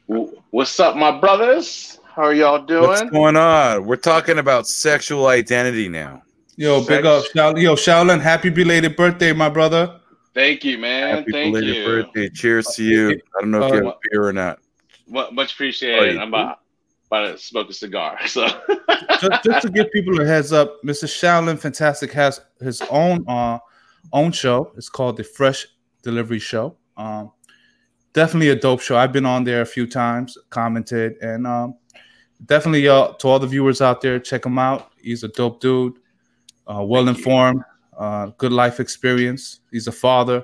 What's 0.51 0.79
up, 0.79 0.95
my 0.95 1.19
brothers? 1.19 1.99
How 2.15 2.21
are 2.21 2.33
y'all 2.33 2.63
doing? 2.63 2.87
what's 2.87 3.09
going 3.09 3.35
on? 3.35 3.85
We're 3.85 3.95
talking 3.97 4.37
about 4.37 4.67
sexual 4.67 5.25
identity 5.27 5.89
now. 5.89 6.21
Yo, 6.57 6.85
big 6.85 7.05
up. 7.05 7.25
Shao- 7.33 7.55
Yo, 7.55 7.75
Shaolin, 7.75 8.21
happy 8.21 8.49
belated 8.49 8.95
birthday, 8.95 9.33
my 9.33 9.49
brother. 9.49 9.99
Thank 10.33 10.63
you, 10.63 10.77
man. 10.77 11.15
Happy 11.17 11.31
Thank 11.31 11.53
belated 11.53 11.75
you. 11.75 11.85
birthday! 11.85 12.29
Cheers 12.29 12.67
to 12.75 12.83
you. 12.83 13.09
I 13.37 13.41
don't 13.41 13.51
know 13.51 13.63
if 13.63 13.69
you 13.71 13.75
have 13.77 13.85
Uh, 13.85 13.89
a 13.89 13.95
beer 14.11 14.25
or 14.27 14.33
not. 14.33 14.59
Much 15.07 15.53
appreciated. 15.53 16.15
you 16.15 16.19
I'm 16.19 16.29
about, 16.29 16.59
about 17.07 17.31
to 17.31 17.37
smoke 17.37 17.69
a 17.69 17.73
cigar. 17.73 18.17
So 18.27 18.47
just, 19.21 19.43
just 19.43 19.61
to 19.65 19.69
give 19.73 19.91
people 19.91 20.19
a 20.19 20.25
heads 20.25 20.51
up, 20.51 20.81
Mr. 20.83 21.05
Shaolin 21.05 21.57
Fantastic 21.59 22.11
has 22.13 22.41
his 22.59 22.81
own 22.89 23.23
uh 23.29 23.59
own 24.13 24.31
show. 24.31 24.71
It's 24.75 24.89
called 24.89 25.17
the 25.17 25.23
Fresh 25.23 25.67
Delivery 26.03 26.39
Show. 26.39 26.75
Um, 26.97 27.31
definitely 28.13 28.49
a 28.49 28.55
dope 28.55 28.81
show. 28.81 28.97
I've 28.97 29.13
been 29.13 29.25
on 29.25 29.43
there 29.45 29.61
a 29.61 29.65
few 29.65 29.87
times, 29.87 30.37
commented, 30.49 31.15
and 31.21 31.47
um, 31.47 31.75
definitely 32.45 32.87
uh, 32.89 33.13
to 33.13 33.27
all 33.27 33.39
the 33.39 33.47
viewers 33.47 33.81
out 33.81 34.01
there, 34.01 34.19
check 34.19 34.45
him 34.45 34.57
out. 34.59 34.91
He's 35.01 35.23
a 35.23 35.27
dope 35.29 35.61
dude, 35.61 35.93
uh, 36.67 36.83
well 36.83 37.07
informed, 37.07 37.61
uh, 37.97 38.27
good 38.37 38.51
life 38.51 38.79
experience. 38.79 39.61
He's 39.71 39.87
a 39.87 39.91
father. 39.91 40.37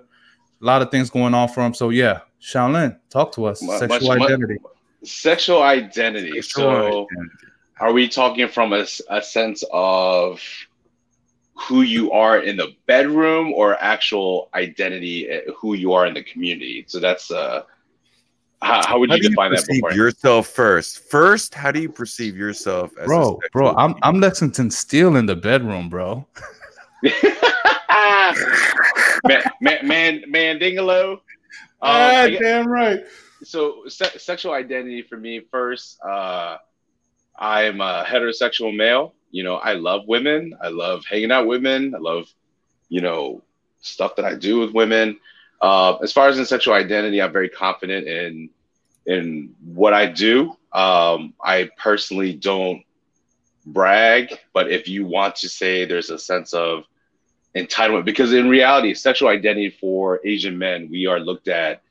A 0.62 0.66
lot 0.66 0.82
of 0.82 0.92
things 0.92 1.10
going 1.10 1.34
on 1.34 1.48
for 1.50 1.62
him. 1.66 1.74
So 1.74 1.90
yeah, 1.90 2.22
Shaolin, 2.42 2.98
talk 3.10 3.32
to 3.34 3.46
us. 3.46 3.62
Mu- 3.62 3.78
Sexual 3.78 4.00
much- 4.10 4.20
much- 4.20 4.30
identity. 4.32 4.58
sexual 5.04 5.64
identity. 5.64 6.42
Sexual 6.42 6.64
so 6.64 6.88
identity. 6.88 7.08
are 7.80 7.92
we 7.94 8.08
talking 8.08 8.48
from 8.48 8.74
a, 8.74 8.86
a 9.10 9.22
sense 9.22 9.64
of 9.74 10.42
who 11.56 11.82
you 11.82 12.12
are 12.12 12.40
in 12.40 12.58
the 12.58 12.70
bedroom 12.88 13.54
or 13.54 13.76
actual 13.82 14.50
identity, 14.56 15.30
eh, 15.30 15.42
who 15.58 15.74
you 15.76 15.94
are 15.94 16.06
in 16.06 16.14
the 16.14 16.24
community? 16.24 16.86
So 16.88 17.00
that's 17.00 17.32
uh, 17.32 17.64
how, 18.62 18.86
how 18.86 19.00
would 19.00 19.10
How 19.10 19.16
you 19.16 19.24
you 19.24 19.30
define 19.30 19.52
that 19.52 19.60
perceive 19.66 19.82
before? 19.82 19.94
yourself 19.94 20.48
first? 20.48 21.10
First, 21.10 21.56
how 21.56 21.72
do 21.72 21.82
you 21.82 21.90
perceive 21.90 22.38
yourself 22.38 22.92
as 22.98 23.06
a 23.06 23.08
Bro, 23.08 23.40
bro, 23.52 23.76
I'm? 23.76 23.96
I'm 24.04 24.20
Lexington 24.20 24.70
Steele 24.72 25.16
in 25.16 25.26
the 25.26 25.36
bedroom, 25.36 25.90
bro. 25.90 26.28
man, 29.28 29.44
man, 29.62 29.88
man, 29.88 30.24
Mandingalo. 30.30 31.14
Um, 31.14 31.20
Ah, 31.82 32.22
I 32.22 32.30
damn 32.40 32.68
right. 32.68 33.04
so 33.44 33.84
se- 33.88 34.18
sexual 34.18 34.54
identity 34.54 35.02
for 35.02 35.18
me 35.18 35.40
first 35.50 35.98
uh 36.04 36.58
i'm 37.40 37.82
a 37.82 38.04
heterosexual 38.08 38.76
male 38.76 39.16
you 39.32 39.44
know 39.44 39.56
i 39.56 39.74
love 39.74 40.08
women 40.08 40.54
i 40.62 40.68
love 40.68 41.04
hanging 41.10 41.32
out 41.32 41.48
with 41.48 41.64
women 41.64 41.96
i 41.96 41.98
love 41.98 42.28
you 42.90 43.02
know 43.02 43.42
stuff 43.82 44.16
that 44.16 44.26
i 44.26 44.36
do 44.36 44.60
with 44.60 44.72
women 44.74 45.18
uh, 45.62 45.96
as 45.98 46.12
far 46.12 46.28
as 46.28 46.38
in 46.38 46.46
sexual 46.46 46.74
identity 46.74 47.22
i'm 47.22 47.32
very 47.32 47.50
confident 47.50 48.08
in 48.08 48.50
in 49.06 49.54
what 49.64 49.94
i 49.94 50.06
do 50.06 50.50
um 50.74 51.34
i 51.44 51.70
personally 51.78 52.34
don't 52.34 52.84
brag 53.66 54.40
but 54.54 54.72
if 54.72 54.88
you 54.88 55.06
want 55.06 55.36
to 55.36 55.48
say 55.48 55.86
there's 55.86 56.10
a 56.10 56.18
sense 56.18 56.54
of 56.54 56.84
entitlement 57.56 58.06
because 58.06 58.34
in 58.34 58.50
reality 58.50 58.94
sexual 58.94 59.30
identity 59.30 59.70
for 59.70 60.20
asian 60.26 60.58
men 60.58 60.88
we 60.90 61.06
are 61.06 61.20
looked 61.20 61.48
at 61.48 61.82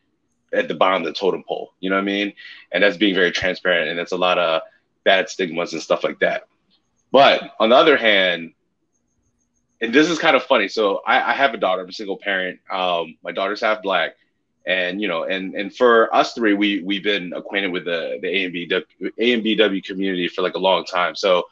at 0.53 0.69
the 0.69 0.75
bottom 0.75 1.03
of 1.03 1.07
the 1.07 1.13
totem 1.13 1.43
pole. 1.47 1.73
You 1.81 1.91
know 1.91 1.97
what 1.97 2.03
I 2.03 2.07
mean? 2.07 2.33
And 2.73 2.83
that's 2.83 2.97
being 2.97 3.15
very 3.15 3.31
transparent, 3.31 3.91
and 3.91 3.99
it's 3.99 4.13
a 4.13 4.17
lot 4.17 4.39
of 4.39 4.63
bad 5.05 5.29
stigmas 5.29 5.73
and 5.73 5.83
stuff 5.83 6.05
like 6.05 6.19
that. 6.21 6.45
But 7.13 7.55
on 7.59 7.71
the 7.71 7.77
other 7.77 7.97
hand, 7.97 8.53
and 9.81 9.93
this 9.95 10.09
is 10.09 10.19
kind 10.19 10.37
of 10.37 10.43
funny. 10.43 10.69
So 10.69 11.01
I, 11.07 11.31
I 11.31 11.35
have 11.35 11.55
a 11.55 11.57
daughter. 11.57 11.83
I'm 11.83 11.89
a 11.89 11.93
single 11.93 12.19
parent. 12.19 12.61
Um, 12.71 13.17
my 13.23 13.33
daughter's 13.33 13.61
half 13.61 13.83
black, 13.83 14.17
and 14.67 15.01
you 15.01 15.09
know, 15.09 15.25
and 15.25 15.55
and 15.55 15.75
for 15.75 16.15
us 16.15 16.35
three, 16.35 16.55
we 16.55 16.83
we've 16.83 17.03
been 17.03 17.33
acquainted 17.33 17.73
with 17.73 17.85
the 17.85 18.19
the 18.21 18.29
A 18.29 18.45
and 18.45 18.53
B 18.53 18.71
A 18.71 19.33
and 19.33 19.43
BW 19.43 19.85
community 19.85 20.29
for 20.29 20.43
like 20.43 20.55
a 20.55 20.59
long 20.59 20.85
time. 20.85 21.17
So 21.17 21.45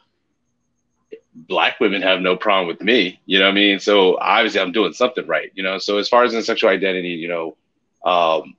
black 1.33 1.79
women 1.79 2.01
have 2.01 2.21
no 2.21 2.35
problem 2.35 2.67
with 2.67 2.81
me. 2.81 3.19
You 3.25 3.39
know 3.39 3.45
what 3.45 3.51
I 3.51 3.55
mean? 3.55 3.79
So 3.79 4.17
obviously, 4.19 4.59
I'm 4.59 4.71
doing 4.71 4.93
something 4.93 5.25
right. 5.25 5.51
You 5.55 5.63
know. 5.63 5.79
So 5.79 5.97
as 5.97 6.07
far 6.07 6.23
as 6.23 6.33
in 6.33 6.43
sexual 6.43 6.69
identity, 6.69 7.09
you 7.09 7.27
know. 7.27 7.57
Um, 8.05 8.55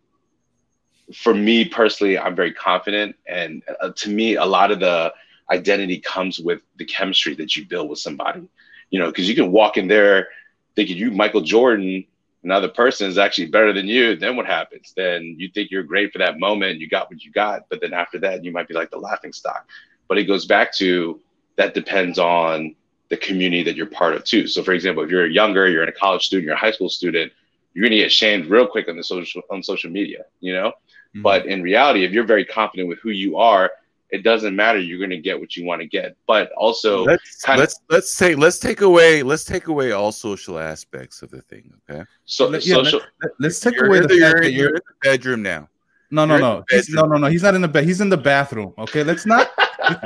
for 1.15 1.35
me 1.35 1.65
personally, 1.65 2.19
I'm 2.19 2.37
very 2.37 2.53
confident, 2.53 3.17
and 3.27 3.63
uh, 3.81 3.91
to 3.97 4.11
me, 4.11 4.37
a 4.37 4.45
lot 4.45 4.71
of 4.71 4.79
the 4.79 5.13
identity 5.51 5.99
comes 5.99 6.39
with 6.39 6.63
the 6.77 6.85
chemistry 6.85 7.35
that 7.35 7.57
you 7.57 7.67
build 7.67 7.91
with 7.91 7.99
somebody. 7.99 8.49
You 8.91 8.99
know, 8.99 9.07
because 9.07 9.29
you 9.29 9.35
can 9.35 9.53
walk 9.53 9.77
in 9.77 9.89
there 9.89 10.29
thinking 10.77 10.97
you 10.97 11.11
Michael 11.11 11.41
Jordan, 11.41 12.05
another 12.43 12.69
person 12.69 13.09
is 13.09 13.19
actually 13.19 13.47
better 13.47 13.73
than 13.73 13.87
you. 13.87 14.17
Then 14.17 14.37
what 14.37 14.47
happens? 14.47 14.93
Then 14.97 15.37
you 15.39 15.49
think 15.49 15.71
you're 15.71 15.83
great 15.83 16.13
for 16.13 16.19
that 16.19 16.39
moment, 16.39 16.81
you 16.81 16.89
got 16.89 17.11
what 17.11 17.23
you 17.23 17.31
got, 17.31 17.69
but 17.69 17.81
then 17.81 17.93
after 17.93 18.19
that, 18.21 18.45
you 18.45 18.53
might 18.53 18.69
be 18.69 18.75
like 18.75 18.91
the 18.91 18.99
laughing 18.99 19.33
stock. 19.33 19.69
But 20.09 20.19
it 20.19 20.25
goes 20.25 20.47
back 20.47 20.75
to 20.77 21.21
that 21.57 21.75
depends 21.75 22.19
on 22.19 22.75
the 23.11 23.17
community 23.17 23.63
that 23.65 23.77
you're 23.77 23.87
part 23.87 24.15
of 24.15 24.25
too. 24.25 24.47
So, 24.47 24.63
for 24.63 24.73
example, 24.73 25.03
if 25.03 25.11
you're 25.11 25.27
younger, 25.27 25.69
you're 25.69 25.83
in 25.83 25.89
a 25.89 25.93
college 25.93 26.27
student, 26.27 26.47
you're 26.47 26.55
a 26.55 26.59
high 26.59 26.71
school 26.71 26.89
student, 26.89 27.33
you're 27.75 27.83
going 27.83 27.91
to 27.93 27.99
get 27.99 28.13
shamed 28.13 28.47
real 28.47 28.67
quick 28.67 28.89
on 28.89 28.97
the 28.97 29.05
social 29.05 29.43
on 29.51 29.63
social 29.63 29.91
media, 29.91 30.25
you 30.41 30.53
know. 30.53 30.69
Mm-hmm. 30.69 31.23
But 31.23 31.47
in 31.47 31.63
reality, 31.63 32.05
if 32.05 32.13
you're 32.13 32.25
very 32.25 32.45
confident 32.45 32.89
with 32.89 32.99
who 33.01 33.11
you 33.11 33.37
are, 33.37 33.71
it 34.13 34.23
doesn't 34.23 34.55
matter. 34.55 34.79
You're 34.79 34.99
going 34.99 35.11
to 35.11 35.19
get 35.19 35.39
what 35.39 35.57
you 35.57 35.65
want 35.65 35.81
to 35.81 35.87
get. 35.87 36.17
But 36.27 36.51
also, 36.53 37.05
let's 37.05 37.45
let's 37.47 37.81
of, 37.81 37.81
let's 37.91 38.17
take 38.17 38.39
let's 38.39 38.59
take 38.59 38.81
away 38.81 39.23
let's 39.23 39.45
take 39.45 39.69
away 39.69 39.93
all 39.93 40.13
social 40.13 40.59
aspects 40.59 41.23
of 41.23 41.31
the 41.31 41.43
thing. 41.43 41.73
Okay. 41.89 42.05
So 42.25 42.51
yeah, 42.51 42.59
social. 42.59 43.01
Let, 43.39 43.51
us 43.51 43.61
take 43.61 43.81
away 43.81 44.01
the, 44.01 44.09
the 44.09 44.17
you're, 44.17 44.43
you're 44.45 44.69
in 44.69 44.75
the 44.75 45.09
bedroom 45.09 45.43
now. 45.43 45.69
No, 46.13 46.25
no, 46.25 46.39
no. 46.39 46.65
no, 46.89 47.03
no, 47.03 47.17
no. 47.19 47.27
He's 47.29 47.43
not 47.43 47.55
in 47.55 47.63
the 47.63 47.69
bed. 47.69 47.85
He's 47.85 48.01
in 48.01 48.09
the 48.09 48.17
bathroom. 48.17 48.75
Okay, 48.79 49.05
let's 49.05 49.27
not 49.27 49.49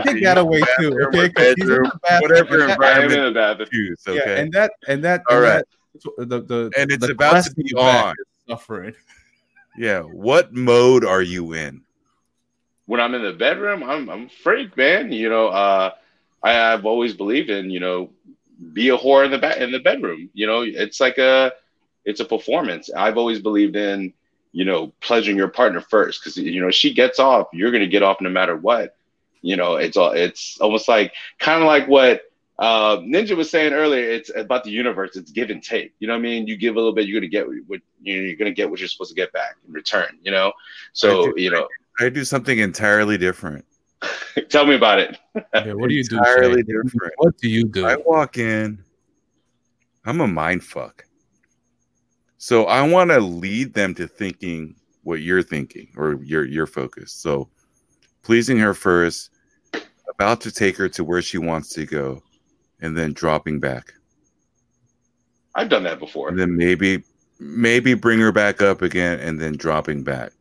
take 0.05 0.23
that 0.23 0.37
away 0.37 0.61
too. 0.79 0.99
Okay, 1.07 1.29
bedroom, 1.31 1.91
whatever 2.21 2.69
environment 2.69 3.21
in 3.21 3.25
the 3.25 3.33
bathroom. 3.33 3.69
Choose, 3.73 4.03
okay, 4.07 4.19
yeah, 4.19 4.41
and 4.43 4.53
that 4.53 4.73
and 4.87 5.03
that. 5.03 5.23
All 5.31 5.37
and 5.37 5.45
right. 5.45 5.65
That, 6.19 6.29
the 6.29 6.43
the 6.43 6.73
and 6.77 6.91
it's 6.91 7.07
the 7.07 7.13
about 7.13 7.45
to 7.45 7.55
be 7.55 7.73
on. 7.75 8.15
Suffering. 8.49 8.95
Yeah. 9.79 10.01
What 10.01 10.53
mode 10.53 11.05
are 11.05 11.23
you 11.23 11.55
in? 11.55 11.84
When 12.87 13.01
I'm 13.01 13.15
in 13.15 13.23
the 13.23 13.33
bedroom, 13.33 13.83
I'm 13.83 14.09
I'm 14.09 14.29
freak, 14.29 14.77
man. 14.77 15.13
You 15.13 15.29
know, 15.29 15.49
uh, 15.49 15.93
I, 16.43 16.53
have 16.53 16.85
always 16.85 17.15
believed 17.15 17.51
in 17.51 17.71
you 17.71 17.81
know, 17.81 18.11
be 18.73 18.91
a 18.91 18.97
whore 18.97 19.25
in 19.25 19.31
the 19.31 19.39
ba- 19.39 19.63
in 19.63 19.73
the 19.73 19.79
bedroom. 19.79 20.31
You 20.35 20.47
know, 20.47 20.63
it's 20.63 21.01
like 21.01 21.19
a 21.19 21.53
it's 22.05 22.21
a 22.21 22.25
performance. 22.25 22.91
I've 22.95 23.17
always 23.17 23.41
believed 23.41 23.77
in 23.77 24.13
you 24.55 24.65
know, 24.65 24.93
pleasuring 25.01 25.37
your 25.37 25.49
partner 25.49 25.81
first. 25.81 26.23
Cause 26.23 26.37
you 26.37 26.61
know, 26.61 26.71
she 26.71 26.95
gets 26.95 27.19
off, 27.19 27.49
you're 27.53 27.73
gonna 27.73 27.89
get 27.89 28.05
off 28.05 28.21
no 28.21 28.31
matter 28.31 28.57
what. 28.57 28.97
You 29.43 29.57
know, 29.57 29.75
it's 29.75 29.97
all 29.97 30.13
it's 30.13 30.59
almost 30.61 30.89
like 30.89 31.13
kind 31.41 31.61
of 31.61 31.67
like 31.67 31.89
what 31.89 32.23
uh, 32.57 32.99
Ninja 32.99 33.37
was 33.37 33.51
saying 33.51 33.73
earlier. 33.73 34.09
It's 34.09 34.31
about 34.35 34.63
the 34.63 34.71
universe. 34.71 35.17
It's 35.17 35.33
give 35.33 35.51
and 35.51 35.61
take. 35.61 35.93
You 35.99 36.07
know 36.07 36.15
what 36.15 36.21
I 36.21 36.23
mean? 36.23 36.47
You 36.47 36.57
give 36.57 36.77
a 36.77 36.79
little 36.79 36.95
bit, 36.95 37.09
you're 37.09 37.21
gonna 37.21 37.29
get 37.29 37.47
what 37.67 37.81
you 38.01 38.17
know, 38.17 38.23
you're 38.23 38.37
gonna 38.37 38.53
get 38.53 38.71
what 38.71 38.79
you're 38.79 38.89
supposed 38.89 39.11
to 39.11 39.17
get 39.17 39.33
back 39.33 39.57
in 39.67 39.75
return. 39.75 40.19
You 40.23 40.31
know, 40.31 40.53
so 40.93 41.37
you 41.37 41.51
know, 41.51 41.67
I 42.01 42.09
do 42.09 42.25
something 42.25 42.59
entirely 42.59 43.19
different. 43.19 43.65
Tell 44.49 44.67
me 44.67 44.75
about 44.75 44.99
it. 44.99 45.19
yeah, 45.35 45.73
what 45.73 45.89
do 45.89 45.95
you 45.95 46.05
do? 46.05 46.19
Entirely 46.19 46.63
different. 46.63 47.13
What 47.17 47.37
do 47.39 47.49
you 47.49 47.65
do? 47.65 47.87
I 47.87 47.97
walk 47.97 48.39
in. 48.39 48.83
I'm 50.05 50.21
a 50.21 50.27
mind 50.27 50.65
fuck. 50.65 51.05
So 52.37 52.65
I 52.67 52.87
want 52.87 53.11
to 53.11 53.21
lead 53.21 53.73
them 53.73 53.95
to 53.95 54.07
thinking 54.07 54.75
what 55.03 55.21
you're 55.21 55.43
thinking 55.43 55.89
or 55.97 56.23
your 56.23 56.45
your 56.45 56.67
focus. 56.67 57.13
So 57.13 57.49
pleasing 58.23 58.59
her 58.59 58.75
first, 58.75 59.31
about 60.11 60.41
to 60.43 60.51
take 60.51 60.77
her 60.77 60.89
to 60.91 61.05
where 61.05 61.23
she 61.23 61.39
wants 61.39 61.71
to 61.71 61.87
go, 61.87 62.23
and 62.81 62.97
then 62.97 63.13
dropping 63.13 63.61
back. 63.61 63.95
I've 65.55 65.69
done 65.69 65.85
that 65.85 65.99
before. 66.01 66.29
And 66.29 66.39
then 66.39 66.57
maybe 66.57 67.05
maybe 67.39 67.95
bring 67.95 68.19
her 68.19 68.33
back 68.33 68.61
up 68.61 68.83
again 68.83 69.21
and 69.21 69.41
then 69.41 69.57
dropping 69.57 70.03
back 70.03 70.33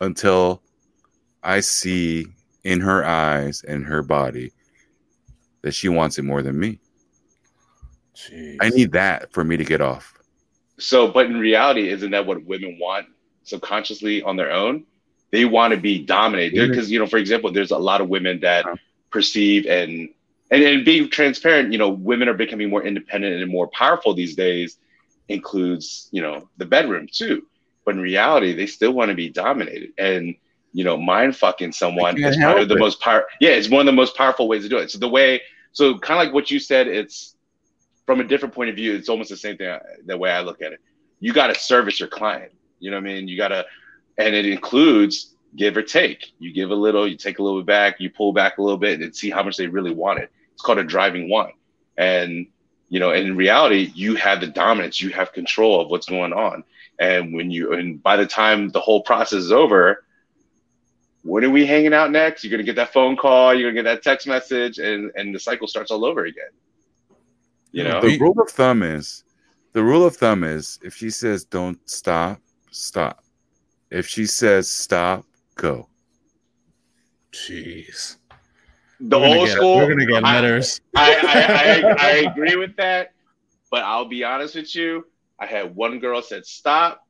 until 0.00 0.62
I 1.42 1.60
see 1.60 2.26
in 2.64 2.80
her 2.80 3.04
eyes 3.04 3.62
and 3.62 3.84
her 3.86 4.02
body 4.02 4.52
that 5.62 5.72
she 5.72 5.88
wants 5.88 6.18
it 6.18 6.22
more 6.22 6.42
than 6.42 6.58
me. 6.58 6.78
Jeez. 8.14 8.58
I 8.60 8.70
need 8.70 8.92
that 8.92 9.32
for 9.32 9.44
me 9.44 9.56
to 9.56 9.64
get 9.64 9.80
off. 9.80 10.14
So, 10.78 11.08
but 11.08 11.26
in 11.26 11.38
reality, 11.38 11.88
isn't 11.88 12.10
that 12.10 12.26
what 12.26 12.44
women 12.44 12.78
want 12.80 13.06
subconsciously 13.44 14.22
on 14.22 14.36
their 14.36 14.50
own? 14.50 14.84
They 15.30 15.44
want 15.44 15.72
to 15.74 15.80
be 15.80 16.04
dominated 16.04 16.68
because, 16.68 16.90
you 16.90 16.98
know, 16.98 17.06
for 17.06 17.18
example, 17.18 17.52
there's 17.52 17.70
a 17.70 17.78
lot 17.78 18.00
of 18.00 18.08
women 18.08 18.40
that 18.40 18.66
uh-huh. 18.66 18.76
perceive 19.10 19.66
and, 19.66 20.08
and 20.50 20.62
and 20.62 20.84
being 20.84 21.08
transparent, 21.08 21.72
you 21.72 21.78
know, 21.78 21.90
women 21.90 22.28
are 22.28 22.34
becoming 22.34 22.68
more 22.68 22.82
independent 22.82 23.40
and 23.40 23.50
more 23.50 23.68
powerful 23.68 24.14
these 24.14 24.34
days. 24.34 24.78
Includes, 25.28 26.08
you 26.10 26.22
know, 26.22 26.48
the 26.56 26.66
bedroom 26.66 27.06
too. 27.10 27.46
But 27.84 27.94
in 27.94 28.00
reality, 28.00 28.52
they 28.52 28.66
still 28.66 28.92
want 28.92 29.10
to 29.10 29.14
be 29.14 29.28
dominated 29.28 29.92
and 29.96 30.34
you 30.72 30.84
know, 30.84 30.96
mind 30.96 31.36
fucking 31.36 31.72
someone 31.72 32.22
is 32.22 32.36
probably 32.36 32.64
the 32.64 32.76
it. 32.76 32.80
most 32.80 33.00
power. 33.00 33.26
Yeah, 33.40 33.50
it's 33.50 33.68
one 33.68 33.80
of 33.80 33.86
the 33.86 33.92
most 33.92 34.16
powerful 34.16 34.48
ways 34.48 34.62
to 34.62 34.68
do 34.68 34.78
it. 34.78 34.90
So 34.90 34.98
the 34.98 35.08
way, 35.08 35.42
so 35.72 35.98
kind 35.98 36.20
of 36.20 36.26
like 36.26 36.34
what 36.34 36.50
you 36.50 36.58
said, 36.58 36.86
it's 36.86 37.36
from 38.06 38.20
a 38.20 38.24
different 38.24 38.54
point 38.54 38.70
of 38.70 38.76
view, 38.76 38.94
it's 38.94 39.08
almost 39.08 39.30
the 39.30 39.36
same 39.36 39.56
thing. 39.56 39.78
The 40.06 40.16
way 40.16 40.30
I 40.30 40.40
look 40.40 40.62
at 40.62 40.72
it, 40.72 40.80
you 41.18 41.32
got 41.32 41.48
to 41.48 41.54
service 41.54 42.00
your 42.00 42.08
client. 42.08 42.52
You 42.78 42.90
know 42.90 42.96
what 42.96 43.10
I 43.10 43.14
mean? 43.14 43.28
You 43.28 43.36
got 43.36 43.48
to, 43.48 43.64
and 44.18 44.34
it 44.34 44.46
includes 44.46 45.34
give 45.56 45.76
or 45.76 45.82
take. 45.82 46.32
You 46.38 46.52
give 46.52 46.70
a 46.70 46.74
little, 46.74 47.06
you 47.06 47.16
take 47.16 47.38
a 47.38 47.42
little 47.42 47.60
bit 47.60 47.66
back, 47.66 48.00
you 48.00 48.10
pull 48.10 48.32
back 48.32 48.58
a 48.58 48.62
little 48.62 48.78
bit, 48.78 49.00
and 49.00 49.14
see 49.14 49.30
how 49.30 49.42
much 49.42 49.56
they 49.56 49.66
really 49.66 49.92
want 49.92 50.20
it. 50.20 50.30
It's 50.54 50.62
called 50.62 50.78
a 50.78 50.84
driving 50.84 51.28
one. 51.28 51.52
And 51.96 52.46
you 52.88 52.98
know, 52.98 53.12
and 53.12 53.28
in 53.28 53.36
reality, 53.36 53.92
you 53.94 54.16
have 54.16 54.40
the 54.40 54.48
dominance, 54.48 55.00
you 55.00 55.10
have 55.10 55.32
control 55.32 55.80
of 55.80 55.88
what's 55.88 56.08
going 56.08 56.32
on. 56.32 56.64
And 56.98 57.32
when 57.32 57.50
you, 57.50 57.72
and 57.72 58.02
by 58.02 58.16
the 58.16 58.26
time 58.26 58.68
the 58.70 58.80
whole 58.80 59.02
process 59.02 59.38
is 59.38 59.52
over, 59.52 60.04
when 61.22 61.44
are 61.44 61.50
we 61.50 61.66
hanging 61.66 61.92
out 61.92 62.10
next? 62.10 62.44
You're 62.44 62.50
gonna 62.50 62.62
get 62.62 62.76
that 62.76 62.92
phone 62.92 63.16
call, 63.16 63.54
you're 63.54 63.70
gonna 63.70 63.82
get 63.82 63.90
that 63.90 64.02
text 64.02 64.26
message, 64.26 64.78
and 64.78 65.10
and 65.16 65.34
the 65.34 65.38
cycle 65.38 65.66
starts 65.66 65.90
all 65.90 66.04
over 66.04 66.24
again. 66.24 66.50
You 67.72 67.84
know, 67.84 68.00
the 68.00 68.18
rule 68.18 68.40
of 68.40 68.50
thumb 68.50 68.82
is 68.82 69.24
the 69.72 69.82
rule 69.82 70.04
of 70.04 70.16
thumb 70.16 70.44
is 70.44 70.78
if 70.82 70.94
she 70.94 71.10
says 71.10 71.44
don't 71.44 71.78
stop, 71.88 72.40
stop. 72.70 73.24
If 73.90 74.06
she 74.06 74.26
says 74.26 74.70
stop, 74.70 75.24
go. 75.54 75.88
Jeez. 77.32 78.16
The 79.00 79.18
we're 79.18 79.26
old 79.26 79.46
get, 79.46 79.56
school. 79.56 79.76
We're 79.76 79.88
gonna 79.88 80.06
get 80.06 80.22
letters. 80.22 80.80
I, 80.96 81.14
I, 81.22 81.90
I, 81.90 81.96
I, 81.98 82.10
agree 82.30 82.56
with 82.56 82.76
that, 82.76 83.12
but 83.70 83.82
I'll 83.82 84.04
be 84.04 84.24
honest 84.24 84.56
with 84.56 84.74
you. 84.74 85.06
I 85.38 85.46
had 85.46 85.74
one 85.74 85.98
girl 86.00 86.20
said 86.20 86.44
stop, 86.44 87.06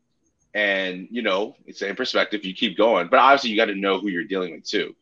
and 0.55 1.09
you 1.11 1.23
know, 1.23 1.57
it's 1.67 1.83
in 1.83 1.97
perspective. 1.97 2.45
You 2.45 2.55
keep 2.55 2.77
going, 2.77 3.09
but 3.09 3.19
obviously 3.19 3.51
you 3.51 3.57
got 3.57 3.67
to 3.67 3.75
know 3.75 3.99
who 3.99 4.09
you're 4.09 4.25
dealing 4.25 4.53
with 4.53 4.65
too. 4.65 4.95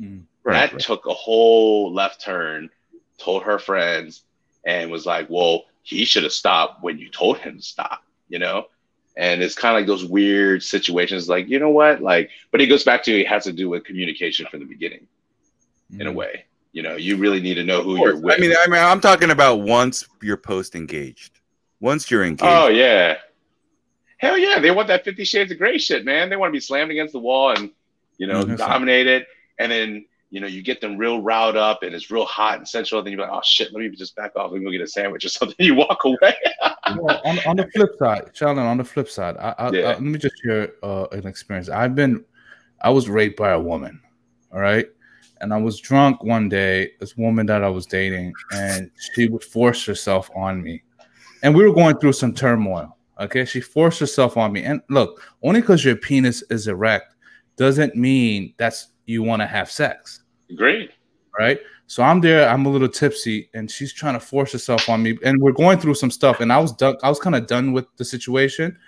Mm, 0.00 0.22
right, 0.44 0.54
that 0.54 0.72
right. 0.72 0.80
took 0.80 1.06
a 1.06 1.14
whole 1.14 1.92
left 1.92 2.20
turn. 2.20 2.70
Told 3.18 3.42
her 3.42 3.58
friends, 3.58 4.22
and 4.64 4.90
was 4.90 5.04
like, 5.04 5.28
well, 5.28 5.64
he 5.82 6.06
should 6.06 6.22
have 6.22 6.32
stopped 6.32 6.82
when 6.82 6.98
you 6.98 7.10
told 7.10 7.36
him 7.36 7.58
to 7.58 7.62
stop, 7.62 8.02
you 8.30 8.38
know? 8.38 8.68
And 9.14 9.42
it's 9.42 9.54
kind 9.54 9.76
of 9.76 9.80
like 9.80 9.86
those 9.86 10.06
weird 10.06 10.62
situations, 10.62 11.28
like, 11.28 11.46
you 11.46 11.58
know 11.58 11.68
what? 11.68 12.00
Like, 12.00 12.30
but 12.50 12.62
it 12.62 12.68
goes 12.68 12.82
back 12.82 13.02
to 13.02 13.20
it 13.20 13.26
has 13.26 13.44
to 13.44 13.52
do 13.52 13.68
with 13.68 13.84
communication 13.84 14.46
from 14.50 14.60
the 14.60 14.64
beginning, 14.64 15.06
mm-hmm. 15.92 16.00
in 16.00 16.06
a 16.06 16.10
mm. 16.10 16.14
way. 16.14 16.46
You 16.72 16.82
know, 16.82 16.96
you 16.96 17.18
really 17.18 17.42
need 17.42 17.56
to 17.56 17.62
know 17.62 17.82
who 17.82 17.98
you're 17.98 18.16
with. 18.16 18.38
I 18.38 18.40
mean, 18.40 18.54
I 18.56 18.66
mean, 18.68 18.82
I'm 18.82 19.02
talking 19.02 19.32
about 19.32 19.56
once 19.56 20.06
you're 20.22 20.38
post 20.38 20.74
engaged. 20.74 21.40
Once 21.80 22.10
you're 22.10 22.24
engaged. 22.24 22.50
Oh 22.50 22.68
yeah. 22.68 23.18
Hell 24.20 24.38
yeah. 24.38 24.58
They 24.58 24.70
want 24.70 24.88
that 24.88 25.04
Fifty 25.04 25.24
Shades 25.24 25.50
of 25.50 25.58
Grey 25.58 25.78
shit, 25.78 26.04
man. 26.04 26.28
They 26.28 26.36
want 26.36 26.50
to 26.50 26.56
be 26.56 26.60
slammed 26.60 26.90
against 26.90 27.12
the 27.12 27.18
wall 27.18 27.50
and, 27.50 27.70
you 28.18 28.26
know, 28.26 28.42
mm-hmm. 28.42 28.56
dominated. 28.56 29.26
And 29.58 29.72
then 29.72 30.04
you 30.30 30.40
know, 30.40 30.46
you 30.46 30.62
get 30.62 30.80
them 30.80 30.96
real 30.96 31.20
riled 31.20 31.56
up 31.56 31.82
and 31.82 31.94
it's 31.94 32.10
real 32.10 32.24
hot 32.24 32.58
and 32.58 32.68
sensual. 32.68 33.00
And 33.00 33.06
Then 33.06 33.12
you're 33.14 33.22
like, 33.22 33.32
oh 33.32 33.40
shit, 33.44 33.72
let 33.72 33.80
me 33.80 33.88
just 33.90 34.14
back 34.14 34.36
off 34.36 34.52
and 34.52 34.64
go 34.64 34.70
get 34.70 34.80
a 34.80 34.86
sandwich 34.86 35.24
or 35.24 35.28
something. 35.28 35.56
You 35.58 35.74
walk 35.74 36.04
away. 36.04 36.34
well, 36.96 37.20
on, 37.24 37.38
on, 37.46 37.56
the 37.56 37.68
flip 37.74 37.90
side, 37.98 38.30
Sheldon, 38.32 38.64
on 38.64 38.78
the 38.78 38.84
flip 38.84 39.08
side, 39.08 39.36
I, 39.36 39.54
I, 39.58 39.70
yeah. 39.70 39.80
I, 39.80 39.84
let 39.94 40.02
me 40.02 40.18
just 40.18 40.36
share 40.42 40.72
uh, 40.82 41.06
an 41.10 41.26
experience. 41.26 41.68
I've 41.68 41.94
been, 41.96 42.24
I 42.80 42.90
was 42.90 43.08
raped 43.08 43.36
by 43.36 43.50
a 43.50 43.60
woman. 43.60 44.00
All 44.52 44.60
right. 44.60 44.86
And 45.40 45.52
I 45.52 45.56
was 45.56 45.80
drunk 45.80 46.22
one 46.22 46.48
day, 46.48 46.92
this 47.00 47.16
woman 47.16 47.46
that 47.46 47.64
I 47.64 47.68
was 47.68 47.86
dating, 47.86 48.34
and 48.52 48.90
she 49.14 49.26
would 49.26 49.42
force 49.42 49.84
herself 49.86 50.30
on 50.36 50.62
me. 50.62 50.82
And 51.42 51.54
we 51.54 51.64
were 51.64 51.72
going 51.74 51.96
through 51.98 52.12
some 52.12 52.34
turmoil. 52.34 52.96
Okay. 53.20 53.44
She 53.44 53.60
forced 53.60 54.00
herself 54.00 54.36
on 54.36 54.52
me. 54.52 54.64
And 54.64 54.80
look, 54.88 55.22
only 55.42 55.60
because 55.60 55.84
your 55.84 55.96
penis 55.96 56.42
is 56.50 56.66
erect 56.68 57.14
doesn't 57.56 57.94
mean 57.94 58.54
that's 58.58 58.88
you 59.06 59.22
want 59.22 59.42
to 59.42 59.46
have 59.46 59.70
sex. 59.70 60.24
Great. 60.56 60.90
Right. 61.38 61.60
So 61.86 62.02
I'm 62.04 62.20
there. 62.20 62.48
I'm 62.48 62.66
a 62.66 62.68
little 62.68 62.88
tipsy, 62.88 63.50
and 63.52 63.68
she's 63.68 63.92
trying 63.92 64.14
to 64.14 64.20
force 64.20 64.52
herself 64.52 64.88
on 64.88 65.02
me, 65.02 65.18
and 65.24 65.40
we're 65.40 65.50
going 65.50 65.78
through 65.78 65.96
some 65.96 66.10
stuff. 66.10 66.40
And 66.40 66.52
I 66.52 66.58
was 66.58 66.72
done. 66.72 66.96
I 67.02 67.08
was 67.08 67.18
kind 67.18 67.34
of 67.34 67.48
done 67.48 67.72
with 67.72 67.86
the 67.96 68.04
situation. 68.04 68.78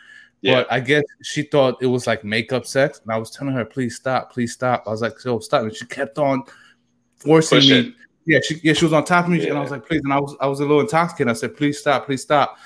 Yeah. 0.41 0.55
But 0.55 0.72
I 0.72 0.80
guess 0.80 1.03
she 1.22 1.43
thought 1.43 1.83
it 1.83 1.87
was 1.87 2.07
like 2.07 2.24
makeup 2.24 2.64
sex, 2.64 3.01
and 3.03 3.12
I 3.12 3.18
was 3.18 3.30
telling 3.30 3.55
her, 3.55 3.64
"Please 3.64 3.97
stop, 3.97 4.33
please 4.33 4.53
stop." 4.53 4.85
I 4.87 4.91
was 4.91 5.03
like, 5.03 5.18
"So 5.18 5.41
stop!" 5.41 5.62
And 5.62 5.74
she 5.74 5.85
kept 5.87 6.18
on 6.18 6.45
forcing 7.16 7.59
Push 7.59 7.70
me. 7.70 7.78
It. 7.78 7.95
Yeah, 8.24 8.39
she 8.41 8.61
yeah 8.62 8.72
she 8.72 8.85
was 8.85 8.93
on 8.93 9.05
top 9.05 9.24
of 9.24 9.33
me, 9.33 9.41
yeah. 9.41 9.49
and 9.49 9.59
I 9.59 9.62
was 9.62 9.72
like, 9.72 9.85
"Please!" 9.85 10.03
And 10.05 10.12
I 10.12 10.20
was 10.20 10.37
I 10.41 10.47
was 10.47 10.61
a 10.61 10.62
little 10.62 10.80
intoxicated. 10.80 11.28
I 11.28 11.35
said, 11.35 11.57
"Please 11.57 11.80
stop, 11.80 12.07
please 12.07 12.22
stop." 12.22 12.57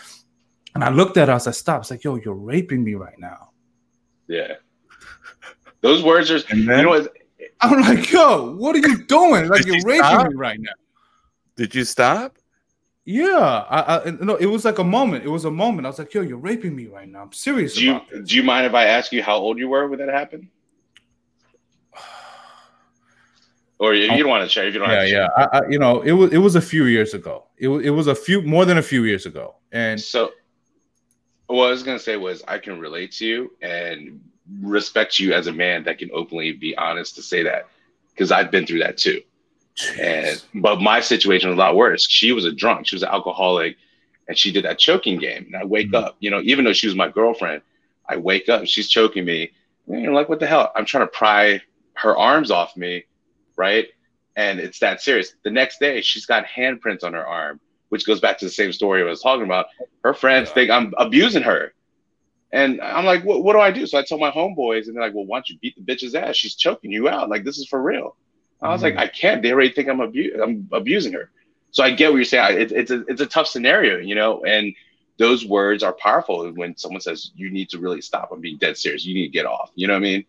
And 0.77 0.85
I 0.85 0.91
looked 0.91 1.17
at 1.17 1.29
her. 1.29 1.35
I 1.35 1.39
said, 1.39 1.55
"Stop!" 1.55 1.81
It's 1.83 1.91
like, 1.91 2.05
"Yo, 2.05 2.17
you're 2.17 2.35
raping 2.35 2.85
me 2.85 2.95
right 2.95 3.19
now." 3.19 3.51
Yeah. 4.29 4.55
Those 5.81 6.03
words 6.03 6.31
are. 6.31 6.41
Then, 6.41 6.59
you 6.59 6.67
know 6.67 6.89
what? 6.89 7.13
I'm 7.61 7.81
like, 7.81 8.11
yo, 8.11 8.55
what 8.57 8.75
are 8.77 8.87
you 8.87 9.05
doing? 9.05 9.49
Like 9.49 9.65
you're 9.67 9.77
you 9.77 9.83
raping 9.85 10.05
stop? 10.05 10.29
me 10.29 10.35
right 10.35 10.61
now. 10.61 10.73
Did 11.57 11.75
you 11.75 11.85
stop? 11.85 12.37
Yeah, 13.05 13.65
I, 13.71 13.99
I 13.99 14.11
no, 14.21 14.35
it 14.35 14.47
was 14.47 14.65
like 14.65 14.79
a 14.79 14.85
moment. 14.85 15.25
It 15.25 15.29
was 15.29 15.45
a 15.45 15.51
moment. 15.51 15.87
I 15.87 15.91
was 15.91 15.99
like, 15.99 16.13
yo, 16.13 16.23
you're 16.23 16.39
raping 16.39 16.75
me 16.75 16.87
right 16.87 17.09
now. 17.09 17.23
I'm 17.23 17.33
serious 17.33 17.75
do 17.75 17.85
you, 17.85 18.01
this. 18.11 18.29
Do 18.29 18.37
you 18.37 18.43
mind 18.43 18.67
if 18.67 18.75
I 18.75 18.87
ask 18.87 19.13
you 19.13 19.23
how 19.23 19.37
old 19.37 19.59
you 19.59 19.69
were 19.69 19.87
when 19.87 19.99
that 20.01 20.09
happened? 20.09 20.49
Or 23.79 23.93
you, 23.93 24.05
you 24.05 24.09
don't 24.09 24.25
oh. 24.25 24.29
want 24.29 24.43
to 24.43 24.49
share 24.49 24.67
if 24.67 24.73
you 24.73 24.81
don't 24.81 24.89
yeah, 24.89 24.95
have 24.95 25.05
to 25.05 25.11
yeah. 25.11 25.29
share. 25.37 25.55
I, 25.55 25.59
I, 25.59 25.69
you 25.69 25.79
know, 25.79 26.01
it 26.01 26.13
was 26.13 26.33
it 26.33 26.39
was 26.39 26.57
a 26.57 26.63
few 26.63 26.87
years 26.87 27.13
ago. 27.13 27.45
It 27.59 27.69
was 27.69 27.85
it 27.85 27.91
was 27.91 28.07
a 28.07 28.15
few 28.15 28.41
more 28.41 28.65
than 28.65 28.79
a 28.79 28.83
few 28.83 29.05
years 29.05 29.27
ago, 29.27 29.57
and 29.71 30.01
So, 30.01 30.31
what 31.47 31.69
I 31.69 31.71
was 31.71 31.83
gonna 31.83 31.99
say 31.99 32.17
was 32.17 32.43
I 32.47 32.59
can 32.59 32.79
relate 32.81 33.13
to 33.13 33.27
you 33.27 33.53
and 33.63 34.21
respect 34.61 35.19
you 35.19 35.33
as 35.33 35.47
a 35.47 35.53
man 35.53 35.85
that 35.85 35.99
can 35.99 36.11
openly 36.13 36.53
be 36.53 36.77
honest 36.77 37.17
to 37.17 37.23
say 37.23 37.43
that 37.45 37.69
because 38.13 38.33
I've 38.33 38.51
been 38.51 38.67
through 38.67 38.81
that 38.81 38.97
too. 38.97 39.23
And 39.99 40.41
but 40.55 40.81
my 40.81 41.01
situation 41.01 41.51
was 41.51 41.57
a 41.57 41.61
lot 41.61 41.77
worse. 41.77 42.07
She 42.09 42.33
was 42.33 42.45
a 42.45 42.53
drunk. 42.53 42.87
She 42.87 42.97
was 42.97 43.03
an 43.03 43.11
alcoholic, 43.11 43.77
and 44.29 44.37
she 44.37 44.53
did 44.53 44.65
that 44.65 44.79
choking 44.79 45.19
game. 45.19 45.47
And 45.47 45.57
I 45.57 45.65
wake 45.65 45.91
Mhm. 45.91 45.95
up, 45.95 46.17
you 46.21 46.31
know, 46.31 46.41
even 46.43 46.65
though 46.65 46.73
she 46.73 46.87
was 46.87 46.97
my 46.97 47.09
girlfriend, 47.09 47.63
I 48.09 48.17
wake 48.17 48.49
up. 48.49 48.67
She's 48.67 48.89
choking 48.89 49.25
me. 49.25 49.53
And 49.89 50.03
you're 50.03 50.13
like, 50.13 50.29
what 50.29 50.41
the 50.41 50.47
hell? 50.47 50.73
I'm 50.75 50.85
trying 50.85 51.05
to 51.05 51.13
pry 51.13 51.63
her 51.95 52.17
arms 52.17 52.51
off 52.51 52.77
me, 52.77 53.05
right? 53.57 53.89
And 54.35 54.61
it's 54.61 54.81
that 54.81 55.01
serious. 55.01 55.33
The 55.45 55.51
next 55.51 55.79
day, 55.79 56.03
she's 56.03 56.27
got 56.27 56.45
handprints 56.45 57.05
on 57.05 57.15
her 57.15 57.27
arm, 57.27 57.61
which 57.89 58.07
goes 58.07 58.21
back 58.21 58.39
to 58.39 58.45
the 58.45 58.51
same 58.51 58.73
story 58.73 59.03
I 59.03 59.05
was 59.05 59.23
talking 59.23 59.45
about. 59.45 59.67
Her 60.03 60.15
friends 60.15 60.51
think 60.51 60.71
I'm 60.71 60.93
abusing 60.99 61.43
her. 61.43 61.73
And 62.53 62.81
I'm 62.81 63.05
like, 63.05 63.25
what, 63.25 63.43
what 63.43 63.53
do 63.55 63.61
I 63.61 63.71
do? 63.71 63.87
So 63.87 63.99
I 63.99 64.03
tell 64.03 64.19
my 64.19 64.31
homeboys, 64.31 64.87
and 64.87 64.97
they're 64.97 65.03
like, 65.03 65.15
well, 65.15 65.27
why 65.27 65.39
don't 65.39 65.51
you 65.51 65.59
beat 65.59 65.75
the 65.77 65.83
bitch's 65.83 66.15
ass? 66.15 66.37
She's 66.37 66.55
choking 66.55 66.93
you 66.93 67.09
out. 67.09 67.29
Like, 67.29 67.45
this 67.45 67.59
is 67.59 67.67
for 67.67 67.83
real. 67.83 68.17
I 68.63 68.69
was 68.71 68.83
like, 68.83 68.95
mm-hmm. 68.95 69.03
I 69.03 69.09
can't. 69.09 69.43
They 69.43 69.53
already 69.53 69.73
think 69.73 69.89
I'm, 69.89 70.01
abu- 70.01 70.41
I'm 70.43 70.69
abusing 70.73 71.13
her. 71.13 71.31
So 71.73 71.83
I 71.83 71.91
get 71.91 72.11
what 72.11 72.17
you're 72.17 72.25
saying. 72.25 72.71
It's, 72.73 72.91
a, 72.91 73.05
it's 73.09 73.21
a 73.21 73.27
tough 73.27 73.49
scenario, 73.49 73.99
you 73.99 74.15
know? 74.15 74.45
And 74.45 74.75
those 75.19 75.45
words 75.45 75.83
are 75.83 75.93
powerful 75.93 76.51
when 76.53 76.77
someone 76.77 77.01
says, 77.01 77.33
you 77.35 77.51
need 77.51 77.69
to 77.71 77.79
really 77.79 78.01
stop. 78.01 78.31
I'm 78.33 78.41
being 78.41 78.59
dead 78.59 78.79
serious. 78.79 79.05
You 79.05 79.15
need 79.15 79.27
to 79.27 79.33
get 79.33 79.45
off. 79.45 79.71
You 79.75 79.89
know 79.89 79.95
what 79.95 79.99
I 79.99 80.03
mean? 80.03 80.25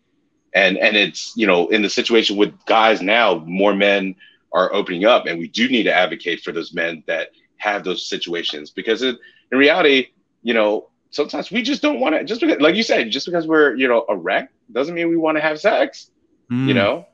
And, 0.54 0.76
and 0.76 0.96
it's, 0.96 1.34
you 1.36 1.46
know, 1.46 1.68
in 1.68 1.82
the 1.82 1.90
situation 1.90 2.36
with 2.36 2.52
guys 2.66 3.00
now, 3.00 3.36
more 3.46 3.74
men 3.74 4.16
are 4.52 4.72
opening 4.72 5.04
up, 5.04 5.26
and 5.26 5.38
we 5.38 5.46
do 5.46 5.68
need 5.68 5.84
to 5.84 5.92
advocate 5.92 6.40
for 6.40 6.52
those 6.52 6.72
men 6.72 7.04
that 7.06 7.28
have 7.58 7.84
those 7.84 8.06
situations. 8.08 8.70
Because 8.70 9.02
it, 9.02 9.16
in 9.52 9.58
reality, 9.58 10.08
you 10.42 10.54
know, 10.54 10.88
sometimes 11.10 11.50
we 11.50 11.62
just 11.62 11.82
don't 11.82 12.00
want 12.00 12.14
to, 12.14 12.24
just 12.24 12.40
because, 12.40 12.60
like 12.60 12.74
you 12.74 12.82
said, 12.82 13.10
just 13.10 13.26
because 13.26 13.46
we're, 13.46 13.74
you 13.76 13.88
know, 13.88 14.04
a 14.08 14.16
wreck 14.16 14.50
doesn't 14.72 14.94
mean 14.94 15.08
we 15.08 15.16
want 15.16 15.36
to 15.36 15.42
have 15.42 15.60
sex 15.60 16.10
you 16.50 16.72
Mm. 16.72 16.74
know? 16.74 17.06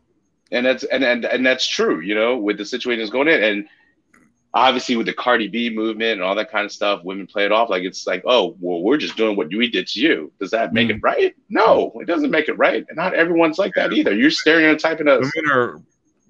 And 0.53 0.64
that's 0.64 0.84
and, 0.84 1.03
and 1.03 1.24
and 1.24 1.45
that's 1.45 1.66
true 1.66 2.01
you 2.01 2.14
know 2.14 2.36
with 2.36 2.59
the 2.59 2.64
situations 2.64 3.11
going 3.11 3.26
in. 3.26 3.42
And 3.42 3.68
obviously 4.53 4.95
with 4.95 5.07
the 5.07 5.12
cardi 5.12 5.49
b 5.49 5.70
movement 5.70 6.12
and 6.12 6.22
all 6.22 6.36
that 6.36 6.51
kind 6.53 6.64
of 6.64 6.70
stuff 6.70 7.03
women 7.03 7.26
play 7.26 7.45
it 7.45 7.51
off 7.51 7.68
like 7.68 7.82
it's 7.82 8.07
like 8.07 8.22
oh 8.26 8.55
well 8.61 8.80
we're 8.80 8.97
just 8.97 9.16
doing 9.16 9.36
what 9.36 9.49
we 9.49 9.68
did 9.68 9.88
to 9.88 10.01
you. 10.01 10.30
Does 10.38 10.53
that 10.53 10.72
make 10.72 10.90
it 10.90 11.01
right? 11.03 11.34
No 11.49 11.92
it 12.01 12.05
doesn't 12.05 12.30
make 12.30 12.49
it 12.49 12.57
right. 12.57 12.84
And 12.88 12.97
not 12.97 13.14
everyone's 13.14 13.59
like 13.59 13.72
that 13.74 13.92
either. 13.92 14.14
You're 14.14 14.30
stereotyping 14.30 15.09
us. 15.09 15.28
Women 15.34 15.51
are 15.51 15.80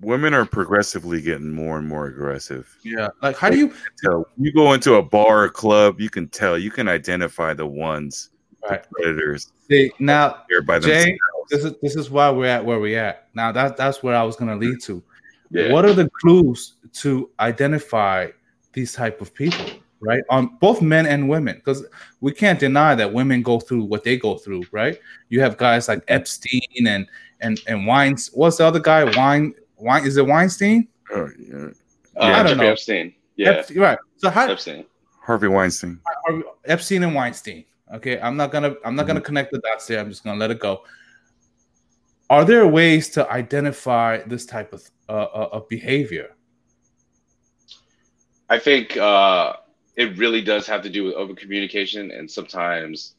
women 0.01 0.35
are 0.35 0.45
progressively 0.45 1.21
getting 1.21 1.53
more 1.53 1.79
and 1.79 1.89
more 1.89 2.07
aggressive. 2.07 2.77
yeah. 2.85 3.09
Like, 3.23 3.37
how 3.37 3.51
do 3.51 3.57
you? 3.59 3.73
So 3.97 4.27
you 4.37 4.53
go 4.53 4.73
into 4.73 4.95
a 4.95 5.03
bar 5.03 5.45
or 5.45 5.49
club, 5.49 6.01
you 6.01 6.11
can 6.11 6.29
tell, 6.29 6.59
you 6.59 6.71
can 6.71 6.89
identify 6.89 7.55
the 7.55 7.67
ones, 7.67 8.31
Right. 8.69 8.83
the 8.83 8.89
predators 8.91 9.53
See, 9.69 9.93
now 9.99 10.43
here 10.49 10.63
by 10.63 10.79
Jay, 10.79 11.19
this 11.51 11.65
is 11.65 11.75
this 11.83 11.97
is 11.97 12.09
why 12.11 12.31
we're 12.31 12.47
at 12.47 12.65
where 12.65 12.81
we're 12.81 12.99
at. 12.99 13.29
Now 13.35 13.53
that 13.53 13.77
that's 13.77 14.03
where 14.03 14.15
I 14.17 14.23
was 14.23 14.37
gonna 14.37 14.57
lead 14.57 14.81
to. 14.85 15.03
yeah 15.51 15.71
What 15.71 15.85
are 15.85 15.93
the 15.93 16.09
clues 16.23 16.75
to 16.95 17.29
identify 17.41 18.29
these 18.73 18.95
type 18.95 19.21
of 19.21 19.35
people, 19.35 19.67
right? 20.01 20.23
On 20.31 20.57
both 20.61 20.81
men 20.81 21.05
and 21.07 21.29
women, 21.29 21.57
because 21.57 21.85
we 22.23 22.33
can't 22.33 22.59
deny 22.59 22.95
that 22.95 23.13
women 23.13 23.43
go 23.43 23.61
through 23.61 23.85
what 23.85 24.03
they 24.03 24.17
go 24.17 24.39
through, 24.39 24.63
right? 24.73 24.99
You 25.29 25.41
have 25.43 25.59
guys 25.59 25.87
like 25.89 26.03
Epstein 26.09 26.87
and 26.87 27.07
and 27.43 27.61
and 27.67 27.87
Weins. 27.87 28.31
What's 28.33 28.57
the 28.57 28.65
other 28.65 28.81
guy? 28.81 29.05
Wine 29.17 29.53
Wine 29.77 30.07
is 30.07 30.17
it 30.17 30.27
Weinstein? 30.27 30.89
Oh, 31.11 31.29
yeah. 31.39 31.69
uh, 32.17 32.25
I 32.25 32.43
don't 32.43 32.57
know. 32.57 32.65
epstein 32.65 33.13
yeah 33.37 33.51
Epstein, 33.51 33.79
right. 33.79 33.99
So 34.17 34.31
how 34.31 34.49
epstein 34.49 34.85
Harvey 35.25 35.49
Weinstein. 35.49 36.01
are 36.29 36.43
Epstein 36.67 37.03
and 37.03 37.15
Weinstein. 37.15 37.65
Okay, 37.95 38.21
I'm 38.21 38.37
not 38.37 38.53
gonna 38.53 38.75
I'm 38.85 38.95
not 38.95 39.07
gonna 39.07 39.21
connect 39.21 39.53
the 39.53 39.59
dots 39.59 39.87
there. 39.87 39.99
I'm 39.99 40.11
just 40.11 40.23
gonna 40.23 40.39
let 40.39 40.51
it 40.51 40.61
go. 40.61 40.83
Are 42.29 42.45
there 42.45 42.67
ways 42.67 43.09
to 43.11 43.31
identify 43.31 44.19
this 44.27 44.45
type 44.45 44.73
of 44.73 44.83
uh, 45.09 45.13
uh, 45.13 45.49
of 45.53 45.69
behavior? 45.69 46.35
I 48.51 48.59
think 48.59 48.97
uh, 48.97 49.55
it 49.97 50.17
really 50.19 50.43
does 50.43 50.67
have 50.67 50.83
to 50.83 50.91
do 50.91 51.05
with 51.05 51.15
over 51.15 51.35
communication, 51.35 52.11
and 52.11 52.31
sometimes 52.31 53.15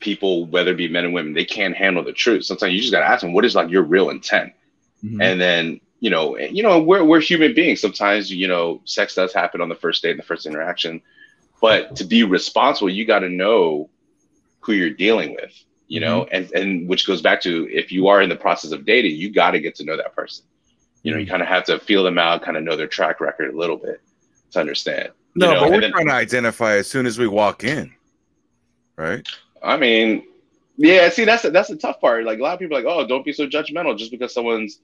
people, 0.00 0.46
whether 0.46 0.72
it 0.72 0.76
be 0.76 0.88
men 0.88 1.04
and 1.04 1.14
women, 1.14 1.32
they 1.32 1.44
can't 1.44 1.76
handle 1.76 2.02
the 2.02 2.12
truth. 2.12 2.44
Sometimes 2.44 2.74
you 2.74 2.80
just 2.80 2.92
gotta 2.92 3.06
ask 3.06 3.22
them, 3.22 3.32
what 3.32 3.44
is 3.44 3.54
like 3.54 3.70
your 3.70 3.82
real 3.82 4.10
intent? 4.10 4.52
Mhm. 5.04 5.22
And 5.22 5.40
then 5.40 5.80
you 6.00 6.10
know, 6.10 6.36
you 6.38 6.62
know, 6.62 6.80
we're 6.82 7.04
we're 7.04 7.20
human 7.20 7.54
beings. 7.54 7.80
Sometimes 7.80 8.32
you 8.32 8.48
know, 8.48 8.80
sex 8.84 9.14
does 9.14 9.32
happen 9.32 9.60
on 9.60 9.68
the 9.68 9.74
first 9.74 10.02
date, 10.02 10.10
and 10.12 10.18
the 10.18 10.24
first 10.24 10.46
interaction, 10.46 11.00
but 11.60 11.94
to 11.96 12.04
be 12.04 12.24
responsible, 12.24 12.90
you 12.90 13.04
got 13.04 13.20
to 13.20 13.28
know 13.28 13.88
who 14.60 14.72
you're 14.72 14.90
dealing 14.90 15.34
with. 15.34 15.52
You 15.88 16.00
know, 16.00 16.24
and 16.32 16.50
and 16.52 16.88
which 16.88 17.06
goes 17.06 17.20
back 17.22 17.40
to 17.42 17.68
if 17.70 17.92
you 17.92 18.08
are 18.08 18.22
in 18.22 18.28
the 18.30 18.36
process 18.36 18.72
of 18.72 18.84
dating, 18.86 19.14
you 19.16 19.30
got 19.30 19.50
to 19.52 19.60
get 19.60 19.74
to 19.76 19.84
know 19.84 19.96
that 19.96 20.14
person. 20.16 20.44
You 21.02 21.12
know, 21.12 21.18
you 21.18 21.26
kind 21.26 21.42
of 21.42 21.48
have 21.48 21.64
to 21.64 21.78
feel 21.80 22.02
them 22.02 22.16
out, 22.18 22.42
kind 22.42 22.56
of 22.56 22.62
know 22.62 22.76
their 22.76 22.86
track 22.86 23.20
record 23.20 23.52
a 23.52 23.56
little 23.58 23.76
bit 23.76 24.00
to 24.52 24.60
understand. 24.60 25.10
you 25.34 25.40
No, 25.46 25.52
know, 25.54 25.60
but 25.60 25.70
we're 25.72 25.80
then- 25.80 25.90
trying 25.92 26.06
to 26.06 26.12
identify 26.14 26.74
as 26.76 26.86
soon 26.88 27.06
as 27.06 27.18
we 27.18 27.26
walk 27.26 27.64
in, 27.64 27.92
right? 28.96 29.26
I 29.62 29.76
mean, 29.76 30.24
yeah. 30.76 31.08
See, 31.10 31.24
that's 31.24 31.42
the, 31.42 31.50
that's 31.50 31.68
the 31.68 31.76
tough 31.76 32.00
part. 32.00 32.24
Like 32.24 32.38
a 32.38 32.42
lot 32.42 32.54
of 32.54 32.58
people 32.60 32.76
are 32.76 32.82
like, 32.82 32.90
oh, 32.92 33.06
don't 33.06 33.24
be 33.24 33.32
so 33.32 33.46
judgmental. 33.46 33.96
Just 33.98 34.10
because 34.10 34.32
someone's 34.32 34.78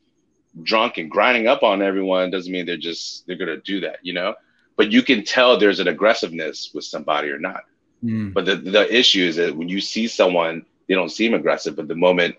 drunk 0.62 0.98
and 0.98 1.10
grinding 1.10 1.46
up 1.46 1.62
on 1.62 1.82
everyone 1.82 2.30
doesn't 2.30 2.52
mean 2.52 2.66
they're 2.66 2.76
just 2.76 3.26
they're 3.26 3.36
gonna 3.36 3.58
do 3.58 3.80
that, 3.80 3.98
you 4.02 4.12
know. 4.12 4.34
But 4.76 4.92
you 4.92 5.02
can 5.02 5.24
tell 5.24 5.58
there's 5.58 5.80
an 5.80 5.88
aggressiveness 5.88 6.70
with 6.72 6.84
somebody 6.84 7.30
or 7.30 7.38
not. 7.38 7.62
Mm. 8.04 8.32
But 8.32 8.44
the 8.46 8.56
the 8.56 8.94
issue 8.94 9.24
is 9.24 9.36
that 9.36 9.56
when 9.56 9.68
you 9.68 9.80
see 9.80 10.06
someone, 10.06 10.64
they 10.88 10.94
don't 10.94 11.10
seem 11.10 11.34
aggressive, 11.34 11.76
but 11.76 11.88
the 11.88 11.96
moment 11.96 12.36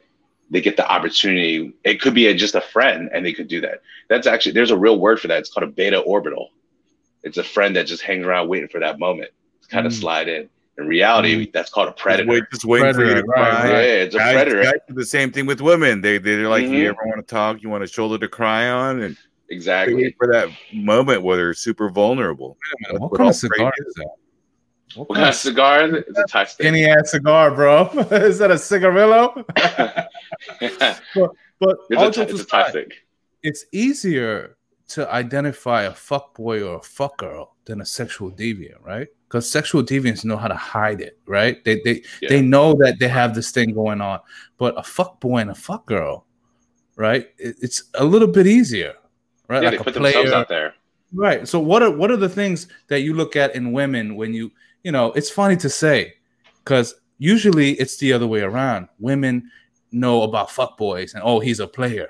they 0.50 0.62
get 0.62 0.78
the 0.78 0.90
opportunity, 0.90 1.74
it 1.84 2.02
could 2.02 2.14
be 2.16 2.28
a, 2.28 2.34
just 2.34 2.56
a 2.56 2.62
friend, 2.62 3.10
and 3.14 3.24
they 3.26 3.34
could 3.34 3.48
do 3.48 3.62
that. 3.62 3.82
That's 4.08 4.26
actually 4.26 4.54
there's 4.54 4.72
a 4.72 4.78
real 4.78 5.00
word 5.00 5.20
for 5.20 5.28
that. 5.28 5.40
It's 5.40 5.52
called 5.52 5.66
a 5.66 5.72
beta 5.72 6.02
orbiter. 6.08 6.48
It's 7.24 7.38
a 7.38 7.44
friend 7.44 7.76
that 7.76 7.88
just 7.88 8.02
hangs 8.02 8.26
around 8.26 8.48
waiting 8.48 8.70
for 8.70 8.80
that 8.80 8.98
moment 9.00 9.30
to 9.62 9.68
kind 9.68 9.86
of 9.86 9.92
Mm. 9.94 10.00
slide 10.00 10.28
in. 10.30 10.50
In 10.80 10.88
reality, 10.88 11.52
that's 11.52 11.70
called 11.70 11.90
a 11.90 11.92
Just, 11.92 12.02
predator. 12.02 12.32
wait, 12.32 12.44
just 12.52 12.64
waiting 12.66 12.94
for 12.94 13.02
you 13.04 13.16
to 13.16 13.24
Predator, 13.24 13.28
right, 13.32 13.60
cry. 13.62 13.70
Yeah, 13.70 13.84
it's 14.04 14.16
a 14.16 14.18
Guys, 14.18 14.34
predator. 14.36 14.64
guys 14.64 14.74
do 14.88 14.94
the 14.94 15.06
same 15.06 15.32
thing 15.32 15.46
with 15.46 15.60
women. 15.62 16.02
They 16.02 16.18
they're 16.20 16.48
like, 16.48 16.64
Mhm. 16.66 16.72
you 16.78 16.88
ever 16.90 16.98
want 17.06 17.28
to 17.28 17.36
talk? 17.36 17.62
You 17.62 17.70
want 17.70 17.84
a 17.84 17.88
shoulder 17.88 18.18
to 18.18 18.28
cry 18.30 18.70
on, 18.70 19.02
and 19.02 19.18
Exactly. 19.50 20.16
for 20.18 20.28
that 20.32 20.50
moment 20.74 21.22
where 21.24 21.36
they're 21.36 21.54
super 21.54 21.90
vulnerable. 21.90 22.58
That's 22.84 23.00
What 23.00 23.12
what 23.12 23.18
kind 23.18 23.30
of 23.30 23.36
cigar 23.36 23.74
is 23.86 23.94
that? 23.96 24.08
What 24.96 25.10
What 25.10 25.16
kind 25.18 25.30
of 25.30 25.36
cigar? 25.36 25.84
is 25.86 25.94
it? 25.94 26.06
It's 26.08 26.20
a 26.20 26.24
Thai 26.24 26.46
stick. 26.46 26.66
skinny 26.66 26.86
ass 26.86 27.12
cigar, 27.12 27.52
bro? 27.52 27.88
is 28.12 28.38
that 28.40 28.52
a 28.52 28.58
cigarillo? 28.58 29.46
it's 30.62 31.02
But 31.16 31.78
a, 31.92 31.96
all 31.98 32.06
Thai- 32.06 32.10
jokes 32.12 32.32
it's 32.32 32.42
a 32.42 32.46
Thai 32.46 32.68
aside, 32.70 32.94
it's 33.44 33.66
easier 33.72 34.56
to 34.90 35.12
identify 35.12 35.84
a 35.84 35.94
fuck 35.94 36.36
boy 36.36 36.64
or 36.64 36.76
a 36.78 36.82
fuck 36.82 37.18
girl 37.18 37.56
than 37.70 37.82
a 37.82 37.86
sexual 37.86 38.30
deviant, 38.32 38.84
right? 38.84 39.08
Because 39.28 39.50
sexual 39.50 39.84
deviants 39.84 40.26
know 40.26 40.36
how 40.38 40.48
to 40.48 40.56
hide 40.56 41.00
it, 41.02 41.18
right? 41.26 41.64
They 41.64 41.80
they 41.86 42.04
Yeah. 42.22 42.30
they 42.30 42.42
know 42.42 42.74
that 42.82 43.00
they 43.00 43.08
have 43.08 43.34
this 43.34 43.52
thing 43.52 43.74
going 43.74 44.02
on. 44.02 44.20
But 44.58 44.78
a 44.78 44.84
fuck 44.84 45.20
boy 45.22 45.38
and 45.38 45.52
a 45.52 45.56
fuck 45.56 45.86
girl, 45.86 46.26
right? 46.98 47.30
It- 47.38 47.56
it's 47.62 47.84
a 47.96 48.04
little 48.04 48.28
bit 48.28 48.48
easier, 48.48 48.96
right? 49.48 49.64
Yeah, 49.64 49.70
like 49.70 49.78
they 49.78 49.82
a 49.82 49.84
put 49.84 49.94
themselves 49.94 50.32
out 50.32 50.50
there. 50.50 50.74
Right. 51.14 51.48
So 51.48 51.60
what 51.60 51.82
are 51.84 51.92
what 51.92 52.12
are 52.12 52.18
the 52.18 52.30
things 52.30 52.68
that 52.88 53.02
you 53.02 53.14
look 53.14 53.36
at 53.36 53.56
in 53.56 53.72
women 53.72 54.16
when 54.16 54.34
you 54.34 54.52
you 54.84 54.92
know 54.92 55.12
it's 55.14 55.30
funny 55.30 55.56
to 55.58 55.70
say 55.70 56.14
because 56.64 56.96
usually 57.18 57.72
it's 57.74 57.98
the 57.98 58.14
other 58.14 58.28
way 58.28 58.42
around. 58.42 58.88
Women 59.00 59.50
know 59.92 60.22
about 60.24 60.52
fuck 60.52 60.78
boys 60.78 61.14
and 61.14 61.24
oh 61.26 61.40
he's 61.40 61.60
a 61.60 61.68
player, 61.68 62.10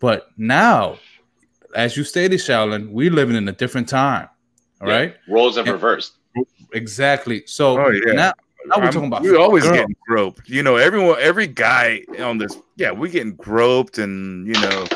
but 0.00 0.28
now, 0.38 0.98
as 1.74 1.96
you 1.96 2.04
stated, 2.04 2.40
Shaolin, 2.40 2.90
we're 2.90 3.10
living 3.10 3.36
in 3.36 3.48
a 3.48 3.52
different 3.52 3.88
time. 3.88 4.28
All 4.82 4.88
Yeah. 4.88 4.94
right. 4.96 5.16
Roles 5.28 5.56
have 5.56 5.66
Yeah. 5.66 5.72
reversed. 5.72 6.14
Exactly. 6.72 7.42
So 7.46 7.78
Oh, 7.78 7.90
yeah. 7.90 8.12
now, 8.12 8.32
now 8.66 8.76
we're 8.76 8.82
I'm- 8.84 8.92
talking 8.92 9.06
about 9.08 9.22
we're 9.22 9.38
always 9.38 9.64
girl. 9.64 9.74
getting 9.74 9.96
groped. 10.08 10.48
You 10.48 10.62
know, 10.62 10.76
everyone, 10.76 11.18
every 11.20 11.46
guy 11.46 12.02
on 12.18 12.38
this, 12.38 12.56
yeah, 12.76 12.90
we're 12.90 13.10
getting 13.10 13.34
groped, 13.34 13.98
and 13.98 14.46
you 14.46 14.54
know, 14.54 14.86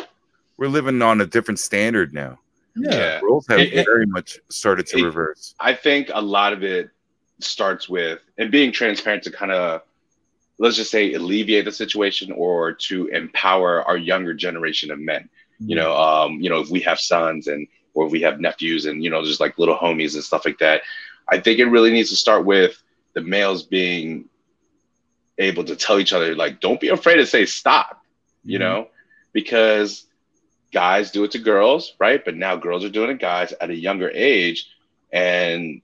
we're 0.57 0.69
living 0.69 1.03
on 1.03 1.21
a 1.21 1.27
different 1.27 1.61
standard 1.61 2.13
now. 2.15 2.39
yeah. 2.79 3.21
Roles 3.23 3.47
have 3.49 3.59
It- 3.61 3.73
it- 3.73 3.87
very 3.87 4.05
much 4.07 4.39
started 4.51 4.87
to 4.89 4.99
it- 4.99 5.03
reverse. 5.05 5.55
I 5.61 5.73
think 5.73 6.11
a 6.13 6.21
lot 6.21 6.53
of 6.53 6.63
it 6.63 6.91
starts 7.41 7.89
with 7.89 8.19
and 8.39 8.51
being 8.51 8.71
transparent 8.73 9.23
to 9.23 9.31
kind 9.31 9.53
of 9.53 9.83
let's 10.59 10.77
just 10.77 10.91
say 10.91 11.13
alleviate 11.13 11.67
the 11.67 11.73
situation 11.73 12.33
or 12.33 12.73
to 12.73 13.09
empower 13.09 13.83
our 13.83 13.97
younger 13.99 14.33
generation 14.33 14.91
of 14.91 14.99
men. 14.99 15.29
You 15.59 15.77
know, 15.77 15.95
um, 15.97 16.41
you 16.41 16.49
know, 16.51 16.61
if 16.61 16.71
we 16.71 16.81
have 16.81 16.99
sons 16.99 17.47
and 17.47 17.67
or 17.97 18.09
we 18.09 18.21
have 18.21 18.39
nephews 18.41 18.85
and 18.87 19.03
you 19.03 19.11
know, 19.11 19.25
just 19.25 19.41
like 19.41 19.59
little 19.59 19.77
homies 19.77 20.15
and 20.15 20.23
stuff 20.23 20.45
like 20.45 20.59
that. 20.59 20.83
I 21.29 21.41
think 21.41 21.59
it 21.59 21.67
really 21.67 21.91
needs 21.91 22.11
to 22.11 22.17
start 22.17 22.45
with 22.45 22.81
the 23.15 23.23
males 23.23 23.63
being 23.65 24.27
able 25.39 25.65
to 25.65 25.75
tell 25.75 25.99
each 25.99 26.13
other, 26.13 26.35
like, 26.35 26.61
don't 26.61 26.81
be 26.81 26.89
afraid 26.89 27.17
to 27.17 27.27
say 27.27 27.47
stop, 27.47 28.03
you 28.45 28.59
Mhm. 28.59 28.61
know, 28.61 28.89
because 29.33 30.07
guys 30.73 31.11
do 31.11 31.25
it 31.25 31.31
to 31.33 31.39
girls, 31.39 31.95
right? 31.99 32.25
But 32.25 32.37
now 32.37 32.57
girls 32.57 32.85
are 32.85 32.91
doing 32.91 33.11
it 33.11 33.19
guys 33.19 33.53
at 33.53 33.71
a 33.71 33.75
younger 33.75 34.11
age, 34.11 34.69
and 35.13 35.81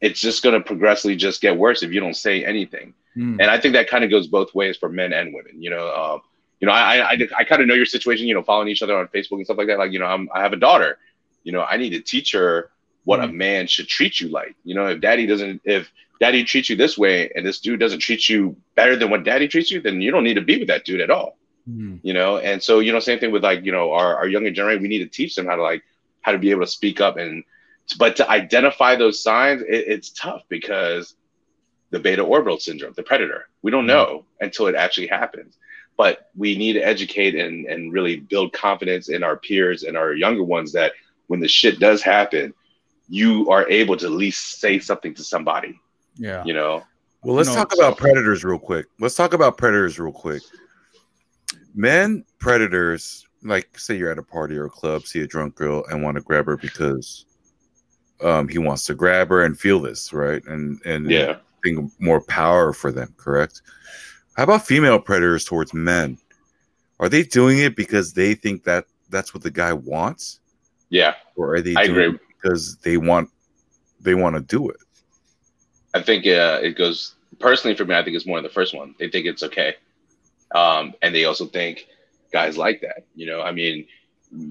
it's 0.00 0.20
just 0.20 0.42
going 0.42 0.54
to 0.54 0.60
progressively 0.60 1.16
just 1.16 1.40
get 1.40 1.56
worse 1.56 1.82
if 1.82 1.92
you 1.92 2.00
don't 2.00 2.16
say 2.16 2.44
anything. 2.44 2.92
Mm. 3.16 3.40
And 3.40 3.50
I 3.50 3.58
think 3.58 3.74
that 3.74 3.88
kind 3.88 4.04
of 4.04 4.10
goes 4.10 4.26
both 4.26 4.54
ways 4.54 4.76
for 4.76 4.88
men 4.88 5.12
and 5.12 5.32
women. 5.32 5.62
You 5.62 5.70
know, 5.70 5.88
um, 5.94 6.20
you 6.60 6.66
know, 6.66 6.72
I 6.72 7.12
I, 7.12 7.18
I 7.38 7.44
kind 7.44 7.62
of 7.62 7.68
know 7.68 7.74
your 7.74 7.86
situation. 7.86 8.26
You 8.26 8.34
know, 8.34 8.42
following 8.42 8.68
each 8.68 8.82
other 8.82 8.96
on 8.96 9.08
Facebook 9.08 9.38
and 9.38 9.46
stuff 9.46 9.58
like 9.58 9.68
that. 9.68 9.78
Like, 9.78 9.92
you 9.92 9.98
know, 9.98 10.06
I'm, 10.06 10.28
I 10.34 10.42
have 10.42 10.52
a 10.52 10.56
daughter. 10.56 10.98
You 11.46 11.52
know, 11.52 11.62
I 11.62 11.76
need 11.76 11.90
to 11.90 12.00
teach 12.00 12.32
her 12.32 12.70
what 13.04 13.22
a 13.22 13.28
man 13.28 13.68
should 13.68 13.86
treat 13.86 14.20
you 14.20 14.28
like. 14.28 14.56
You 14.64 14.74
know, 14.74 14.88
if 14.88 15.00
daddy 15.00 15.26
doesn't, 15.26 15.62
if 15.64 15.92
daddy 16.18 16.42
treats 16.42 16.68
you 16.68 16.74
this 16.74 16.98
way, 16.98 17.30
and 17.36 17.46
this 17.46 17.60
dude 17.60 17.78
doesn't 17.78 18.00
treat 18.00 18.28
you 18.28 18.56
better 18.74 18.96
than 18.96 19.10
what 19.10 19.22
daddy 19.22 19.46
treats 19.46 19.70
you, 19.70 19.80
then 19.80 20.00
you 20.00 20.10
don't 20.10 20.24
need 20.24 20.34
to 20.34 20.40
be 20.40 20.58
with 20.58 20.66
that 20.66 20.84
dude 20.84 21.00
at 21.00 21.08
all. 21.08 21.38
Mm. 21.70 22.00
You 22.02 22.14
know, 22.14 22.38
and 22.38 22.60
so 22.60 22.80
you 22.80 22.92
know, 22.92 22.98
same 22.98 23.20
thing 23.20 23.30
with 23.30 23.44
like 23.44 23.64
you 23.64 23.70
know 23.70 23.92
our 23.92 24.16
our 24.16 24.26
younger 24.26 24.50
generation. 24.50 24.82
We 24.82 24.88
need 24.88 25.04
to 25.04 25.06
teach 25.06 25.36
them 25.36 25.46
how 25.46 25.54
to 25.54 25.62
like 25.62 25.84
how 26.22 26.32
to 26.32 26.38
be 26.38 26.50
able 26.50 26.62
to 26.62 26.66
speak 26.66 27.00
up 27.00 27.16
and 27.16 27.44
but 27.96 28.16
to 28.16 28.28
identify 28.28 28.96
those 28.96 29.22
signs, 29.22 29.62
it, 29.62 29.84
it's 29.86 30.10
tough 30.10 30.42
because 30.48 31.14
the 31.90 32.00
beta 32.00 32.24
orbiter 32.24 32.60
syndrome, 32.60 32.92
the 32.96 33.04
predator, 33.04 33.48
we 33.62 33.70
don't 33.70 33.86
know 33.86 34.24
until 34.40 34.66
it 34.66 34.74
actually 34.74 35.06
happens. 35.06 35.56
But 35.96 36.28
we 36.36 36.58
need 36.58 36.74
to 36.74 36.84
educate 36.84 37.36
and, 37.36 37.66
and 37.66 37.92
really 37.92 38.16
build 38.16 38.52
confidence 38.52 39.08
in 39.08 39.22
our 39.22 39.36
peers 39.36 39.84
and 39.84 39.96
our 39.96 40.12
younger 40.12 40.42
ones 40.42 40.72
that 40.72 40.92
when 41.26 41.40
the 41.40 41.48
shit 41.48 41.78
does 41.78 42.02
happen, 42.02 42.54
you 43.08 43.50
are 43.50 43.68
able 43.68 43.96
to 43.96 44.06
at 44.06 44.12
least 44.12 44.60
say 44.60 44.78
something 44.78 45.14
to 45.14 45.24
somebody. 45.24 45.78
Yeah. 46.16 46.44
You 46.44 46.54
know? 46.54 46.84
Well, 47.22 47.34
let's 47.34 47.48
you 47.48 47.54
know, 47.54 47.62
talk 47.62 47.74
about 47.74 47.96
predators 47.98 48.44
real 48.44 48.58
quick. 48.58 48.86
Let's 49.00 49.14
talk 49.14 49.32
about 49.32 49.58
predators 49.58 49.98
real 49.98 50.12
quick. 50.12 50.42
Men 51.74 52.24
predators, 52.38 53.26
like 53.42 53.78
say 53.78 53.96
you're 53.96 54.10
at 54.10 54.18
a 54.18 54.22
party 54.22 54.56
or 54.56 54.66
a 54.66 54.70
club, 54.70 55.06
see 55.06 55.20
a 55.20 55.26
drunk 55.26 55.54
girl 55.54 55.84
and 55.90 56.02
want 56.02 56.16
to 56.16 56.20
grab 56.20 56.46
her 56.46 56.56
because 56.56 57.26
um, 58.22 58.48
he 58.48 58.58
wants 58.58 58.86
to 58.86 58.94
grab 58.94 59.28
her 59.28 59.44
and 59.44 59.58
feel 59.58 59.80
this, 59.80 60.12
right? 60.12 60.42
And 60.46 60.80
and 60.84 61.10
yeah, 61.10 61.36
think 61.64 61.90
more 61.98 62.20
power 62.20 62.72
for 62.72 62.92
them, 62.92 63.14
correct? 63.16 63.62
How 64.36 64.44
about 64.44 64.66
female 64.66 64.98
predators 64.98 65.44
towards 65.44 65.74
men? 65.74 66.18
Are 67.00 67.08
they 67.08 67.22
doing 67.22 67.58
it 67.58 67.76
because 67.76 68.12
they 68.12 68.34
think 68.34 68.64
that 68.64 68.86
that's 69.10 69.34
what 69.34 69.42
the 69.42 69.50
guy 69.50 69.72
wants? 69.72 70.40
Yeah, 70.96 71.14
or 71.36 71.56
are 71.56 71.60
they 71.60 71.74
I 71.74 71.86
doing 71.86 71.98
agree. 71.98 72.14
it 72.14 72.20
because 72.40 72.76
they 72.78 72.96
want 72.96 73.28
they 74.00 74.14
want 74.14 74.34
to 74.34 74.40
do 74.40 74.70
it? 74.70 74.78
I 75.92 76.00
think 76.00 76.26
uh, 76.26 76.60
it 76.62 76.78
goes 76.78 77.16
personally 77.38 77.76
for 77.76 77.84
me. 77.84 77.94
I 77.94 78.02
think 78.02 78.16
it's 78.16 78.26
more 78.26 78.40
the 78.40 78.48
first 78.48 78.74
one. 78.74 78.94
They 78.98 79.10
think 79.10 79.26
it's 79.26 79.42
okay, 79.42 79.74
um, 80.54 80.94
and 81.02 81.14
they 81.14 81.26
also 81.26 81.44
think 81.44 81.86
guys 82.32 82.56
like 82.56 82.80
that. 82.80 83.04
You 83.14 83.26
know, 83.26 83.42
I 83.42 83.52
mean, 83.52 83.86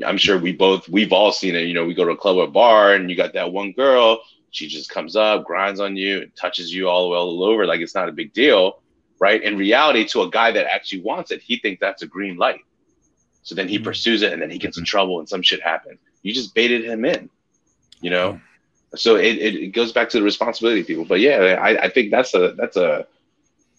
I'm 0.05 0.17
sure 0.17 0.37
we 0.37 0.51
both 0.51 0.87
we've 0.87 1.11
all 1.11 1.31
seen 1.31 1.55
it. 1.55 1.61
You 1.61 1.73
know, 1.73 1.83
we 1.83 1.95
go 1.95 2.05
to 2.05 2.11
a 2.11 2.17
club 2.17 2.37
or 2.37 2.43
a 2.43 2.47
bar, 2.47 2.93
and 2.93 3.09
you 3.09 3.15
got 3.15 3.33
that 3.33 3.51
one 3.51 3.71
girl. 3.71 4.21
She 4.51 4.67
just 4.67 4.91
comes 4.91 5.15
up, 5.15 5.45
grinds 5.45 5.79
on 5.79 5.97
you, 5.97 6.29
touches 6.35 6.71
you 6.71 6.87
all, 6.87 7.11
all 7.11 7.43
over 7.43 7.65
like 7.65 7.81
it's 7.81 7.95
not 7.95 8.07
a 8.07 8.13
big 8.13 8.33
deal, 8.33 8.83
right? 9.17 9.41
In 9.41 9.57
reality, 9.57 10.05
to 10.09 10.21
a 10.21 10.29
guy 10.29 10.51
that 10.51 10.71
actually 10.71 11.01
wants 11.01 11.31
it, 11.31 11.41
he 11.41 11.57
thinks 11.57 11.79
that's 11.81 12.03
a 12.03 12.07
green 12.07 12.37
light. 12.37 12.61
So 13.41 13.55
then 13.55 13.67
he 13.67 13.75
mm-hmm. 13.75 13.83
pursues 13.83 14.21
it, 14.21 14.31
and 14.31 14.41
then 14.41 14.51
he 14.51 14.59
gets 14.59 14.77
in 14.77 14.83
mm-hmm. 14.83 14.89
trouble, 14.89 15.19
and 15.19 15.27
some 15.27 15.41
shit 15.41 15.61
happens. 15.61 15.99
You 16.26 16.34
just 16.34 16.55
baited 16.55 16.84
him 16.84 17.05
in, 17.05 17.30
you 18.01 18.09
know. 18.09 18.41
So 18.95 19.15
it, 19.15 19.38
it, 19.38 19.55
it, 19.55 19.67
goes 19.73 19.91
back 19.91 20.09
to 20.09 20.17
the 20.17 20.23
responsibility 20.23 20.82
of 20.82 20.88
people. 20.88 21.05
But 21.05 21.19
yeah, 21.19 21.59
I, 21.61 21.84
I 21.84 21.89
think 21.89 22.09
that's 22.09 22.34
a 22.34 22.53
that's 22.57 22.78
a 22.78 23.05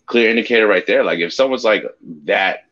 clear 0.05 0.31
indicator 0.31 0.69
right 0.69 0.87
there. 0.87 1.03
Like 1.03 1.19
if 1.19 1.33
someone's 1.33 1.65
like 1.65 1.85
that 2.25 2.67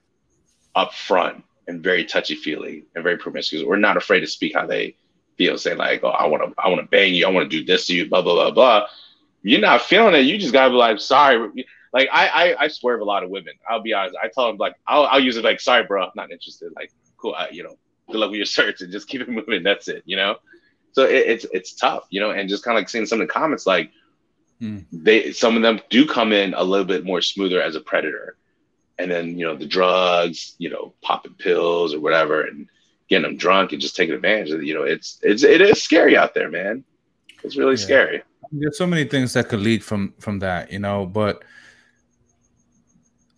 upfront 0.77 1.43
and 1.67 1.83
very 1.83 2.05
touchy 2.05 2.37
feely 2.37 2.85
and 2.95 3.03
very 3.03 3.17
promiscuous. 3.17 3.65
We're 3.65 3.77
not 3.77 3.97
afraid 3.97 4.21
to 4.21 4.29
speak 4.29 4.55
how 4.55 4.65
they 4.65 4.95
feel, 5.37 5.59
say 5.59 5.75
like, 5.75 6.05
"Oh, 6.05 6.11
I 6.11 6.27
want 6.27 6.45
to, 6.45 6.63
I 6.63 6.69
want 6.69 6.81
to 6.83 6.87
bang 6.87 7.13
you, 7.13 7.27
I 7.27 7.31
want 7.31 7.51
to 7.51 7.59
do 7.59 7.65
this 7.65 7.89
to 7.89 7.97
you," 7.97 8.09
blah 8.09 8.23
blah 8.23 8.35
blah 8.35 8.51
blah. 8.53 8.87
You're 9.43 9.61
not 9.61 9.83
feeling 9.83 10.15
it. 10.15 10.21
You 10.21 10.39
just 10.39 10.53
gotta 10.53 10.71
be 10.71 10.77
like, 10.77 11.01
"Sorry." 11.01 11.67
Like 11.93 12.09
I, 12.13 12.29
I, 12.29 12.63
I 12.65 12.69
swerve 12.69 13.01
a 13.01 13.05
lot 13.05 13.23
of 13.23 13.31
women. 13.31 13.55
I'll 13.69 13.83
be 13.83 13.93
honest. 13.93 14.17
I 14.23 14.29
tell 14.29 14.49
them 14.49 14.57
like, 14.57 14.75
I'll, 14.87 15.05
I'll 15.05 15.21
use 15.21 15.37
it 15.37 15.45
like, 15.45 15.61
"Sorry, 15.61 15.85
bro, 15.85 16.05
I'm 16.05 16.11
not 16.15 16.31
interested." 16.31 16.73
Like, 16.77 16.93
cool, 17.17 17.35
I, 17.37 17.49
you 17.51 17.63
know, 17.63 17.77
good 18.11 18.19
luck 18.19 18.31
with 18.31 18.39
your 18.39 18.47
search 18.47 18.81
and 18.81 18.93
just 18.93 19.09
keep 19.09 19.21
it 19.21 19.29
moving. 19.31 19.63
That's 19.63 19.89
it, 19.89 20.03
you 20.07 20.17
know. 20.17 20.37
So 20.93 21.05
it, 21.05 21.27
it's 21.27 21.47
it's 21.53 21.75
tough, 21.75 22.07
you 22.11 22.21
know, 22.21 22.31
and 22.31 22.49
just 22.49 22.65
kind 22.65 22.77
of 22.77 22.81
like 22.81 22.89
seeing 22.89 23.07
some 23.07 23.21
of 23.21 23.27
the 23.27 23.33
comments 23.33 23.67
like. 23.67 23.91
Hmm. 24.61 24.79
They 24.93 25.33
some 25.33 25.57
of 25.57 25.63
them 25.63 25.81
do 25.91 26.07
come 26.07 26.33
in 26.33 26.55
a 26.55 26.63
little 26.63 26.87
bit 26.87 27.05
more 27.05 27.21
smoother 27.21 27.61
as 27.61 27.75
a 27.75 27.81
predator, 27.81 28.37
and 28.99 29.11
then 29.11 29.37
you 29.37 29.45
know 29.45 29.57
the 29.57 29.67
drugs, 29.67 30.55
you 30.59 30.71
know, 30.71 30.95
popping 31.03 31.35
pills 31.35 31.93
or 31.93 31.99
whatever, 31.99 32.43
and 32.43 32.69
getting 33.09 33.25
them 33.29 33.37
drunk 33.37 33.73
and 33.73 33.81
just 33.81 33.97
taking 33.97 34.15
advantage 34.15 34.53
of 34.53 34.61
it. 34.61 34.67
You 34.67 34.75
know, 34.75 34.85
it's 34.85 35.19
it's 35.23 35.43
it 35.43 35.61
is 35.61 35.83
scary 35.83 36.17
out 36.17 36.35
there, 36.35 36.49
man. 36.49 36.85
It's 37.43 37.57
really 37.57 37.73
yeah. 37.73 37.85
scary. 37.85 38.23
There's 38.53 38.79
so 38.79 38.87
many 38.87 39.05
things 39.05 39.33
that 39.33 39.49
could 39.49 39.61
lead 39.61 39.83
from 39.83 40.15
from 40.21 40.39
that, 40.39 40.73
you 40.73 40.79
know, 40.79 41.05
but 41.05 41.43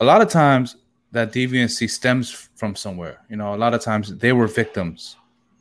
a 0.01 0.05
lot 0.05 0.21
of 0.21 0.29
times 0.29 0.77
that 1.13 1.33
deviancy 1.33 1.89
stems 1.89 2.46
from 2.57 2.75
somewhere. 2.75 3.21
You 3.29 3.37
know, 3.37 3.55
a 3.55 3.57
lot 3.57 3.75
of 3.75 3.81
times 3.81 4.17
they 4.17 4.33
were 4.33 4.49
victims, 4.49 5.17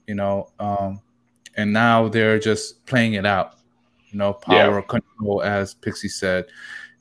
you 0.08 0.16
know, 0.16 0.50
um, 0.60 1.02
and 1.56 1.72
now 1.72 2.08
they're 2.08 2.40
just 2.40 2.86
playing 2.86 3.14
it 3.14 3.26
out. 3.26 3.56
You 4.12 4.18
know, 4.18 4.34
power 4.34 4.80
yeah. 4.80 4.82
control, 4.88 5.44
as 5.44 5.74
Pixie 5.74 6.08
said. 6.08 6.46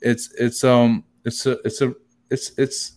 It's 0.01 0.33
it's 0.35 0.65
um 0.65 1.05
it's 1.25 1.47
a 1.47 1.53
it's 1.65 1.81
a 1.81 1.95
it's 2.31 2.53
it's 2.59 2.93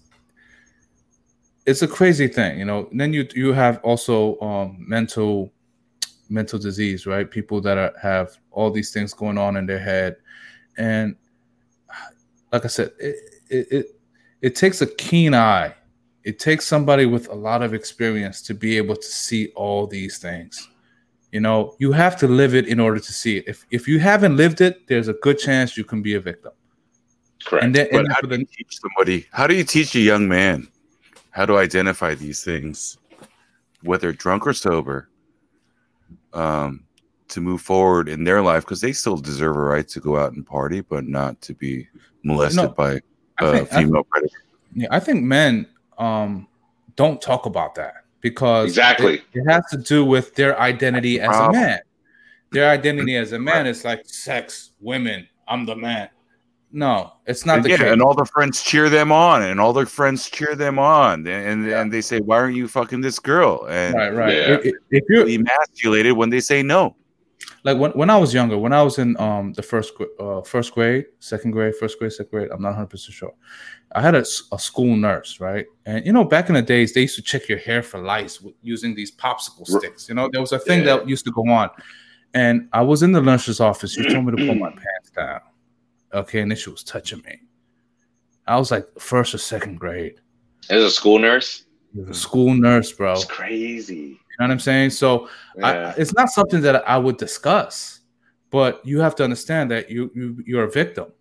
it's 1.66 1.82
a 1.82 1.88
crazy 1.88 2.28
thing, 2.28 2.58
you 2.58 2.66
know. 2.66 2.88
And 2.90 3.00
then 3.00 3.14
you 3.14 3.28
you 3.36 3.54
have 3.54 3.80
also 3.84 4.40
um, 4.40 4.78
mental 4.80 5.52
mental 6.30 6.58
disease, 6.60 7.06
right? 7.06 7.30
People 7.30 7.62
that 7.62 7.78
are, 7.78 7.94
have 8.02 8.38
all 8.52 8.72
these 8.72 8.92
things 8.92 9.14
going 9.14 9.38
on 9.38 9.58
in 9.58 9.66
their 9.66 9.80
head, 9.80 10.18
and 10.78 11.16
like 12.52 12.66
I 12.66 12.70
said, 12.70 12.92
it, 13.00 13.16
it 13.50 13.68
it 13.72 13.86
it 14.42 14.56
takes 14.56 14.82
a 14.82 14.88
keen 14.88 15.34
eye. 15.34 15.76
It 16.28 16.40
takes 16.40 16.66
somebody 16.68 17.06
with 17.06 17.30
a 17.30 17.34
lot 17.34 17.64
of 17.64 17.74
experience 17.74 18.42
to 18.42 18.54
be 18.54 18.76
able 18.76 18.98
to 18.98 19.08
see 19.08 19.48
all 19.56 19.88
these 19.88 20.18
things. 20.18 20.68
You 21.32 21.40
know, 21.40 21.74
you 21.80 21.94
have 21.94 22.18
to 22.18 22.28
live 22.28 22.54
it 22.54 22.68
in 22.68 22.82
order 22.82 23.00
to 23.00 23.14
see 23.14 23.38
it. 23.38 23.46
If 23.48 23.66
if 23.72 23.88
you 23.88 23.98
haven't 24.00 24.36
lived 24.36 24.60
it, 24.60 24.88
there's 24.88 25.08
a 25.08 25.14
good 25.14 25.40
chance 25.40 25.78
you 25.78 25.86
can 25.86 26.02
be 26.02 26.16
a 26.16 26.20
victim. 26.20 26.52
Correct. 27.46 27.64
And 27.64 27.74
then, 27.74 27.88
but 27.94 28.00
and 28.02 28.12
how 28.12 28.20
do 28.20 28.38
you 28.38 28.46
teach 28.46 28.78
somebody? 28.78 29.26
How 29.32 29.48
do 29.48 29.56
you 29.56 29.64
teach 29.64 29.96
a 29.96 30.02
young 30.02 30.28
man 30.28 30.68
how 31.32 31.46
to 31.46 31.58
identify 31.58 32.14
these 32.14 32.44
things, 32.44 32.98
whether 33.84 34.12
drunk 34.12 34.46
or 34.46 34.52
sober, 34.52 35.08
um, 36.34 36.84
to 37.30 37.40
move 37.40 37.62
forward 37.62 38.10
in 38.10 38.26
their 38.26 38.42
life 38.42 38.66
because 38.66 38.82
they 38.82 38.92
still 38.92 39.16
deserve 39.16 39.56
a 39.56 39.62
right 39.62 39.88
to 39.88 40.02
go 40.02 40.18
out 40.18 40.34
and 40.34 40.46
party, 40.46 40.82
but 40.82 41.08
not 41.08 41.40
to 41.44 41.54
be 41.54 41.88
molested 42.24 42.64
no, 42.64 42.70
by 42.70 43.00
a 43.40 43.66
female 43.66 44.02
I, 44.02 44.10
predator. 44.10 44.42
Yeah, 44.76 44.88
I 44.92 45.00
think 45.00 45.24
men 45.24 45.68
um, 45.98 46.48
don't 46.96 47.22
talk 47.22 47.46
about 47.46 47.76
that 47.76 47.94
because 48.22 48.70
exactly 48.70 49.16
it, 49.16 49.24
it, 49.34 49.50
has 49.50 49.64
to 49.72 49.78
do 49.78 50.04
with 50.04 50.36
their 50.36 50.60
identity 50.60 51.20
as 51.20 51.36
a 51.36 51.52
man. 51.52 51.80
Their 52.52 52.70
identity 52.70 53.16
as 53.16 53.34
a 53.34 53.40
man 53.40 53.68
is 53.68 53.84
like 53.84 54.06
sex, 54.06 54.72
women. 54.80 55.28
I'm 55.48 55.66
the 55.66 55.76
man. 55.76 56.10
No, 56.72 57.14
it's 57.26 57.46
not 57.46 57.58
and 57.58 57.66
the 57.66 57.70
yeah, 57.70 57.78
case. 57.78 57.92
And 57.94 58.02
all 58.02 58.14
the 58.14 58.26
friends 58.26 58.62
cheer 58.62 58.90
them 58.90 59.12
on, 59.12 59.42
and 59.42 59.60
all 59.60 59.72
their 59.72 59.86
friends 59.86 60.30
cheer 60.30 60.54
them 60.54 60.78
on, 60.78 61.26
and 61.26 61.48
and, 61.48 61.66
yeah. 61.66 61.82
and 61.82 61.92
they 61.92 62.02
say, 62.02 62.20
"Why 62.20 62.38
aren't 62.38 62.56
you 62.56 62.68
fucking 62.68 63.02
this 63.02 63.20
girl?" 63.20 63.66
And 63.70 63.96
right, 63.96 64.14
right. 64.14 64.34
Yeah. 64.34 64.58
If, 64.64 64.76
if 64.92 65.04
you're 65.10 65.28
emasculated 65.28 66.14
when 66.14 66.30
they 66.30 66.42
say 66.42 66.62
no, 66.62 66.96
like 67.68 67.78
when, 67.78 67.92
when 67.92 68.10
I 68.10 68.16
was 68.16 68.34
younger, 68.34 68.58
when 68.58 68.72
I 68.72 68.82
was 68.82 68.98
in 68.98 69.20
um 69.20 69.52
the 69.52 69.62
first 69.62 69.92
uh, 70.22 70.42
first 70.42 70.74
grade, 70.74 71.06
second 71.20 71.52
grade, 71.52 71.76
first 71.76 72.00
grade, 72.00 72.14
second 72.14 72.32
grade, 72.32 72.50
I'm 72.50 72.62
not 72.62 72.70
100 72.70 72.88
percent 72.88 73.14
sure. 73.14 73.34
I 73.94 74.02
had 74.02 74.16
a, 74.16 74.24
a 74.54 74.58
school 74.58 74.96
nurse, 74.96 75.42
right? 75.42 75.66
And 75.86 76.06
you 76.06 76.14
know, 76.14 76.24
back 76.24 76.48
in 76.48 76.56
the 76.56 76.62
days, 76.62 76.94
they 76.94 77.02
used 77.02 77.18
to 77.18 77.22
check 77.22 77.50
your 77.50 77.58
hair 77.58 77.84
for 77.84 78.00
lice 78.00 78.42
using 78.62 78.96
these 78.96 79.14
popsicle 79.14 79.68
sticks. 79.68 80.08
You 80.08 80.16
know, 80.16 80.30
there 80.32 80.40
was 80.40 80.54
a 80.54 80.60
thing 80.60 80.80
yeah. 80.80 80.98
that 80.98 81.10
used 81.10 81.26
to 81.26 81.32
go 81.32 81.46
on. 81.50 81.70
And 82.34 82.70
I 82.72 82.84
was 82.84 83.04
in 83.04 83.12
the 83.12 83.22
nurse's 83.22 83.60
office. 83.60 83.92
She 83.92 84.08
told 84.08 84.26
me 84.26 84.32
to 84.38 84.48
pull 84.48 84.56
my 84.56 84.70
pants 84.84 85.10
down. 85.14 85.42
Okay, 86.14 86.40
and 86.40 86.50
then 86.50 86.58
she 86.58 86.70
was 86.70 86.84
touching 86.86 87.22
me. 87.24 87.42
I 88.48 88.58
was 88.58 88.72
like 88.72 88.88
first 88.98 89.36
or 89.36 89.40
second 89.40 89.78
grade. 89.78 90.22
As 90.70 90.84
a 90.84 90.90
school 90.90 91.20
nurse. 91.20 91.66
a 92.10 92.14
school 92.14 92.54
nurse, 92.54 92.94
bro. 92.94 93.12
It's 93.12 93.26
crazy. 93.26 94.22
You 94.40 94.44
know 94.44 94.50
what 94.50 94.54
I'm 94.54 94.60
saying? 94.60 94.92
So 94.92 95.30
yeah. 95.58 95.68
I, 95.68 96.02
it's 96.02 96.14
not 96.14 96.30
something 96.30 96.62
that 96.62 96.88
I 96.88 96.98
would 96.98 97.18
discuss, 97.18 98.02
but 98.52 98.86
you 98.86 99.00
have 99.00 99.16
to 99.16 99.24
understand 99.24 99.72
that 99.72 99.90
you, 99.90 100.12
you 100.14 100.44
you're 100.46 100.66
a 100.66 100.72
victim. 100.72 101.12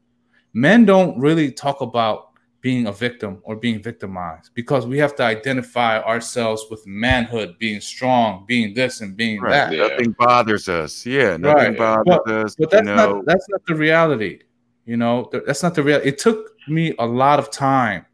Men 0.53 0.85
don't 0.85 1.19
really 1.19 1.51
talk 1.51 1.81
about 1.81 2.27
being 2.61 2.89
a 2.89 2.93
victim 2.93 3.41
or 3.45 3.57
being 3.57 3.83
victimized 3.83 4.51
because 4.55 4.87
we 4.87 4.99
have 4.99 5.15
to 5.15 5.23
identify 5.23 6.03
ourselves 6.03 6.65
with 6.71 6.87
manhood, 6.87 7.57
being 7.59 7.81
strong, 7.81 8.45
being 8.47 8.75
this 8.75 9.01
and 9.01 9.17
being 9.17 9.41
right. 9.41 9.51
that. 9.51 9.73
Yeah. 9.73 9.87
Nothing 9.87 10.17
bothers 10.19 10.69
us. 10.69 11.07
Yeah, 11.07 11.37
nothing 11.37 11.75
right. 11.75 11.79
bothers 11.79 12.19
but, 12.27 12.29
us. 12.29 12.57
But 12.59 12.71
that's 12.71 12.87
you 12.87 12.95
know. 12.95 13.15
not 13.15 13.25
that's 13.25 13.49
not 13.49 13.61
the 13.67 13.75
reality. 13.77 14.41
You 14.85 14.97
know, 14.97 15.31
that's 15.47 15.63
not 15.63 15.75
the 15.75 15.83
real. 15.83 16.01
It 16.05 16.19
took 16.19 16.51
me 16.69 16.95
a 16.99 17.07
lot 17.07 17.39
of 17.39 17.51
time 17.51 18.05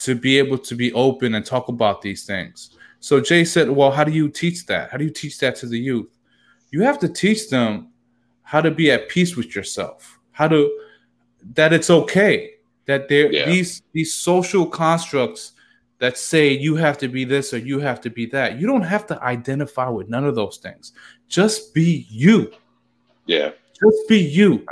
to 0.00 0.14
be 0.14 0.38
able 0.38 0.58
to 0.58 0.74
be 0.74 0.92
open 0.92 1.34
and 1.34 1.44
talk 1.44 1.68
about 1.68 2.02
these 2.02 2.24
things. 2.24 2.76
So 3.04 3.20
Jay 3.20 3.44
said, 3.44 3.68
Well, 3.68 3.90
how 3.90 4.02
do 4.02 4.12
you 4.12 4.30
teach 4.30 4.64
that? 4.64 4.90
How 4.90 4.96
do 4.96 5.04
you 5.04 5.10
teach 5.10 5.38
that 5.40 5.56
to 5.56 5.66
the 5.66 5.78
youth? 5.78 6.08
You 6.70 6.80
have 6.84 6.98
to 7.00 7.08
teach 7.08 7.50
them 7.50 7.88
how 8.40 8.62
to 8.62 8.70
be 8.70 8.90
at 8.90 9.10
peace 9.10 9.36
with 9.36 9.54
yourself, 9.54 10.18
how 10.32 10.48
to 10.48 10.74
that 11.52 11.74
it's 11.74 11.90
okay 11.90 12.52
that 12.86 13.10
there 13.10 13.30
yeah. 13.30 13.44
these 13.44 13.82
these 13.92 14.14
social 14.14 14.64
constructs 14.64 15.52
that 15.98 16.16
say 16.16 16.48
you 16.48 16.76
have 16.76 16.96
to 16.96 17.08
be 17.08 17.26
this 17.26 17.52
or 17.52 17.58
you 17.58 17.78
have 17.78 18.00
to 18.00 18.08
be 18.08 18.24
that. 18.24 18.58
You 18.58 18.66
don't 18.66 18.80
have 18.80 19.06
to 19.08 19.22
identify 19.22 19.90
with 19.90 20.08
none 20.08 20.24
of 20.24 20.34
those 20.34 20.56
things. 20.56 20.94
Just 21.28 21.74
be 21.74 22.06
you. 22.08 22.50
Yeah. 23.26 23.50
Just 23.78 24.08
be 24.08 24.18
you. 24.18 24.64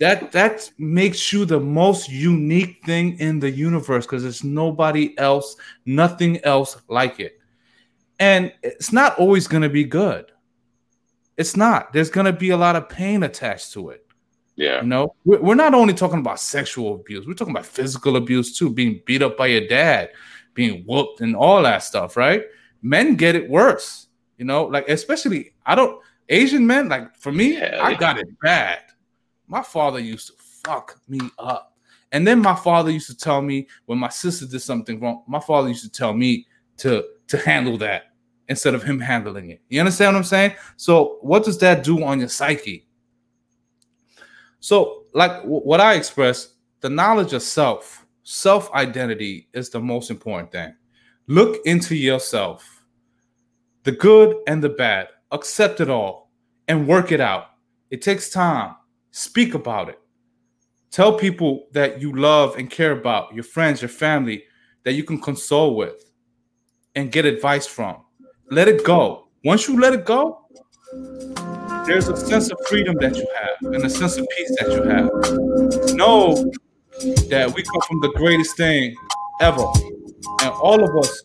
That 0.00 0.32
that 0.32 0.68
makes 0.76 1.32
you 1.32 1.44
the 1.44 1.60
most 1.60 2.10
unique 2.10 2.84
thing 2.84 3.16
in 3.20 3.38
the 3.38 3.48
universe 3.48 4.06
because 4.06 4.24
there's 4.24 4.42
nobody 4.42 5.16
else, 5.18 5.54
nothing 5.84 6.44
else 6.44 6.82
like 6.88 7.20
it. 7.20 7.38
And 8.18 8.52
it's 8.62 8.92
not 8.92 9.18
always 9.18 9.46
going 9.46 9.62
to 9.62 9.68
be 9.68 9.84
good. 9.84 10.32
It's 11.36 11.56
not. 11.56 11.92
There's 11.92 12.10
going 12.10 12.26
to 12.26 12.32
be 12.32 12.50
a 12.50 12.56
lot 12.56 12.76
of 12.76 12.88
pain 12.88 13.22
attached 13.22 13.72
to 13.74 13.90
it. 13.90 14.06
Yeah. 14.56 14.80
You 14.80 14.88
know, 14.88 15.14
we're 15.24 15.54
not 15.54 15.74
only 15.74 15.92
talking 15.92 16.20
about 16.20 16.40
sexual 16.40 16.94
abuse, 16.94 17.26
we're 17.26 17.34
talking 17.34 17.52
about 17.52 17.66
physical 17.66 18.16
abuse 18.16 18.56
too, 18.56 18.70
being 18.70 19.02
beat 19.04 19.22
up 19.22 19.36
by 19.36 19.48
your 19.48 19.66
dad, 19.66 20.10
being 20.54 20.82
whooped, 20.86 21.20
and 21.20 21.36
all 21.36 21.62
that 21.62 21.82
stuff, 21.82 22.16
right? 22.16 22.44
Men 22.80 23.16
get 23.16 23.34
it 23.34 23.50
worse, 23.50 24.06
you 24.38 24.46
know, 24.46 24.64
like 24.64 24.88
especially 24.88 25.52
I 25.66 25.74
don't 25.74 26.00
Asian 26.30 26.66
men, 26.66 26.88
like 26.88 27.14
for 27.16 27.32
me, 27.32 27.58
yeah. 27.58 27.80
I 27.82 27.94
got 27.94 28.18
it 28.18 28.28
bad. 28.40 28.80
My 29.46 29.62
father 29.62 30.00
used 30.00 30.28
to 30.28 30.32
fuck 30.64 30.98
me 31.06 31.20
up. 31.38 31.76
And 32.12 32.26
then 32.26 32.40
my 32.40 32.54
father 32.54 32.90
used 32.90 33.08
to 33.08 33.16
tell 33.16 33.42
me 33.42 33.68
when 33.84 33.98
my 33.98 34.08
sister 34.08 34.46
did 34.46 34.60
something 34.60 35.00
wrong, 35.00 35.22
my 35.26 35.40
father 35.40 35.68
used 35.68 35.84
to 35.84 35.90
tell 35.90 36.14
me 36.14 36.46
to 36.78 37.04
to 37.28 37.38
handle 37.38 37.76
that 37.78 38.12
instead 38.48 38.74
of 38.74 38.82
him 38.82 39.00
handling 39.00 39.50
it. 39.50 39.60
You 39.68 39.80
understand 39.80 40.14
what 40.14 40.18
I'm 40.18 40.24
saying? 40.24 40.54
So, 40.76 41.18
what 41.20 41.44
does 41.44 41.58
that 41.58 41.82
do 41.84 42.04
on 42.04 42.20
your 42.20 42.28
psyche? 42.28 42.86
So, 44.60 45.04
like 45.12 45.42
what 45.42 45.80
I 45.80 45.94
express, 45.94 46.54
the 46.80 46.90
knowledge 46.90 47.32
of 47.32 47.42
self, 47.42 48.06
self 48.22 48.72
identity 48.72 49.48
is 49.52 49.70
the 49.70 49.80
most 49.80 50.10
important 50.10 50.52
thing. 50.52 50.74
Look 51.26 51.64
into 51.66 51.96
yourself, 51.96 52.84
the 53.82 53.92
good 53.92 54.36
and 54.46 54.62
the 54.62 54.68
bad, 54.68 55.08
accept 55.32 55.80
it 55.80 55.90
all, 55.90 56.30
and 56.68 56.86
work 56.86 57.12
it 57.12 57.20
out. 57.20 57.46
It 57.90 58.02
takes 58.02 58.30
time. 58.30 58.76
Speak 59.10 59.54
about 59.54 59.88
it. 59.88 59.98
Tell 60.90 61.16
people 61.18 61.66
that 61.72 62.00
you 62.00 62.12
love 62.12 62.56
and 62.56 62.70
care 62.70 62.92
about, 62.92 63.34
your 63.34 63.44
friends, 63.44 63.82
your 63.82 63.88
family, 63.88 64.44
that 64.84 64.92
you 64.92 65.04
can 65.04 65.20
console 65.20 65.76
with 65.76 66.05
and 66.96 67.12
get 67.12 67.24
advice 67.24 67.66
from. 67.66 67.98
Let 68.50 68.66
it 68.66 68.84
go. 68.84 69.28
Once 69.44 69.68
you 69.68 69.78
let 69.78 69.92
it 69.92 70.04
go, 70.04 70.40
there's 71.86 72.08
a 72.08 72.16
sense 72.16 72.50
of 72.50 72.58
freedom 72.68 72.96
that 73.00 73.16
you 73.16 73.26
have 73.36 73.74
and 73.74 73.84
a 73.84 73.90
sense 73.90 74.16
of 74.16 74.26
peace 74.36 74.56
that 74.58 74.72
you 74.72 74.82
have. 74.82 75.94
Know 75.94 76.34
that 77.28 77.52
we 77.54 77.62
come 77.62 77.80
from 77.86 78.00
the 78.00 78.12
greatest 78.16 78.56
thing 78.56 78.96
ever. 79.40 79.64
And 80.42 80.50
all 80.54 80.82
of 80.82 80.96
us 80.96 81.22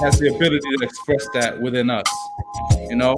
has 0.00 0.18
the 0.18 0.28
ability 0.34 0.60
to 0.76 0.84
express 0.84 1.26
that 1.34 1.60
within 1.60 1.90
us. 1.90 2.06
You 2.88 2.96
know? 2.96 3.16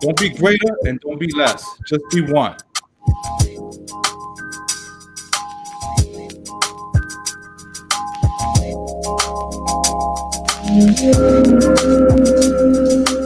Don't 0.00 0.18
be 0.18 0.30
greater 0.30 0.78
and 0.84 0.98
don't 1.00 1.18
be 1.18 1.30
less. 1.34 1.66
Just 1.86 2.04
be 2.10 2.22
one. 2.22 2.56
thank 10.70 11.00
you 13.08 13.19